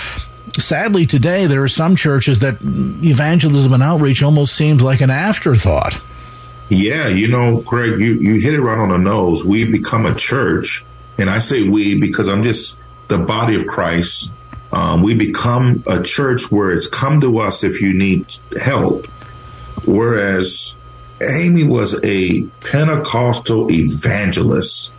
Sadly, 0.57 1.05
today 1.05 1.45
there 1.45 1.63
are 1.63 1.69
some 1.69 1.95
churches 1.95 2.39
that 2.39 2.57
evangelism 2.61 3.71
and 3.71 3.81
outreach 3.81 4.21
almost 4.21 4.53
seems 4.53 4.83
like 4.83 4.99
an 4.99 5.09
afterthought. 5.09 5.97
Yeah, 6.71 7.09
you 7.09 7.27
know, 7.27 7.59
Greg, 7.59 7.99
you, 7.99 8.13
you 8.13 8.39
hit 8.39 8.53
it 8.53 8.61
right 8.61 8.79
on 8.79 8.89
the 8.89 8.97
nose. 8.97 9.43
We 9.43 9.65
become 9.65 10.05
a 10.05 10.15
church, 10.15 10.85
and 11.17 11.29
I 11.29 11.39
say 11.39 11.67
we 11.67 11.99
because 11.99 12.29
I'm 12.29 12.43
just 12.43 12.81
the 13.09 13.17
body 13.17 13.55
of 13.55 13.67
Christ. 13.67 14.31
Um, 14.71 15.01
we 15.03 15.13
become 15.13 15.83
a 15.85 16.01
church 16.01 16.49
where 16.49 16.71
it's 16.71 16.87
come 16.87 17.19
to 17.19 17.39
us 17.39 17.65
if 17.65 17.81
you 17.81 17.93
need 17.93 18.33
help. 18.57 19.07
Whereas 19.83 20.77
Aimee 21.19 21.67
was 21.67 21.99
a 22.05 22.43
Pentecostal 22.61 23.69
evangelist. 23.69 24.93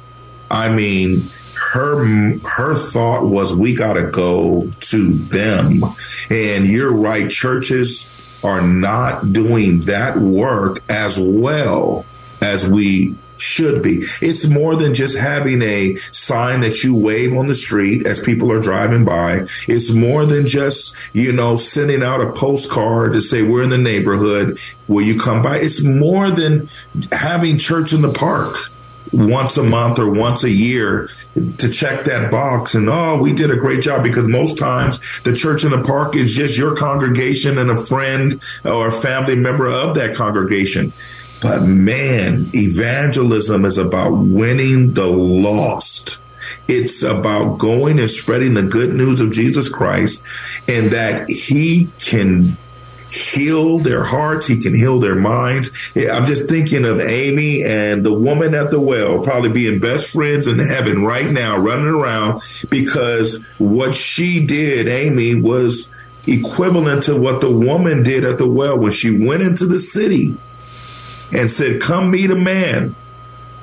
I 0.51 0.69
mean, 0.69 1.31
her 1.55 2.37
her 2.41 2.77
thought 2.77 3.25
was 3.25 3.55
we 3.55 3.75
got 3.75 3.95
to 3.95 4.11
go 4.11 4.71
to 4.81 5.09
them. 5.09 5.83
And 6.29 6.67
you're 6.67 6.93
right, 6.93 7.31
churches 7.31 8.11
are 8.43 8.63
not 8.63 9.33
doing 9.33 9.83
that 9.83 10.19
work 10.19 10.79
as 10.89 11.19
well 11.19 12.05
as 12.41 12.69
we 12.69 13.17
should 13.43 13.83
be. 13.83 14.05
It's 14.21 14.49
more 14.49 14.77
than 14.77 14.95
just 14.95 15.17
having 15.19 15.63
a 15.63 15.97
sign 16.13 16.61
that 16.61 16.85
you 16.85 16.95
wave 16.95 17.37
on 17.37 17.49
the 17.49 17.57
street 17.57 18.07
as 18.07 18.21
people 18.21 18.53
are 18.53 18.61
driving 18.61 19.05
by. 19.05 19.47
It's 19.67 19.93
more 19.93 20.25
than 20.25 20.47
just, 20.47 20.95
you 21.13 21.33
know, 21.33 21.57
sending 21.57 22.03
out 22.03 22.21
a 22.21 22.33
postcard 22.33 23.13
to 23.15 23.21
say 23.21 23.43
we're 23.43 23.63
in 23.63 23.71
the 23.71 23.79
neighborhood. 23.79 24.61
Will 24.87 25.03
you 25.03 25.19
come 25.19 25.43
by? 25.43 25.59
It's 25.59 25.85
more 25.85 26.31
than 26.31 26.69
having 27.11 27.59
church 27.59 27.93
in 27.93 28.03
the 28.03 28.13
park 28.13 28.57
once 29.13 29.57
a 29.57 29.63
month 29.63 29.99
or 29.99 30.11
once 30.11 30.45
a 30.45 30.51
year 30.51 31.09
to 31.59 31.71
check 31.71 32.05
that 32.05 32.31
box. 32.31 32.75
And 32.75 32.89
oh 32.89 33.19
we 33.19 33.33
did 33.33 33.51
a 33.51 33.57
great 33.57 33.83
job 33.83 34.03
because 34.03 34.29
most 34.29 34.59
times 34.59 34.99
the 35.23 35.35
church 35.35 35.65
in 35.65 35.71
the 35.71 35.83
park 35.83 36.17
is 36.17 36.35
just 36.35 36.57
your 36.57 36.75
congregation 36.75 37.59
and 37.59 37.71
a 37.71 37.77
friend 37.77 38.43
or 38.65 38.89
a 38.89 38.93
family 38.93 39.37
member 39.37 39.67
of 39.67 39.95
that 39.95 40.15
congregation. 40.15 40.93
But 41.41 41.63
man 41.63 42.51
evangelism 42.55 43.65
is 43.65 43.79
about 43.79 44.13
winning 44.13 44.95
the 44.95 45.07
lost. 45.07 46.23
It's 46.69 47.03
about 47.03 47.59
going 47.59 47.99
and 47.99 48.11
spreading 48.11 48.55
the 48.55 48.63
good 48.63 48.95
news 48.95 49.21
of 49.21 49.33
Jesus 49.33 49.69
Christ 49.69 50.23
and 50.69 50.91
that 50.93 51.29
he 51.29 51.91
can 51.99 52.57
heal 53.13 53.79
their 53.79 54.03
hearts. 54.03 54.47
He 54.47 54.59
can 54.59 54.75
heal 54.75 54.99
their 54.99 55.15
minds. 55.15 55.93
I'm 55.97 56.27
just 56.27 56.49
thinking 56.49 56.85
of 56.85 57.01
Aimee 57.01 57.63
and 57.65 58.05
the 58.05 58.15
woman 58.15 58.55
at 58.55 58.71
the 58.71 58.81
well 58.81 59.21
probably 59.21 59.51
being 59.51 59.81
best 59.81 60.13
friends 60.13 60.47
in 60.47 60.59
heaven 60.59 61.05
right 61.05 61.31
now, 61.31 61.59
running 61.59 61.87
around 61.87 62.43
because 62.71 63.45
what 63.59 63.95
she 63.95 64.45
did, 64.45 64.89
Aimee, 64.89 65.35
was 65.35 65.95
equivalent 66.27 67.05
to 67.05 67.21
what 67.21 67.41
the 67.41 67.51
woman 67.51 68.03
did 68.03 68.25
at 68.25 68.39
the 68.39 68.49
well 68.49 68.79
when 68.79 68.93
she 68.93 69.25
went 69.27 69.43
into 69.43 69.67
the 69.67 69.79
city 69.79 70.37
and 71.33 71.51
said, 71.51 71.81
Come 71.81 72.11
meet 72.11 72.31
a 72.31 72.37
man 72.37 72.95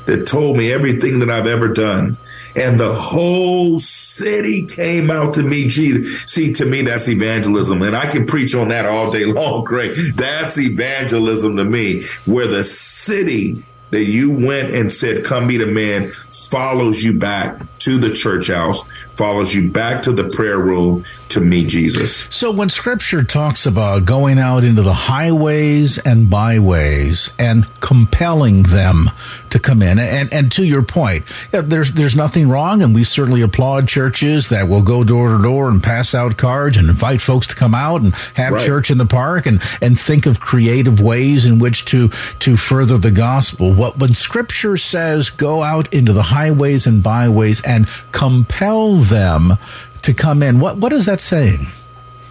that 0.09 0.25
told 0.25 0.57
me 0.57 0.73
everything 0.73 1.19
that 1.19 1.29
I've 1.29 1.45
ever 1.45 1.67
done. 1.67 2.17
And 2.55 2.79
the 2.79 2.95
whole 2.95 3.79
city 3.79 4.65
came 4.65 5.11
out 5.11 5.35
to 5.35 5.43
meet 5.43 5.69
Jesus. 5.69 6.23
See, 6.23 6.51
to 6.53 6.65
me, 6.65 6.81
that's 6.81 7.07
evangelism. 7.07 7.83
And 7.83 7.95
I 7.95 8.07
can 8.07 8.25
preach 8.25 8.55
on 8.55 8.69
that 8.69 8.87
all 8.87 9.11
day 9.11 9.25
long, 9.25 9.63
Greg. 9.63 9.95
That's 10.15 10.57
evangelism 10.57 11.57
to 11.57 11.63
me, 11.63 12.05
where 12.25 12.47
the 12.47 12.63
city 12.63 13.63
that 13.91 14.05
you 14.05 14.31
went 14.31 14.73
and 14.73 14.91
said, 14.91 15.23
Come 15.23 15.45
meet 15.45 15.61
a 15.61 15.67
man, 15.67 16.09
follows 16.09 17.03
you 17.03 17.13
back 17.13 17.61
to 17.79 17.99
the 17.99 18.11
church 18.11 18.47
house, 18.47 18.83
follows 19.15 19.53
you 19.53 19.69
back 19.69 20.03
to 20.03 20.11
the 20.11 20.23
prayer 20.29 20.59
room 20.59 21.03
to 21.29 21.39
meet 21.41 21.67
Jesus. 21.67 22.27
So 22.31 22.51
when 22.51 22.69
scripture 22.69 23.23
talks 23.23 23.65
about 23.65 24.05
going 24.05 24.39
out 24.39 24.63
into 24.63 24.81
the 24.81 24.93
highways 24.93 25.97
and 25.99 26.29
byways 26.29 27.29
and 27.37 27.67
compelling 27.81 28.63
them 28.63 29.09
to 29.49 29.59
come 29.59 29.81
in, 29.81 29.99
and, 29.99 30.33
and 30.33 30.51
to 30.53 30.63
your 30.63 30.81
point, 30.83 31.25
yeah, 31.53 31.61
there's 31.61 31.91
there's 31.93 32.15
nothing 32.15 32.47
wrong, 32.49 32.81
and 32.81 32.95
we 32.95 33.03
certainly 33.03 33.41
applaud 33.41 33.87
churches 33.87 34.49
that 34.49 34.67
will 34.67 34.81
go 34.81 35.03
door 35.03 35.35
to 35.35 35.43
door 35.43 35.69
and 35.69 35.83
pass 35.83 36.15
out 36.15 36.37
cards 36.37 36.77
and 36.77 36.89
invite 36.89 37.21
folks 37.21 37.47
to 37.47 37.55
come 37.55 37.75
out 37.75 38.01
and 38.01 38.15
have 38.35 38.53
Right. 38.53 38.65
church 38.65 38.89
in 38.89 38.97
the 38.97 39.05
park 39.05 39.45
and, 39.45 39.61
and 39.81 39.99
think 39.99 40.25
of 40.25 40.39
creative 40.39 40.99
ways 41.01 41.45
in 41.45 41.59
which 41.59 41.85
to 41.85 42.09
to 42.39 42.57
further 42.57 42.97
the 42.97 43.11
gospel. 43.11 43.73
What 43.73 43.97
when 43.99 44.15
scripture 44.15 44.77
says 44.77 45.29
go 45.29 45.61
out 45.61 45.93
into 45.93 46.13
the 46.13 46.23
highways 46.23 46.87
and 46.87 47.03
byways 47.03 47.61
and 47.61 47.87
compel 48.11 48.88
them 48.97 49.57
to 50.01 50.13
come 50.13 50.43
in, 50.43 50.59
what 50.59 50.77
what 50.77 50.93
is 50.93 51.05
that 51.05 51.21
saying? 51.21 51.67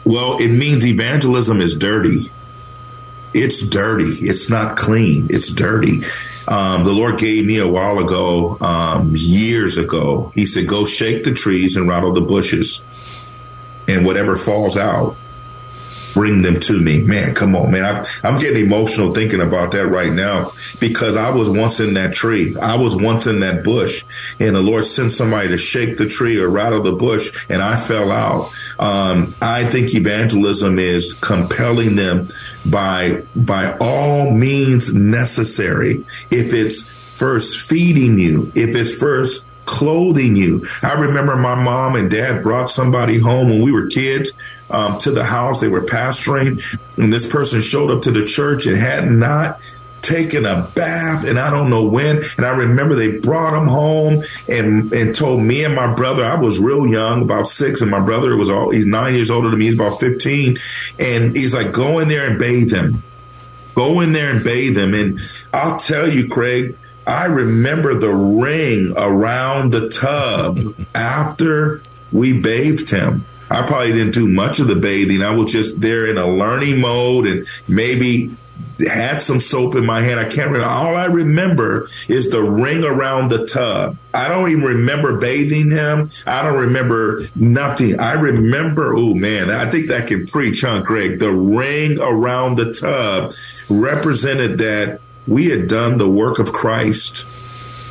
Well, 0.04 0.38
it 0.38 0.48
means 0.48 0.86
evangelism 0.86 1.60
is 1.60 1.76
dirty. 1.76 2.30
It's 3.34 3.68
dirty. 3.68 4.26
It's 4.26 4.48
not 4.48 4.76
clean. 4.76 5.26
It's 5.30 5.52
dirty. 5.52 6.02
Um, 6.46 6.84
the 6.84 6.92
Lord 6.92 7.18
gave 7.18 7.44
me 7.44 7.58
a 7.58 7.68
while 7.68 7.98
ago, 7.98 8.56
um, 8.60 9.12
years 9.14 9.76
ago. 9.76 10.32
He 10.34 10.46
said, 10.46 10.66
"Go 10.66 10.86
shake 10.86 11.24
the 11.24 11.32
trees 11.32 11.76
and 11.76 11.86
rattle 11.86 12.12
the 12.12 12.22
bushes, 12.22 12.82
and 13.86 14.06
whatever 14.06 14.36
falls 14.36 14.76
out, 14.78 15.14
bring 16.14 16.42
them 16.42 16.60
to 16.60 16.80
me." 16.80 17.02
Man, 17.02 17.34
come 17.34 17.56
on, 17.56 17.70
man! 17.70 17.84
I, 17.84 18.06
I'm 18.22 18.38
getting 18.38 18.64
emotional 18.64 19.14
thinking 19.14 19.40
about 19.40 19.72
that 19.72 19.86
right 19.86 20.12
now 20.12 20.52
because 20.80 21.16
I 21.16 21.30
was 21.30 21.50
once 21.50 21.80
in 21.80 21.94
that 21.94 22.12
tree. 22.12 22.56
I 22.56 22.76
was 22.76 22.96
once 22.96 23.26
in 23.26 23.40
that 23.40 23.64
bush, 23.64 24.04
and 24.38 24.54
the 24.54 24.62
Lord 24.62 24.84
sent 24.86 25.12
somebody 25.12 25.48
to 25.48 25.56
shake 25.56 25.96
the 25.96 26.06
tree 26.06 26.38
or 26.38 26.48
rattle 26.48 26.82
the 26.82 26.92
bush, 26.92 27.46
and 27.48 27.62
I 27.62 27.76
fell 27.76 28.12
out. 28.12 28.50
Um, 28.78 29.34
I 29.40 29.64
think 29.64 29.94
evangelism 29.94 30.78
is 30.78 31.14
compelling 31.14 31.96
them 31.96 32.26
by 32.66 33.22
by 33.34 33.76
all 33.80 34.30
means 34.30 34.94
necessary. 34.94 36.04
If 36.30 36.52
it's 36.52 36.90
first 37.16 37.58
feeding 37.58 38.18
you, 38.18 38.52
if 38.54 38.76
it's 38.76 38.94
first 38.94 39.47
clothing 39.68 40.34
you. 40.34 40.66
I 40.82 40.94
remember 40.94 41.36
my 41.36 41.54
mom 41.54 41.94
and 41.94 42.10
dad 42.10 42.42
brought 42.42 42.70
somebody 42.70 43.18
home 43.18 43.50
when 43.50 43.62
we 43.62 43.70
were 43.70 43.86
kids 43.86 44.32
um, 44.70 44.96
to 44.98 45.10
the 45.10 45.22
house. 45.22 45.60
They 45.60 45.68
were 45.68 45.82
pastoring, 45.82 46.62
and 46.96 47.12
this 47.12 47.30
person 47.30 47.60
showed 47.60 47.90
up 47.90 48.02
to 48.02 48.10
the 48.10 48.24
church 48.24 48.66
and 48.66 48.76
had 48.76 49.10
not 49.10 49.60
taken 50.00 50.46
a 50.46 50.62
bath 50.74 51.24
and 51.24 51.38
I 51.38 51.50
don't 51.50 51.68
know 51.68 51.84
when. 51.84 52.22
And 52.38 52.46
I 52.46 52.50
remember 52.50 52.94
they 52.94 53.18
brought 53.18 53.60
him 53.60 53.68
home 53.68 54.24
and 54.48 54.90
and 54.92 55.14
told 55.14 55.42
me 55.42 55.64
and 55.64 55.74
my 55.74 55.92
brother, 55.92 56.24
I 56.24 56.36
was 56.36 56.58
real 56.58 56.86
young, 56.86 57.20
about 57.22 57.48
six, 57.48 57.82
and 57.82 57.90
my 57.90 58.00
brother 58.00 58.34
was 58.36 58.48
all 58.48 58.70
he's 58.70 58.86
nine 58.86 59.14
years 59.14 59.30
older 59.30 59.50
than 59.50 59.58
me, 59.58 59.66
he's 59.66 59.74
about 59.74 60.00
15. 60.00 60.58
And 60.98 61.36
he's 61.36 61.52
like, 61.52 61.72
go 61.72 61.98
in 61.98 62.08
there 62.08 62.28
and 62.28 62.38
bathe 62.38 62.72
him. 62.72 63.02
Go 63.74 64.00
in 64.00 64.12
there 64.12 64.30
and 64.30 64.42
bathe 64.42 64.78
him. 64.78 64.94
And 64.94 65.20
I'll 65.52 65.78
tell 65.78 66.10
you, 66.10 66.26
Craig, 66.26 66.76
I 67.08 67.24
remember 67.24 67.94
the 67.94 68.12
ring 68.12 68.92
around 68.94 69.72
the 69.72 69.88
tub 69.88 70.74
after 70.94 71.80
we 72.12 72.38
bathed 72.38 72.90
him. 72.90 73.24
I 73.50 73.66
probably 73.66 73.92
didn't 73.92 74.12
do 74.12 74.28
much 74.28 74.60
of 74.60 74.68
the 74.68 74.76
bathing. 74.76 75.22
I 75.22 75.34
was 75.34 75.50
just 75.50 75.80
there 75.80 76.06
in 76.06 76.18
a 76.18 76.26
learning 76.26 76.80
mode 76.80 77.26
and 77.26 77.46
maybe 77.66 78.36
had 78.86 79.22
some 79.22 79.40
soap 79.40 79.74
in 79.74 79.86
my 79.86 80.02
hand. 80.02 80.20
I 80.20 80.24
can't 80.24 80.50
remember. 80.50 80.66
All 80.66 80.96
I 80.96 81.06
remember 81.06 81.88
is 82.08 82.28
the 82.28 82.42
ring 82.42 82.84
around 82.84 83.30
the 83.30 83.46
tub. 83.46 83.96
I 84.12 84.28
don't 84.28 84.50
even 84.50 84.64
remember 84.64 85.16
bathing 85.16 85.70
him. 85.70 86.10
I 86.26 86.42
don't 86.42 86.58
remember 86.58 87.22
nothing. 87.34 87.98
I 87.98 88.12
remember, 88.12 88.94
oh 88.94 89.14
man, 89.14 89.50
I 89.50 89.70
think 89.70 89.88
that 89.88 90.08
can 90.08 90.26
preach, 90.26 90.60
huh, 90.60 90.82
Greg? 90.82 91.20
The 91.20 91.32
ring 91.32 91.98
around 91.98 92.56
the 92.56 92.74
tub 92.74 93.32
represented 93.70 94.58
that 94.58 95.00
we 95.28 95.50
had 95.50 95.68
done 95.68 95.98
the 95.98 96.08
work 96.08 96.38
of 96.38 96.52
Christ 96.52 97.26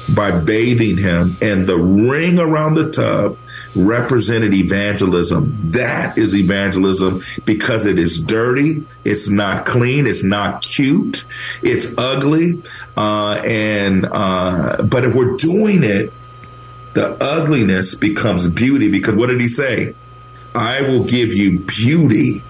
by 0.10 0.32
bathing 0.32 0.98
him, 0.98 1.38
and 1.42 1.68
the 1.68 1.78
ring 1.78 2.40
around 2.40 2.76
the 2.76 2.90
tub 2.92 3.38
represented 3.76 4.54
evangelism. 4.54 5.58
That 5.72 6.18
is 6.18 6.36
evangelism 6.36 7.22
because 7.46 7.86
it 7.86 8.00
is 8.00 8.20
dirty, 8.20 8.86
it's 9.04 9.30
not 9.30 9.66
clean, 9.66 10.08
it's 10.08 10.24
not 10.24 10.62
cute, 10.62 11.26
it's 11.62 11.94
ugly, 11.98 12.64
uh, 12.96 13.42
and 13.46 14.06
uh, 14.06 14.82
but 14.84 15.04
if 15.04 15.14
we're 15.14 15.36
doing 15.36 15.84
it, 15.84 16.14
the 16.94 17.18
ugliness 17.22 17.94
becomes 17.94 18.48
beauty. 18.48 18.90
Because 18.90 19.16
what 19.16 19.28
did 19.28 19.42
he 19.42 19.50
say? 19.50 19.94
I 20.56 20.82
will 20.82 21.04
give 21.04 21.34
you 21.34 21.60
beauty 21.60 22.44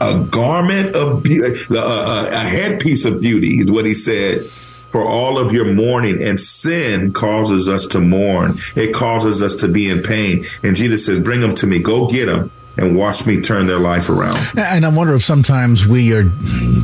a 0.00 0.20
garment 0.30 0.94
of 0.94 1.22
beauty, 1.22 1.58
a, 1.70 1.78
a, 1.78 2.28
a 2.30 2.38
headpiece 2.40 3.04
of 3.04 3.20
beauty 3.20 3.60
is 3.60 3.70
what 3.70 3.84
he 3.86 3.94
said 3.94 4.50
for 4.92 5.02
all 5.02 5.38
of 5.38 5.52
your 5.52 5.74
mourning 5.74 6.22
and 6.22 6.40
sin 6.40 7.12
causes 7.12 7.68
us 7.68 7.86
to 7.86 8.00
mourn. 8.00 8.56
It 8.74 8.94
causes 8.94 9.42
us 9.42 9.56
to 9.56 9.68
be 9.68 9.90
in 9.90 10.02
pain. 10.02 10.44
And 10.62 10.76
Jesus 10.76 11.04
says, 11.06 11.20
bring 11.20 11.40
them 11.40 11.54
to 11.56 11.66
me. 11.66 11.80
Go 11.80 12.06
get 12.06 12.26
them 12.26 12.50
and 12.78 12.94
watch 12.96 13.26
me 13.26 13.40
turn 13.40 13.66
their 13.66 13.78
life 13.80 14.08
around. 14.10 14.36
And 14.56 14.84
I 14.84 14.88
wonder 14.88 15.14
if 15.14 15.24
sometimes 15.24 15.86
we 15.86 16.12
are 16.14 16.24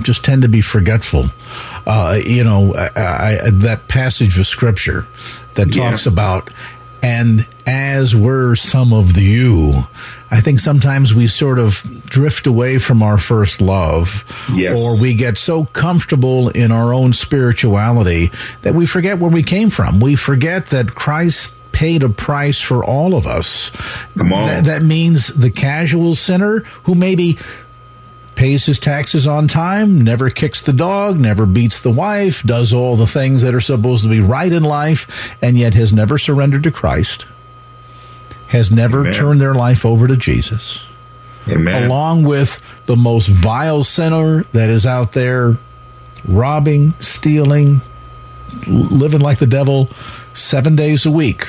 just 0.02 0.24
tend 0.24 0.42
to 0.42 0.48
be 0.48 0.60
forgetful. 0.62 1.30
Uh, 1.86 2.18
you 2.24 2.42
know, 2.44 2.74
I, 2.74 2.88
I, 3.46 3.50
that 3.50 3.88
passage 3.88 4.38
of 4.38 4.46
scripture 4.46 5.06
that 5.54 5.74
Yeah. 5.74 5.90
talks 5.90 6.06
about, 6.06 6.50
and 7.02 7.46
as 7.66 8.14
were 8.14 8.54
some 8.56 8.92
of 8.92 9.14
the 9.14 9.22
you. 9.22 9.86
I 10.30 10.40
think 10.40 10.60
sometimes 10.60 11.12
we 11.12 11.26
sort 11.28 11.58
of 11.58 11.82
drift 12.06 12.46
away 12.46 12.78
from 12.78 13.02
our 13.02 13.18
first 13.18 13.60
love, 13.60 14.24
Yes. 14.54 14.78
or 14.80 14.98
we 15.00 15.14
get 15.14 15.36
so 15.36 15.64
comfortable 15.66 16.48
in 16.48 16.70
our 16.72 16.92
own 16.94 17.12
spirituality 17.12 18.30
that 18.62 18.74
we 18.74 18.86
forget 18.86 19.18
where 19.18 19.30
we 19.30 19.42
came 19.42 19.68
from. 19.70 20.00
We 20.00 20.14
forget 20.16 20.66
that 20.68 20.94
Christ 20.94 21.52
paid 21.72 22.02
a 22.02 22.08
price 22.08 22.60
for 22.60 22.84
all 22.84 23.14
of 23.16 23.26
us. 23.26 23.70
Come 24.16 24.32
on. 24.32 24.46
That, 24.46 24.64
that 24.64 24.82
means 24.82 25.28
the 25.28 25.50
casual 25.50 26.14
sinner 26.14 26.60
who 26.84 26.94
maybe 26.94 27.38
pays 28.34 28.66
his 28.66 28.78
taxes 28.78 29.26
on 29.26 29.46
time, 29.48 30.00
never 30.00 30.30
kicks 30.30 30.62
the 30.62 30.72
dog, 30.72 31.20
never 31.20 31.46
beats 31.46 31.80
the 31.80 31.90
wife, 31.90 32.42
does 32.42 32.72
all 32.72 32.96
the 32.96 33.06
things 33.06 33.42
that 33.42 33.54
are 33.54 33.60
supposed 33.60 34.02
to 34.02 34.08
be 34.08 34.20
right 34.20 34.52
in 34.52 34.62
life, 34.62 35.06
and 35.40 35.58
yet 35.58 35.74
has 35.74 35.92
never 35.92 36.18
surrendered 36.18 36.62
to 36.62 36.70
Christ, 36.70 37.26
has 38.48 38.70
never 38.70 39.00
Amen. 39.00 39.14
turned 39.14 39.40
their 39.40 39.54
life 39.54 39.84
over 39.84 40.08
to 40.08 40.16
Jesus, 40.16 40.80
Amen. 41.48 41.84
along 41.84 42.24
with 42.24 42.60
the 42.86 42.96
most 42.96 43.28
vile 43.28 43.84
sinner 43.84 44.44
that 44.52 44.70
is 44.70 44.86
out 44.86 45.12
there 45.12 45.58
robbing, 46.26 46.94
stealing, 47.00 47.80
living 48.66 49.20
like 49.20 49.38
the 49.38 49.46
devil 49.46 49.88
seven 50.34 50.76
days 50.76 51.04
a 51.04 51.10
week. 51.10 51.46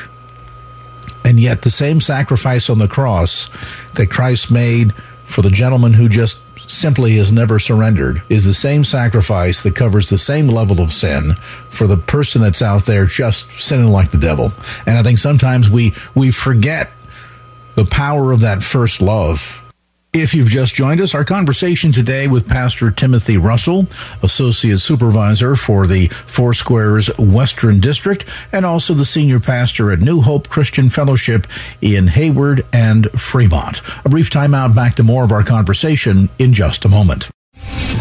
And 1.26 1.40
yet, 1.40 1.62
the 1.62 1.72
same 1.72 2.02
sacrifice 2.02 2.70
on 2.70 2.80
the 2.80 2.88
cross 2.88 3.50
that 3.94 4.10
Christ 4.10 4.52
made 4.52 4.94
for 5.26 5.42
the 5.42 5.50
gentleman 5.50 5.94
who 5.94 6.10
just 6.10 6.42
simply 6.74 7.16
has 7.18 7.32
never 7.32 7.60
surrendered 7.60 8.22
is 8.30 8.44
the 8.44 8.54
same 8.54 8.84
sacrifice 8.84 9.64
that 9.64 9.76
covers 9.76 10.10
the 10.10 10.18
same 10.18 10.48
level 10.48 10.82
of 10.82 10.92
sin 10.92 11.36
for 11.70 11.88
the 11.88 11.98
person 11.98 12.42
that's 12.42 12.62
out 12.62 12.86
there 12.86 13.06
just 13.06 13.50
sinning 13.58 13.90
like 13.90 14.12
the 14.12 14.18
devil. 14.18 14.52
And 14.86 14.98
I 14.98 15.04
think 15.04 15.20
sometimes 15.20 15.70
we, 15.70 15.94
we 16.16 16.32
forget 16.32 16.92
the 17.76 17.86
power 17.86 18.32
of 18.32 18.42
that 18.42 18.64
first 18.64 19.02
love. 19.02 19.62
If 20.14 20.36
you've 20.36 20.49
just 20.49 20.76
joined 20.76 21.01
us, 21.01 21.16
our 21.16 21.26
conversation 21.26 21.91
today 21.91 22.28
with 22.28 22.47
Pastor 22.47 22.91
Timothy 22.91 23.36
Russell, 23.36 23.88
Associate 24.22 24.80
Supervisor 24.80 25.55
for 25.55 25.88
the 25.88 26.09
Four 26.28 26.53
Squares 26.53 27.07
Western 27.18 27.80
District, 27.80 28.24
and 28.51 28.64
also 28.64 28.93
the 28.93 29.05
Senior 29.05 29.39
Pastor 29.39 29.91
at 29.91 30.01
New 30.01 30.22
Hope 30.22 30.49
Christian 30.49 30.91
Fellowship 30.91 31.47
in 31.82 32.05
Hayward 32.09 32.64
and 32.72 33.09
Fremont. 33.20 33.82
A 34.05 34.09
brief 34.09 34.30
timeout 34.30 34.76
back 34.76 34.93
to 34.95 35.03
more 35.03 35.24
of 35.24 35.32
our 35.32 35.43
conversation 35.43 36.30
in 36.38 36.53
just 36.53 36.86
a 36.86 36.89
moment. 36.89 37.33